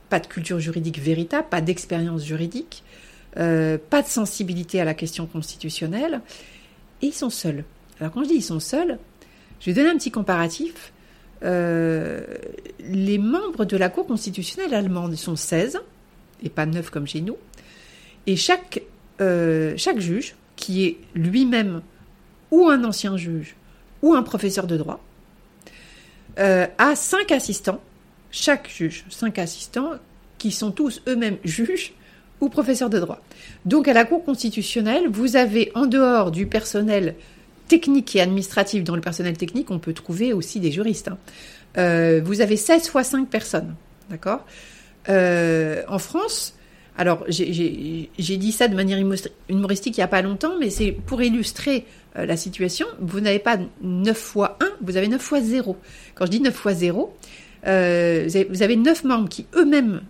pas 0.09 0.20
de 0.20 0.28
culture 0.28 0.59
juridique 0.59 0.99
véritable, 0.99 1.47
pas 1.49 1.61
d'expérience 1.61 2.24
juridique, 2.24 2.84
euh, 3.38 3.78
pas 3.78 4.01
de 4.01 4.07
sensibilité 4.07 4.80
à 4.80 4.86
la 4.86 4.93
question 4.93 5.26
constitutionnelle, 5.26 6.22
et 7.01 7.07
ils 7.07 7.13
sont 7.13 7.30
seuls. 7.30 7.63
Alors 7.99 8.13
quand 8.13 8.24
je 8.24 8.30
dis 8.30 8.36
ils 8.36 8.43
sont 8.43 8.59
seuls, 8.59 8.97
je 9.59 9.66
vais 9.68 9.74
donner 9.74 9.89
un 9.89 9.97
petit 9.97 10.11
comparatif. 10.11 10.93
Euh, 11.43 12.22
les 12.80 13.18
membres 13.18 13.66
de 13.66 13.78
la 13.78 13.89
Cour 13.89 14.07
constitutionnelle 14.07 14.74
allemande 14.74 15.16
sont 15.16 15.36
16, 15.36 15.80
et 16.43 16.49
pas 16.49 16.66
9 16.66 16.89
comme 16.89 17.07
chez 17.07 17.22
nous, 17.22 17.38
et 18.28 18.36
euh, 19.22 19.74
chaque 19.78 19.99
juge, 19.99 20.36
qui 20.55 20.86
est 20.86 20.97
lui-même 21.13 21.82
ou 22.51 22.70
un 22.70 22.84
ancien 22.84 23.18
juge 23.18 23.55
ou 24.01 24.13
un 24.13 24.24
professeur 24.24 24.68
de 24.68 24.78
droit, 24.78 25.03
euh, 26.39 26.67
a 26.77 26.95
cinq 26.95 27.31
assistants, 27.31 27.79
chaque 28.31 28.69
juge, 28.69 29.05
cinq 29.09 29.39
assistants, 29.39 29.91
qui 30.38 30.51
sont 30.51 30.71
tous 30.71 31.01
eux-mêmes 31.07 31.38
juges 31.43 31.93
ou 32.41 32.49
professeurs 32.49 32.89
de 32.89 32.99
droit. 32.99 33.21
Donc 33.65 33.88
à 33.88 33.93
la 33.93 34.05
Cour 34.05 34.23
constitutionnelle, 34.23 35.07
vous 35.09 35.36
avez 35.36 35.71
en 35.75 35.86
dehors 35.86 36.31
du 36.31 36.45
personnel 36.47 37.15
technique 37.67 38.15
et 38.15 38.21
administratif, 38.21 38.83
dans 38.83 38.95
le 38.95 39.01
personnel 39.01 39.38
technique, 39.38 39.71
on 39.71 39.79
peut 39.79 39.93
trouver 39.93 40.33
aussi 40.33 40.59
des 40.59 40.71
juristes. 40.71 41.07
Hein. 41.07 41.17
Euh, 41.77 42.21
vous 42.23 42.41
avez 42.41 42.57
16 42.57 42.89
fois 42.89 43.03
5 43.03 43.29
personnes. 43.29 43.75
D'accord? 44.09 44.45
Euh, 45.09 45.81
En 45.88 45.99
France, 45.99 46.55
alors 46.97 47.25
j'ai 47.27 48.09
dit 48.38 48.51
ça 48.51 48.67
de 48.67 48.75
manière 48.75 48.97
humoristique 49.49 49.97
il 49.97 49.99
n'y 49.99 50.03
a 50.03 50.07
pas 50.07 50.21
longtemps, 50.21 50.53
mais 50.59 50.69
c'est 50.69 50.91
pour 50.91 51.21
illustrer 51.21 51.86
euh, 52.17 52.25
la 52.25 52.38
situation. 52.38 52.88
Vous 52.99 53.19
n'avez 53.19 53.39
pas 53.39 53.57
9 53.81 54.17
fois 54.17 54.57
1, 54.61 54.67
vous 54.81 54.95
avez 54.95 55.07
9 55.07 55.21
fois 55.21 55.41
0. 55.41 55.75
Quand 56.16 56.26
je 56.26 56.32
dis 56.32 56.39
9 56.39 56.53
fois 56.53 56.74
0, 56.74 57.16
vous 57.63 57.70
avez 57.70 58.76
9 58.76 59.03
membres 59.03 59.30
qui 59.30 59.45
eux-mêmes 59.55 60.01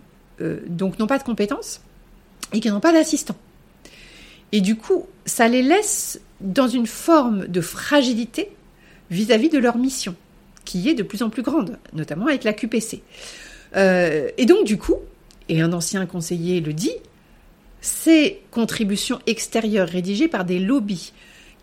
donc 0.66 0.98
n'ont 0.98 1.06
pas 1.06 1.18
de 1.18 1.24
compétences 1.24 1.80
et 2.52 2.60
qui 2.60 2.70
n'ont 2.70 2.80
pas 2.80 2.92
d'assistant. 2.92 3.36
Et 4.52 4.60
du 4.60 4.76
coup, 4.76 5.06
ça 5.24 5.48
les 5.48 5.62
laisse 5.62 6.20
dans 6.40 6.68
une 6.68 6.86
forme 6.86 7.46
de 7.46 7.60
fragilité 7.60 8.50
vis-à-vis 9.10 9.48
de 9.48 9.58
leur 9.58 9.76
mission, 9.76 10.14
qui 10.64 10.88
est 10.88 10.94
de 10.94 11.02
plus 11.02 11.22
en 11.22 11.30
plus 11.30 11.42
grande, 11.42 11.78
notamment 11.92 12.26
avec 12.26 12.44
la 12.44 12.52
QPC. 12.52 13.02
Euh, 13.76 14.30
et 14.36 14.46
donc, 14.46 14.64
du 14.64 14.78
coup, 14.78 14.96
et 15.48 15.60
un 15.60 15.72
ancien 15.72 16.06
conseiller 16.06 16.60
le 16.60 16.72
dit, 16.72 16.94
ces 17.80 18.40
contributions 18.50 19.20
extérieures 19.26 19.88
rédigées 19.88 20.28
par 20.28 20.44
des 20.44 20.58
lobbies 20.58 21.12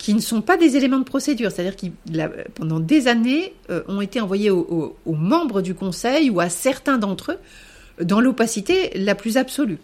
qui 0.03 0.13
ne 0.13 0.19
sont 0.19 0.41
pas 0.41 0.57
des 0.57 0.75
éléments 0.75 0.99
de 0.99 1.05
procédure, 1.05 1.49
c'est-à-dire 1.49 1.77
qui, 1.77 1.93
pendant 2.55 2.81
des 2.81 3.07
années, 3.07 3.53
euh, 3.69 3.83
ont 3.87 4.01
été 4.01 4.19
envoyés 4.19 4.49
aux, 4.49 4.97
membres 5.05 5.61
du 5.61 5.75
Conseil 5.75 6.29
ou 6.29 6.41
à 6.41 6.49
certains 6.49 6.97
d'entre 6.97 7.31
eux 7.31 8.03
dans 8.03 8.19
l'opacité 8.19 8.91
la 8.95 9.15
plus 9.15 9.37
absolue. 9.37 9.77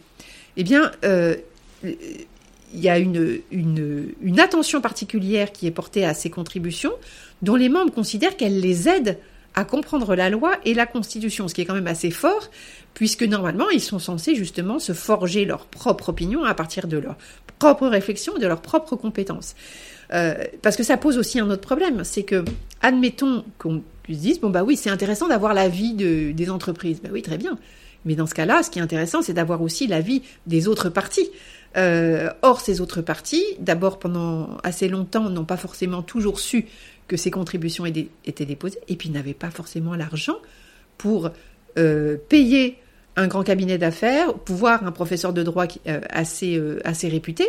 Eh 0.57 0.65
bien, 0.65 0.91
euh, 1.05 1.37
il 1.85 2.79
y 2.81 2.89
a 2.89 2.99
une, 2.99 3.39
une, 3.49 4.39
attention 4.41 4.81
particulière 4.81 5.53
qui 5.53 5.67
est 5.67 5.71
portée 5.71 6.03
à 6.03 6.13
ces 6.13 6.29
contributions, 6.29 6.91
dont 7.41 7.55
les 7.55 7.69
membres 7.69 7.93
considèrent 7.93 8.35
qu'elles 8.35 8.59
les 8.59 8.89
aident 8.89 9.17
à 9.55 9.63
comprendre 9.63 10.15
la 10.15 10.29
loi 10.29 10.51
et 10.65 10.73
la 10.73 10.85
Constitution, 10.85 11.47
ce 11.47 11.53
qui 11.53 11.61
est 11.61 11.65
quand 11.65 11.75
même 11.75 11.87
assez 11.87 12.11
fort, 12.11 12.49
puisque 12.93 13.23
normalement, 13.23 13.69
ils 13.69 13.79
sont 13.79 13.99
censés 13.99 14.35
justement 14.35 14.79
se 14.79 14.91
forger 14.91 15.45
leur 15.45 15.65
propre 15.65 16.09
opinion 16.09 16.43
à 16.43 16.53
partir 16.53 16.87
de 16.87 16.97
leur 16.97 17.15
propre 17.57 17.87
réflexion 17.87 18.37
de 18.37 18.47
leurs 18.47 18.61
propres 18.61 18.97
compétences. 18.97 19.55
Euh, 20.13 20.35
parce 20.61 20.75
que 20.75 20.83
ça 20.83 20.97
pose 20.97 21.17
aussi 21.17 21.39
un 21.39 21.49
autre 21.49 21.61
problème, 21.61 22.03
c'est 22.03 22.23
que, 22.23 22.43
admettons 22.81 23.43
qu'on 23.57 23.83
puisse 24.03 24.19
dire, 24.19 24.37
bon 24.41 24.49
bah 24.49 24.63
oui, 24.63 24.75
c'est 24.75 24.89
intéressant 24.89 25.27
d'avoir 25.27 25.53
l'avis 25.53 25.93
de, 25.93 26.31
des 26.31 26.49
entreprises. 26.49 26.99
Ben 27.01 27.11
oui, 27.11 27.21
très 27.21 27.37
bien. 27.37 27.57
Mais 28.05 28.15
dans 28.15 28.25
ce 28.25 28.33
cas-là, 28.33 28.63
ce 28.63 28.69
qui 28.69 28.79
est 28.79 28.81
intéressant, 28.81 29.21
c'est 29.21 29.33
d'avoir 29.33 29.61
aussi 29.61 29.85
l'avis 29.85 30.23
des 30.47 30.67
autres 30.67 30.89
parties. 30.89 31.29
Euh, 31.77 32.29
or, 32.41 32.61
ces 32.61 32.81
autres 32.81 33.01
parties, 33.01 33.43
d'abord 33.59 33.99
pendant 33.99 34.57
assez 34.63 34.87
longtemps, 34.87 35.29
n'ont 35.29 35.45
pas 35.45 35.57
forcément 35.57 36.01
toujours 36.01 36.39
su 36.39 36.65
que 37.07 37.17
ces 37.17 37.31
contributions 37.31 37.85
étaient 37.85 38.45
déposées, 38.45 38.79
et 38.87 38.95
puis 38.95 39.09
n'avaient 39.09 39.33
pas 39.33 39.49
forcément 39.49 39.95
l'argent 39.95 40.37
pour 40.97 41.31
euh, 41.77 42.17
payer 42.29 42.77
un 43.15 43.27
grand 43.27 43.43
cabinet 43.43 43.77
d'affaires, 43.77 44.33
pouvoir 44.33 44.85
un 44.85 44.91
professeur 44.91 45.33
de 45.33 45.43
droit 45.43 45.65
assez 46.11 46.59
réputé 47.03 47.47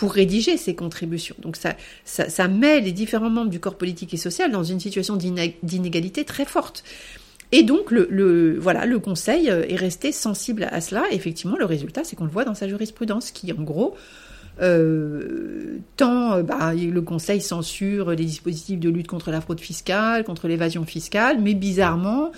pour 0.00 0.14
rédiger 0.14 0.56
ces 0.56 0.74
contributions. 0.74 1.36
Donc 1.40 1.58
ça, 1.58 2.48
met 2.48 2.80
les 2.80 2.92
différents 2.92 3.28
membres 3.28 3.50
du 3.50 3.60
corps 3.60 3.74
politique 3.74 4.14
et 4.14 4.16
social 4.16 4.50
dans 4.50 4.64
une 4.64 4.80
situation 4.80 5.14
d'inégalité 5.14 6.24
très 6.24 6.46
forte. 6.46 6.84
Et 7.52 7.64
donc, 7.64 7.90
le 7.90 8.98
Conseil 8.98 9.50
euh, 9.50 9.66
est 9.68 9.76
resté 9.76 10.10
sensible 10.10 10.68
à 10.72 10.80
cela. 10.80 11.02
effectivement, 11.10 11.58
le 11.58 11.66
résultat, 11.66 12.02
c'est 12.02 12.16
qu'on 12.16 12.24
le 12.24 12.30
voit 12.30 12.46
dans 12.46 12.54
sa 12.54 12.66
jurisprudence, 12.66 13.30
qui, 13.30 13.52
en 13.52 13.62
gros, 13.62 13.94
euh, 14.62 15.76
tant 15.98 16.32
euh, 16.32 16.42
bah, 16.42 16.72
le 16.72 17.02
Conseil 17.02 17.42
censure 17.42 18.12
les 18.12 18.24
dispositifs 18.24 18.80
de 18.80 18.88
lutte 18.88 19.06
contre 19.06 19.30
la 19.30 19.42
fraude 19.42 19.60
fiscale, 19.60 20.24
contre 20.24 20.48
l'évasion 20.48 20.86
fiscale, 20.86 21.42
mais 21.42 21.52
bizarrement 21.52 22.32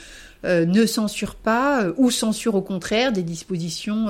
ne 0.45 0.87
censure 0.87 1.35
pas 1.35 1.87
ou 1.97 2.11
censure 2.11 2.55
au 2.55 2.63
contraire 2.63 3.13
des 3.13 3.23
dispositions 3.23 4.09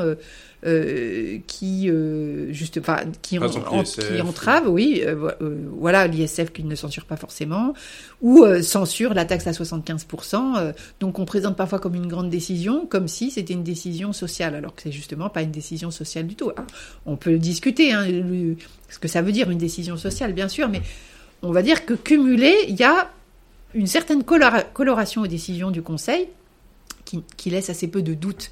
euh, 0.65 1.39
qui 1.49 1.91
euh, 1.91 2.53
juste 2.53 2.79
enfin 2.79 2.99
qui, 3.21 3.37
qui 3.37 4.21
entrave 4.21 4.69
oui 4.69 5.03
euh, 5.05 5.33
voilà 5.77 6.07
l'ISF 6.07 6.53
qui 6.53 6.63
ne 6.63 6.77
censure 6.77 7.05
pas 7.05 7.17
forcément 7.17 7.75
ou 8.21 8.45
censure 8.63 9.13
la 9.13 9.25
taxe 9.25 9.49
à 9.49 9.51
75% 9.51 10.73
donc 11.01 11.19
on 11.19 11.25
présente 11.25 11.57
parfois 11.57 11.81
comme 11.81 11.97
une 11.97 12.07
grande 12.07 12.31
décision 12.31 12.87
comme 12.87 13.09
si 13.09 13.33
c'était 13.33 13.55
une 13.55 13.65
décision 13.65 14.13
sociale 14.13 14.55
alors 14.55 14.73
que 14.77 14.83
c'est 14.83 14.93
justement 14.93 15.29
pas 15.29 15.43
une 15.43 15.51
décision 15.51 15.91
sociale 15.91 16.29
du 16.29 16.37
tout 16.37 16.53
on 17.07 17.17
peut 17.17 17.39
discuter 17.39 17.93
hein, 17.93 18.07
ce 18.89 19.01
que 19.01 19.09
ça 19.09 19.21
veut 19.21 19.33
dire 19.33 19.51
une 19.51 19.59
décision 19.59 19.97
sociale 19.97 20.33
bien 20.33 20.47
sûr 20.47 20.69
mais 20.69 20.83
on 21.43 21.51
va 21.51 21.63
dire 21.63 21.85
que 21.85 21.95
cumulé 21.95 22.55
il 22.69 22.77
y 22.77 22.85
a 22.85 23.11
une 23.75 23.87
certaine 23.87 24.23
coloration 24.25 25.23
aux 25.23 25.27
décisions 25.27 25.71
du 25.71 25.83
Conseil 25.83 26.29
qui, 27.37 27.51
laisse 27.51 27.69
assez 27.71 27.89
peu 27.89 28.03
de 28.03 28.15
doutes 28.15 28.51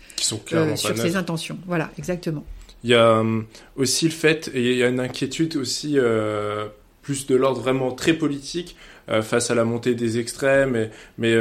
euh, 0.53 0.77
sur 0.77 0.97
ses 0.97 1.17
intentions. 1.17 1.59
Voilà, 1.67 1.91
exactement. 1.99 2.45
Il 2.85 2.91
y 2.91 2.95
a 2.95 3.19
euh, 3.19 3.41
aussi 3.77 4.07
le 4.07 4.11
fait, 4.11 4.51
et 4.55 4.73
il 4.73 4.77
y 4.77 4.83
a 4.83 4.89
une 4.89 5.01
inquiétude 5.01 5.57
aussi 5.57 5.95
euh, 5.97 6.67
plus 7.03 7.27
de 7.27 7.37
l'ordre 7.37 7.61
vraiment 7.61 7.93
très 7.93 8.13
politique 8.13 8.77
face 9.23 9.51
à 9.51 9.57
la 9.57 9.65
montée 9.65 9.97
des 9.97 10.21
extrêmes, 10.21 10.89
mais 11.19 11.37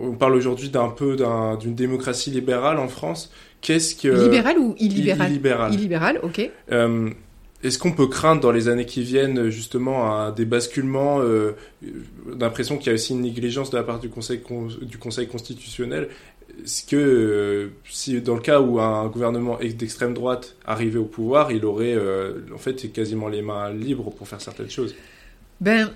on 0.00 0.12
parle 0.12 0.34
aujourd'hui 0.34 0.68
d'un 0.68 0.88
peu 0.88 1.16
d'une 1.60 1.74
démocratie 1.74 2.30
libérale 2.30 2.78
en 2.78 2.86
France. 2.86 3.32
Qu'est-ce 3.60 3.96
que 3.96 4.24
libérale 4.24 4.58
ou 4.58 4.76
illibérale 4.78 5.30
Illibérale. 5.30 5.74
Illibérale, 5.74 6.20
ok. 6.22 6.50
Est-ce 7.62 7.78
qu'on 7.78 7.92
peut 7.92 8.08
craindre 8.08 8.40
dans 8.40 8.50
les 8.50 8.68
années 8.68 8.86
qui 8.86 9.02
viennent 9.02 9.48
justement 9.48 10.12
un, 10.12 10.32
des 10.32 10.44
basculements 10.44 11.20
euh, 11.20 11.52
d'impression 12.34 12.76
qu'il 12.76 12.88
y 12.88 12.90
a 12.90 12.94
aussi 12.94 13.12
une 13.12 13.20
négligence 13.20 13.70
de 13.70 13.76
la 13.76 13.84
part 13.84 14.00
du 14.00 14.08
Conseil, 14.08 14.42
du 14.82 14.98
conseil 14.98 15.28
constitutionnel? 15.28 16.08
Est-ce 16.64 16.84
que 16.84 16.96
euh, 16.96 17.68
si 17.88 18.20
dans 18.20 18.34
le 18.34 18.40
cas 18.40 18.60
où 18.60 18.80
un 18.80 19.06
gouvernement 19.06 19.58
d'extrême 19.62 20.12
droite 20.12 20.56
arrivait 20.64 20.98
au 20.98 21.04
pouvoir, 21.04 21.52
il 21.52 21.64
aurait 21.64 21.94
euh, 21.94 22.40
en 22.52 22.58
fait 22.58 22.92
quasiment 22.92 23.28
les 23.28 23.42
mains 23.42 23.72
libres 23.72 24.10
pour 24.10 24.26
faire 24.26 24.40
certaines 24.40 24.70
choses? 24.70 24.94
Ben, 25.60 25.92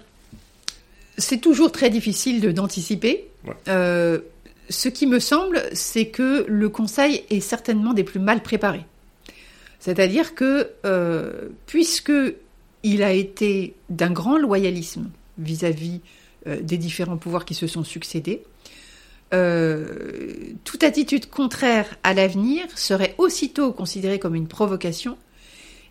c'est 1.19 1.41
toujours 1.41 1.73
très 1.73 1.91
difficile 1.91 2.55
d'anticiper. 2.55 3.27
ce 3.67 4.89
qui 4.89 5.07
me 5.07 5.19
semble, 5.19 5.63
c'est 5.73 6.09
que 6.09 6.45
le 6.47 6.69
Conseil 6.69 7.25
est 7.29 7.41
certainement 7.41 7.93
des 7.93 8.05
plus 8.05 8.21
mal 8.21 8.41
préparés. 8.41 8.85
C'est-à-dire 9.87 10.35
que, 10.35 10.69
euh, 10.85 11.49
puisque 11.67 12.13
il 12.83 13.05
a 13.05 13.13
été 13.13 13.75
d'un 13.89 14.11
grand 14.11 14.37
loyalisme 14.37 15.11
vis-à-vis 15.39 16.01
euh, 16.49 16.61
des 16.61 16.77
différents 16.77 17.19
pouvoirs 17.19 17.45
qui 17.45 17.55
se 17.55 17.69
sont 17.69 17.85
succédés, 17.85 18.43
euh, 19.33 20.27
toute 20.65 20.83
attitude 20.83 21.31
contraire 21.31 21.87
à 22.03 22.15
l'avenir 22.15 22.65
serait 22.75 23.15
aussitôt 23.19 23.71
considérée 23.71 24.19
comme 24.19 24.35
une 24.35 24.49
provocation 24.49 25.17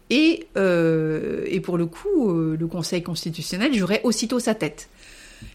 et, 0.09 0.45
et 0.55 1.59
pour 1.61 1.77
le 1.77 1.85
coup, 1.85 2.31
le 2.33 2.67
Conseil 2.67 3.01
constitutionnel 3.01 3.73
jouerait 3.73 4.01
aussitôt 4.03 4.39
sa 4.39 4.53
tête. 4.53 4.89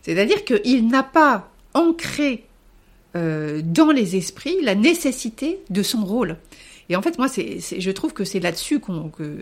C'est-à-dire 0.01 0.47
qu'il 0.47 0.89
n'a 0.89 1.03
pas 1.03 1.53
ancré 1.75 2.47
dans 3.15 3.93
les 3.95 4.17
esprits 4.17 4.57
la 4.63 4.75
nécessité 4.75 5.61
de 5.69 5.83
son 5.83 6.05
rôle. 6.05 6.37
Et 6.91 6.97
en 6.97 7.03
fait, 7.03 7.17
moi, 7.19 7.29
c'est, 7.29 7.61
je 7.61 7.91
trouve 7.93 8.13
que 8.13 8.25
c'est 8.25 8.41
là-dessus 8.41 8.81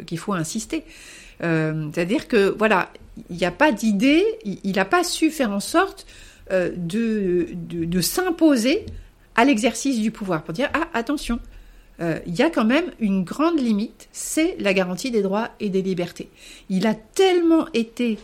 qu'il 0.06 0.18
faut 0.18 0.34
insister. 0.34 0.84
Euh, 1.42 1.88
c'est-à-dire 1.92 2.28
que, 2.28 2.54
voilà, 2.56 2.92
il 3.30 3.36
n'y 3.36 3.46
a 3.46 3.50
pas 3.50 3.72
d'idée, 3.72 4.22
il 4.44 4.76
n'a 4.76 4.84
pas 4.84 5.02
su 5.02 5.30
faire 5.30 5.50
en 5.50 5.60
sorte 5.60 6.06
euh, 6.52 6.70
de, 6.76 7.48
de, 7.54 8.00
s'imposer 8.02 8.84
à 9.34 9.46
l'exercice 9.46 9.98
du 9.98 10.10
pouvoir 10.10 10.44
pour 10.44 10.52
dire, 10.52 10.68
ah, 10.74 10.88
attention, 10.92 11.40
euh, 12.00 12.18
il 12.26 12.36
y 12.36 12.42
a 12.42 12.50
quand 12.50 12.66
même 12.66 12.90
une 13.00 13.24
grande 13.24 13.58
limite, 13.58 14.08
c'est 14.12 14.56
la 14.58 14.74
garantie 14.74 15.10
des 15.10 15.22
droits 15.22 15.48
et 15.58 15.70
des 15.70 15.80
libertés. 15.80 16.28
Il 16.68 16.86
a 16.86 16.94
tellement 16.94 17.66
été 17.72 18.18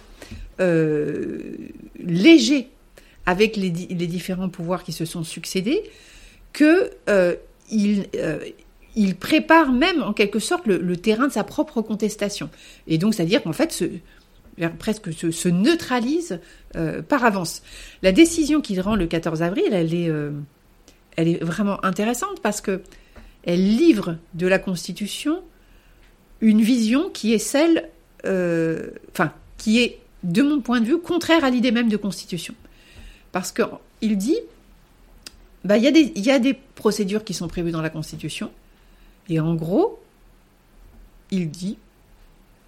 léger 1.98 2.68
avec 3.26 3.56
les, 3.56 3.70
les, 3.70 4.06
différents 4.06 4.48
pouvoirs 4.48 4.84
qui 4.84 4.92
se 4.92 5.04
sont 5.04 5.24
succédés 5.24 5.82
que 6.52 6.92
il, 7.70 8.06
il 8.96 9.16
prépare 9.16 9.72
même 9.72 10.02
en 10.02 10.12
quelque 10.12 10.38
sorte 10.38 10.66
le, 10.66 10.96
terrain 10.96 11.26
de 11.26 11.32
sa 11.32 11.44
propre 11.44 11.82
contestation. 11.82 12.50
Et 12.86 12.98
donc, 12.98 13.14
c'est-à-dire 13.14 13.42
qu'en 13.42 13.52
fait, 13.52 13.72
ce, 13.72 13.84
presque 14.78 15.12
se, 15.12 15.48
neutralise 15.48 16.40
euh, 16.76 17.02
par 17.02 17.24
avance. 17.24 17.62
La 18.02 18.12
décision 18.12 18.60
qu'il 18.60 18.80
rend 18.80 18.96
le 18.96 19.06
14 19.06 19.42
avril, 19.42 19.68
elle 19.72 19.94
est, 19.94 20.08
euh, 20.08 20.30
elle 21.16 21.28
est 21.28 21.42
vraiment 21.42 21.84
intéressante 21.84 22.40
parce 22.42 22.60
que 22.60 22.82
elle 23.44 23.76
livre 23.76 24.16
de 24.32 24.46
la 24.46 24.58
Constitution 24.58 25.42
une 26.40 26.60
vision 26.60 27.10
qui 27.10 27.32
est 27.32 27.38
celle, 27.38 27.88
euh, 28.26 28.90
enfin, 29.12 29.32
qui 29.56 29.80
est, 29.80 29.98
de 30.22 30.42
mon 30.42 30.60
point 30.60 30.80
de 30.80 30.86
vue, 30.86 30.98
contraire 30.98 31.44
à 31.44 31.50
l'idée 31.50 31.70
même 31.70 31.88
de 31.88 31.96
Constitution. 31.96 32.54
Parce 33.32 33.52
qu'il 33.52 34.16
dit, 34.16 34.38
bah, 35.64 35.76
il 35.76 35.84
y, 35.84 36.30
a 36.30 36.38
des 36.38 36.54
procédures 36.74 37.24
qui 37.24 37.34
sont 37.34 37.48
prévues 37.48 37.70
dans 37.70 37.82
la 37.82 37.90
Constitution. 37.90 38.50
Et 39.28 39.40
en 39.40 39.54
gros, 39.54 40.02
il 41.30 41.50
dit, 41.50 41.78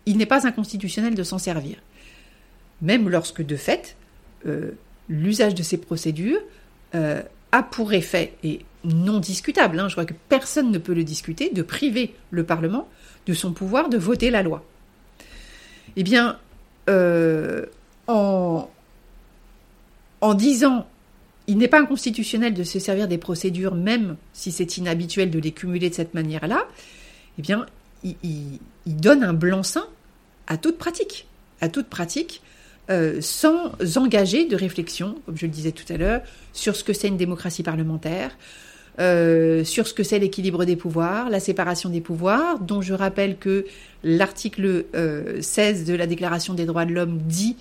il 0.07 0.17
n'est 0.17 0.27
pas 0.27 0.47
inconstitutionnel 0.47 1.15
de 1.15 1.23
s'en 1.23 1.39
servir. 1.39 1.77
Même 2.83 3.09
lorsque, 3.09 3.43
de 3.43 3.57
fait, 3.57 3.97
euh, 4.47 4.73
l'usage 5.09 5.55
de 5.55 5.63
ces 5.63 5.79
procédures 5.79 6.41
euh, 6.95 7.23
a 7.53 7.63
pour 7.63 7.93
effet, 7.93 8.35
et 8.43 8.65
non 8.85 9.19
discutable, 9.19 9.79
hein, 9.81 9.89
je 9.89 9.95
crois 9.95 10.05
que 10.05 10.15
personne 10.29 10.71
ne 10.71 10.79
peut 10.79 10.95
le 10.95 11.05
discuter, 11.05 11.51
de 11.51 11.63
priver 11.63 12.15
le 12.31 12.45
Parlement 12.45 12.89
de 13.27 13.35
son 13.35 13.53
pouvoir 13.53 13.89
de 13.89 13.99
voter 13.99 14.31
la 14.31 14.43
loi. 14.43 14.65
Eh 15.97 16.03
bien, 16.03 16.39
euh, 16.89 17.67
en, 18.07 18.71
en 20.21 20.35
disant 20.35 20.87
il 21.47 21.59
n'est 21.59 21.69
pas 21.69 21.81
inconstitutionnel 21.81 22.55
de 22.55 22.65
se 22.65 22.79
servir 22.79 23.09
des 23.09 23.19
procédures, 23.19 23.75
même 23.75 24.17
si 24.33 24.53
c'est 24.53 24.77
inhabituel 24.77 25.31
de 25.31 25.39
les 25.39 25.53
cumuler 25.53 25.91
de 25.91 25.95
cette 25.95 26.15
manière-là, 26.15 26.67
eh 27.39 27.43
bien, 27.43 27.67
il, 28.05 28.59
donne 28.87 29.23
un 29.23 29.33
blanc-seing 29.33 29.87
à 30.47 30.57
toute 30.57 30.79
pratique, 30.79 31.27
à 31.61 31.69
toute 31.69 31.87
pratique, 31.87 32.43
euh, 32.89 33.19
sans 33.21 33.73
engager 33.97 34.47
de 34.47 34.57
réflexion, 34.57 35.19
comme 35.27 35.37
je 35.37 35.47
le 35.47 35.53
disais 35.53 35.73
tout 35.73 35.91
à 35.93 35.97
l'heure, 35.97 36.23
sur 36.53 36.77
ce 36.77 36.85
que 36.85 36.93
c'est 36.93 37.09
une 37.09 37.17
démocratie 37.17 37.63
parlementaire, 37.63 38.37
euh, 38.99 39.65
sur 39.65 39.87
ce 39.87 39.93
que 39.93 40.03
c'est 40.03 40.19
l'équilibre 40.19 40.65
des 40.65 40.77
pouvoirs, 40.77 41.29
la 41.29 41.41
séparation 41.41 41.91
des 41.91 42.01
pouvoirs, 42.01 42.61
dont 42.61 42.81
je 42.81 42.95
rappelle 42.95 43.37
que 43.37 43.67
l'article 44.03 44.87
16 45.41 45.83
euh, 45.83 45.93
de 45.93 45.95
la 45.95 46.07
Déclaration 46.07 46.55
des 46.55 46.65
droits 46.65 46.87
de 46.87 46.93
l'homme 46.93 47.19
dit 47.19 47.57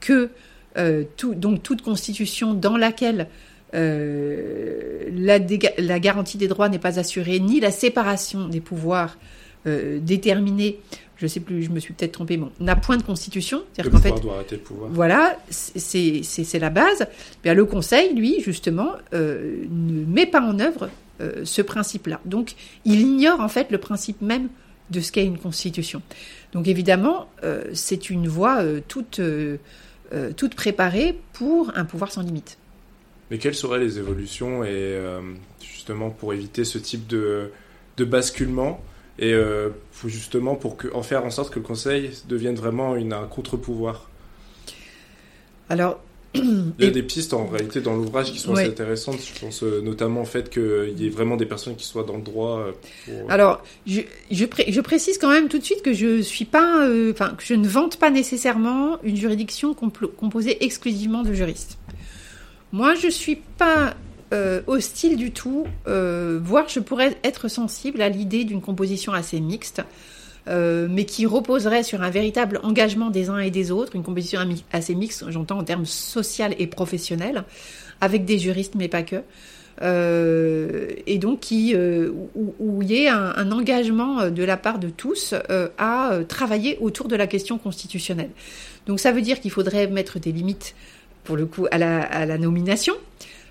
que 0.00 0.30
euh, 0.78 1.04
donc 1.34 1.62
toute 1.62 1.82
constitution 1.82 2.54
dans 2.54 2.76
laquelle 2.76 3.26
euh, 3.74 5.02
la, 5.12 5.98
garantie 5.98 6.38
des 6.38 6.48
droits 6.48 6.68
n'est 6.68 6.78
pas 6.78 6.98
assurée, 6.98 7.40
ni 7.40 7.60
la 7.60 7.70
séparation 7.70 8.48
des 8.48 8.60
pouvoirs 8.60 9.18
euh, 9.66 9.98
déterminée, 10.00 10.78
je 11.16 11.26
sais 11.26 11.40
plus, 11.40 11.64
je 11.64 11.70
me 11.70 11.80
suis 11.80 11.92
peut-être 11.94 12.12
trompée, 12.12 12.36
bon, 12.36 12.50
n'a 12.60 12.76
point 12.76 12.96
de 12.96 13.02
constitution. 13.02 13.64
Le 13.76 13.90
pouvoir 13.90 14.02
fait, 14.02 14.22
doit 14.22 14.34
arrêter 14.34 14.56
le 14.56 14.62
pouvoir. 14.62 14.90
Voilà, 14.90 15.36
c'est 15.50 16.58
la 16.60 16.70
base. 16.70 17.06
Bien, 17.42 17.54
le 17.54 17.64
Conseil, 17.64 18.14
lui, 18.14 18.40
justement, 18.40 18.92
ne 19.12 20.04
met 20.06 20.26
pas 20.26 20.40
en 20.40 20.60
œuvre 20.60 20.88
ce 21.42 21.60
principe-là. 21.60 22.20
Donc, 22.24 22.54
il 22.84 23.00
ignore 23.00 23.40
en 23.40 23.48
fait 23.48 23.72
le 23.72 23.78
principe 23.78 24.22
même 24.22 24.48
de 24.90 25.00
ce 25.00 25.10
qu'est 25.10 25.24
une 25.24 25.38
constitution. 25.38 26.02
Donc, 26.52 26.68
évidemment, 26.68 27.28
c'est 27.72 28.10
une 28.10 28.28
voie 28.28 28.62
toute 28.86 29.20
euh, 30.12 30.32
toutes 30.32 30.54
préparées 30.54 31.18
pour 31.32 31.72
un 31.74 31.84
pouvoir 31.84 32.12
sans 32.12 32.22
limite. 32.22 32.58
Mais 33.30 33.38
quelles 33.38 33.54
seraient 33.54 33.78
les 33.78 33.98
évolutions 33.98 34.64
et 34.64 34.70
euh, 34.72 35.20
justement 35.60 36.10
pour 36.10 36.32
éviter 36.32 36.64
ce 36.64 36.78
type 36.78 37.06
de, 37.06 37.50
de 37.96 38.04
basculement 38.04 38.80
et 39.18 39.32
euh, 39.32 39.70
justement 40.06 40.54
pour 40.54 40.76
que, 40.76 40.88
en 40.94 41.02
faire 41.02 41.24
en 41.24 41.30
sorte 41.30 41.52
que 41.52 41.58
le 41.58 41.64
Conseil 41.64 42.10
devienne 42.28 42.54
vraiment 42.54 42.96
une, 42.96 43.12
un 43.12 43.26
contre-pouvoir? 43.26 44.08
Alors, 45.68 46.00
il 46.34 46.74
y 46.78 46.86
a 46.86 46.90
des 46.90 47.02
pistes 47.02 47.32
en 47.32 47.46
réalité 47.46 47.80
dans 47.80 47.94
l'ouvrage 47.94 48.32
qui 48.32 48.38
sont 48.38 48.54
assez 48.54 48.68
intéressantes. 48.68 49.18
Je 49.22 49.40
pense 49.40 49.62
euh, 49.62 49.80
notamment 49.80 50.22
au 50.22 50.24
fait 50.24 50.50
qu'il 50.50 50.94
y 50.98 51.06
ait 51.06 51.10
vraiment 51.10 51.36
des 51.36 51.46
personnes 51.46 51.74
qui 51.76 51.86
soient 51.86 52.04
dans 52.04 52.16
le 52.16 52.22
droit. 52.22 52.60
Euh, 52.60 52.72
euh, 53.08 53.24
Alors, 53.28 53.62
je, 53.86 54.02
je, 54.30 54.80
précise 54.80 55.18
quand 55.18 55.30
même 55.30 55.48
tout 55.48 55.58
de 55.58 55.64
suite 55.64 55.82
que 55.82 55.94
je 55.94 56.20
suis 56.20 56.44
pas, 56.44 56.86
enfin, 57.10 57.30
que 57.30 57.44
je 57.44 57.54
ne 57.54 57.66
vante 57.66 57.98
pas 57.98 58.10
nécessairement 58.10 58.98
une 59.02 59.16
juridiction 59.16 59.74
composée 59.74 60.62
exclusivement 60.64 61.22
de 61.22 61.32
juristes. 61.32 61.78
Moi, 62.72 62.94
je 62.94 63.08
suis 63.08 63.36
pas 63.36 63.94
hostile 64.66 65.16
du 65.16 65.30
tout, 65.30 65.66
voire 65.86 66.68
je 66.68 66.80
pourrais 66.80 67.16
être 67.24 67.48
sensible 67.48 68.02
à 68.02 68.10
l'idée 68.10 68.44
d'une 68.44 68.60
composition 68.60 69.12
assez 69.12 69.40
mixte. 69.40 69.82
Euh, 70.48 70.86
mais 70.88 71.04
qui 71.04 71.26
reposerait 71.26 71.82
sur 71.82 72.02
un 72.02 72.10
véritable 72.10 72.60
engagement 72.62 73.10
des 73.10 73.28
uns 73.28 73.38
et 73.38 73.50
des 73.50 73.70
autres, 73.70 73.94
une 73.96 74.02
compétition 74.02 74.40
assez 74.72 74.94
mixte, 74.94 75.24
j'entends 75.28 75.58
en 75.58 75.64
termes 75.64 75.84
social 75.84 76.54
et 76.58 76.66
professionnel, 76.66 77.44
avec 78.00 78.24
des 78.24 78.38
juristes, 78.38 78.74
mais 78.74 78.88
pas 78.88 79.02
que. 79.02 79.16
Euh, 79.82 80.88
et 81.06 81.18
donc 81.18 81.40
qui, 81.40 81.74
euh, 81.74 82.10
où, 82.34 82.82
il 82.82 82.90
y 82.90 83.04
ait 83.04 83.08
un, 83.08 83.52
engagement 83.52 84.30
de 84.30 84.42
la 84.42 84.56
part 84.56 84.78
de 84.78 84.88
tous 84.88 85.34
à 85.78 86.18
travailler 86.26 86.78
autour 86.80 87.08
de 87.08 87.16
la 87.16 87.26
question 87.26 87.58
constitutionnelle. 87.58 88.30
Donc 88.86 89.00
ça 89.00 89.12
veut 89.12 89.22
dire 89.22 89.40
qu'il 89.40 89.50
faudrait 89.50 89.86
mettre 89.86 90.18
des 90.18 90.32
limites, 90.32 90.74
pour 91.24 91.36
le 91.36 91.44
coup, 91.44 91.66
à 91.70 91.78
la, 91.78 92.00
à 92.00 92.24
la 92.24 92.38
nomination. 92.38 92.94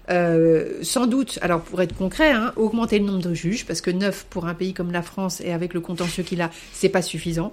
Euh, 0.09 0.79
sans 0.83 1.05
doute, 1.05 1.37
alors 1.41 1.61
pour 1.61 1.81
être 1.81 1.95
concret, 1.95 2.31
hein, 2.31 2.53
augmenter 2.55 2.99
le 2.99 3.05
nombre 3.05 3.21
de 3.21 3.33
juges, 3.33 3.65
parce 3.65 3.81
que 3.81 3.91
9 3.91 4.27
pour 4.29 4.45
un 4.45 4.53
pays 4.53 4.73
comme 4.73 4.91
la 4.91 5.01
France 5.01 5.41
et 5.41 5.51
avec 5.51 5.73
le 5.73 5.81
contentieux 5.81 6.23
qu'il 6.23 6.41
a, 6.41 6.49
c'est 6.71 6.89
pas 6.89 7.01
suffisant. 7.01 7.51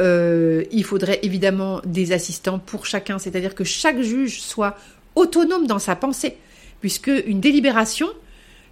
Euh, 0.00 0.64
il 0.70 0.84
faudrait 0.84 1.20
évidemment 1.22 1.80
des 1.86 2.12
assistants 2.12 2.58
pour 2.58 2.84
chacun, 2.84 3.18
c'est-à-dire 3.18 3.54
que 3.54 3.64
chaque 3.64 4.00
juge 4.00 4.40
soit 4.40 4.76
autonome 5.14 5.66
dans 5.66 5.78
sa 5.78 5.96
pensée, 5.96 6.36
puisque 6.80 7.10
une 7.26 7.40
délibération, 7.40 8.08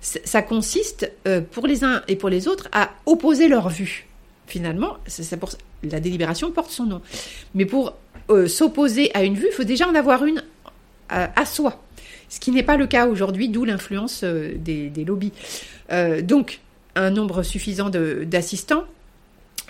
ça 0.00 0.42
consiste 0.42 1.10
euh, 1.26 1.40
pour 1.40 1.66
les 1.66 1.84
uns 1.84 2.02
et 2.08 2.16
pour 2.16 2.28
les 2.28 2.48
autres 2.48 2.68
à 2.72 2.90
opposer 3.06 3.48
leur 3.48 3.68
vue. 3.68 4.08
Finalement, 4.46 4.98
c'est 5.06 5.38
pour 5.38 5.50
la 5.84 6.00
délibération 6.00 6.50
porte 6.50 6.70
son 6.70 6.84
nom. 6.84 7.00
Mais 7.54 7.64
pour 7.64 7.94
s'opposer 8.46 9.10
à 9.14 9.24
une 9.24 9.34
vue, 9.34 9.46
il 9.50 9.54
faut 9.54 9.64
déjà 9.64 9.88
en 9.88 9.94
avoir 9.94 10.24
une 10.24 10.42
à 11.08 11.44
soi 11.44 11.82
ce 12.32 12.40
qui 12.40 12.50
n'est 12.50 12.62
pas 12.62 12.78
le 12.78 12.86
cas 12.86 13.08
aujourd'hui, 13.08 13.50
d'où 13.50 13.66
l'influence 13.66 14.22
euh, 14.24 14.54
des, 14.56 15.04
lobbies. 15.06 15.32
Euh, 15.92 16.22
donc, 16.22 16.60
un 16.94 17.10
nombre 17.10 17.42
suffisant 17.42 17.90
d'assistants, 17.90 18.84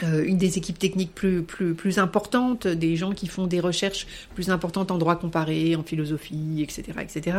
une 0.02 0.38
des 0.38 0.58
équipes 0.58 0.78
techniques 0.78 1.14
plus, 1.14 1.42
plus, 1.42 1.74
plus 1.74 1.98
importantes, 1.98 2.66
des 2.66 2.96
gens 2.96 3.12
qui 3.12 3.26
font 3.26 3.46
des 3.46 3.60
recherches 3.60 4.06
plus 4.34 4.50
importantes 4.50 4.90
en 4.90 4.98
droit 4.98 5.16
comparé, 5.16 5.76
en 5.76 5.82
philosophie, 5.82 6.62
etc. 6.62 6.92
etc. 7.00 7.36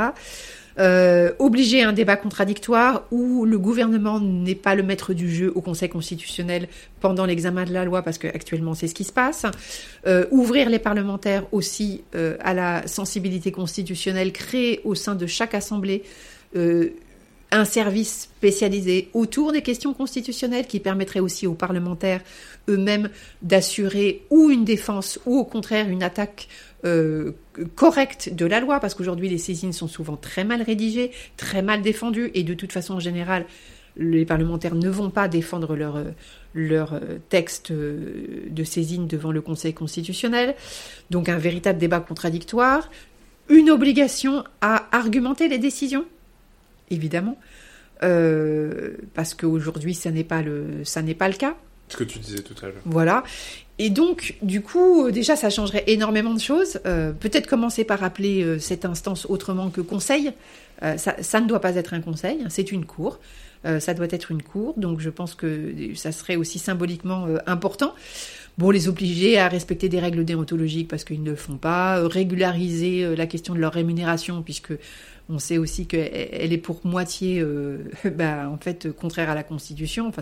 Euh, 0.79 1.31
obliger 1.37 1.83
un 1.83 1.93
débat 1.93 2.15
contradictoire 2.15 3.03
où 3.11 3.45
le 3.45 3.59
gouvernement 3.59 4.19
n'est 4.19 4.55
pas 4.55 4.73
le 4.73 4.81
maître 4.81 5.13
du 5.13 5.33
jeu 5.33 5.51
au 5.53 5.61
Conseil 5.61 5.89
constitutionnel 5.89 6.67
pendant 6.99 7.25
l'examen 7.25 7.65
de 7.65 7.73
la 7.73 7.85
loi, 7.85 8.01
parce 8.01 8.17
qu'actuellement 8.17 8.73
c'est 8.73 8.87
ce 8.87 8.95
qui 8.95 9.03
se 9.03 9.13
passe. 9.13 9.45
Euh, 10.07 10.25
ouvrir 10.31 10.69
les 10.69 10.79
parlementaires 10.79 11.45
aussi 11.51 12.01
euh, 12.15 12.37
à 12.39 12.53
la 12.53 12.87
sensibilité 12.87 13.51
constitutionnelle, 13.51 14.31
créer 14.31 14.81
au 14.83 14.95
sein 14.95 15.15
de 15.15 15.27
chaque 15.27 15.53
assemblée 15.53 16.03
euh, 16.55 16.89
un 17.53 17.65
service 17.65 18.29
spécialisé 18.35 19.09
autour 19.13 19.51
des 19.51 19.61
questions 19.61 19.93
constitutionnelles 19.93 20.65
qui 20.65 20.79
permettrait 20.79 21.19
aussi 21.19 21.45
aux 21.45 21.53
parlementaires 21.53 22.21
eux-mêmes 22.67 23.09
d'assurer 23.43 24.23
ou 24.31 24.49
une 24.49 24.65
défense 24.65 25.19
ou 25.25 25.37
au 25.37 25.45
contraire 25.45 25.87
une 25.87 26.01
attaque 26.01 26.47
euh, 26.83 27.31
correcte 27.75 28.33
de 28.33 28.45
la 28.45 28.59
loi, 28.59 28.79
parce 28.79 28.95
qu'aujourd'hui 28.95 29.29
les 29.29 29.37
saisines 29.37 29.71
sont 29.71 29.87
souvent 29.87 30.17
très 30.17 30.43
mal 30.43 30.63
rédigées, 30.63 31.11
très 31.37 31.61
mal 31.61 31.81
défendues, 31.81 32.31
et 32.33 32.43
de 32.43 32.55
toute 32.55 32.71
façon 32.71 32.95
en 32.95 32.99
général 32.99 33.45
les 33.95 34.25
parlementaires 34.25 34.73
ne 34.73 34.89
vont 34.89 35.11
pas 35.11 35.27
défendre 35.27 35.75
leur, 35.75 36.03
leur 36.55 36.99
texte 37.29 37.71
de 37.71 38.63
saisine 38.63 39.05
devant 39.05 39.31
le 39.31 39.41
Conseil 39.41 39.75
constitutionnel. 39.75 40.55
Donc 41.11 41.29
un 41.29 41.37
véritable 41.37 41.77
débat 41.77 41.99
contradictoire, 41.99 42.89
une 43.49 43.69
obligation 43.69 44.43
à 44.61 44.87
argumenter 44.91 45.47
les 45.47 45.59
décisions, 45.59 46.05
évidemment, 46.93 47.37
euh, 48.03 48.91
parce 49.13 49.33
qu'aujourd'hui 49.33 49.93
ça 49.93 50.11
n'est 50.11 50.23
pas 50.23 50.41
le 50.41 50.83
ça 50.83 51.01
n'est 51.01 51.15
pas 51.15 51.27
le 51.27 51.35
cas. 51.35 51.55
Ce 51.89 51.97
que 51.97 52.03
tu 52.03 52.19
disais 52.19 52.39
tout 52.39 52.55
à 52.63 52.67
l'heure. 52.67 52.81
Voilà. 52.85 53.23
Et 53.79 53.89
donc, 53.89 54.35
du 54.41 54.61
coup, 54.61 55.07
euh, 55.07 55.11
déjà, 55.11 55.35
ça 55.35 55.49
changerait 55.49 55.83
énormément 55.87 56.33
de 56.33 56.39
choses. 56.39 56.79
Euh, 56.85 57.11
peut-être 57.11 57.47
commencer 57.47 57.83
par 57.83 58.03
appeler 58.03 58.43
euh, 58.43 58.59
cette 58.59 58.85
instance 58.85 59.25
autrement 59.27 59.69
que 59.69 59.81
conseil. 59.81 60.31
Ça, 60.97 61.15
ça, 61.21 61.39
ne 61.39 61.47
doit 61.47 61.61
pas 61.61 61.75
être 61.75 61.93
un 61.93 62.01
conseil, 62.01 62.39
hein, 62.43 62.47
c'est 62.49 62.69
une 62.73 62.83
cour. 62.83 63.21
ça 63.63 63.93
doit 63.93 64.07
être 64.09 64.31
une 64.31 64.43
cour, 64.43 64.73
donc 64.75 64.99
je 64.99 65.09
pense 65.09 65.33
que 65.33 65.71
ça 65.95 66.11
serait 66.11 66.35
aussi 66.35 66.59
symboliquement 66.59 67.25
important. 67.45 67.93
Bon, 68.57 68.69
les 68.69 68.89
obliger 68.89 69.39
à 69.39 69.47
respecter 69.47 69.87
des 69.87 70.01
règles 70.01 70.25
déontologiques 70.25 70.89
parce 70.89 71.05
qu'ils 71.05 71.23
ne 71.23 71.29
le 71.29 71.37
font 71.37 71.55
pas, 71.55 72.05
régulariser 72.05 73.15
la 73.15 73.27
question 73.27 73.53
de 73.53 73.59
leur 73.59 73.71
rémunération 73.71 74.41
puisque 74.41 74.73
on 75.29 75.39
sait 75.39 75.57
aussi 75.57 75.87
qu'elle 75.87 76.53
est 76.53 76.57
pour 76.57 76.85
moitié, 76.85 77.39
euh, 77.39 77.77
bah, 78.15 78.49
en 78.49 78.57
fait, 78.57 78.91
contraire 78.91 79.29
à 79.29 79.35
la 79.35 79.43
Constitution. 79.43 80.07
Enfin, 80.07 80.21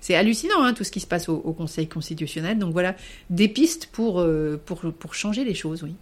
c'est 0.00 0.14
hallucinant 0.14 0.62
hein, 0.62 0.72
tout 0.72 0.84
ce 0.84 0.90
qui 0.90 1.00
se 1.00 1.06
passe 1.06 1.28
au, 1.28 1.38
Conseil 1.52 1.88
constitutionnel. 1.88 2.58
Donc 2.58 2.72
voilà, 2.72 2.96
des 3.28 3.48
pistes 3.48 3.86
pour, 3.92 4.20
euh, 4.20 4.60
pour, 4.64 4.80
pour 4.80 5.14
changer 5.14 5.44
les 5.44 5.54
choses, 5.54 5.82
oui. 5.82 5.94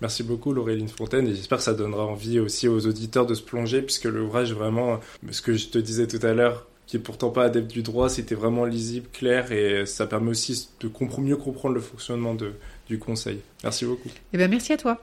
Merci 0.00 0.22
beaucoup 0.22 0.52
Laureline 0.52 0.88
Fontaine 0.88 1.26
et 1.28 1.34
j'espère 1.34 1.58
que 1.58 1.64
ça 1.64 1.72
donnera 1.72 2.04
envie 2.04 2.40
aussi 2.40 2.68
aux 2.68 2.86
auditeurs 2.86 3.26
de 3.26 3.34
se 3.34 3.42
plonger 3.42 3.80
puisque 3.80 4.04
l'ouvrage 4.04 4.52
vraiment, 4.52 5.00
ce 5.30 5.40
que 5.40 5.54
je 5.54 5.68
te 5.68 5.78
disais 5.78 6.06
tout 6.06 6.24
à 6.26 6.34
l'heure, 6.34 6.66
qui 6.86 6.96
est 6.96 7.00
pourtant 7.00 7.30
pas 7.30 7.44
adepte 7.44 7.70
du 7.70 7.82
droit, 7.82 8.08
c'était 8.08 8.34
vraiment 8.34 8.64
lisible, 8.64 9.06
clair 9.12 9.52
et 9.52 9.86
ça 9.86 10.06
permet 10.06 10.30
aussi 10.30 10.68
de 10.80 10.90
mieux 11.20 11.36
comprendre 11.36 11.74
le 11.74 11.80
fonctionnement 11.80 12.34
de, 12.34 12.52
du 12.88 12.98
Conseil. 12.98 13.40
Merci 13.62 13.84
beaucoup. 13.84 14.10
Eh 14.32 14.36
bien 14.36 14.48
merci 14.48 14.72
à 14.72 14.76
toi. 14.76 15.00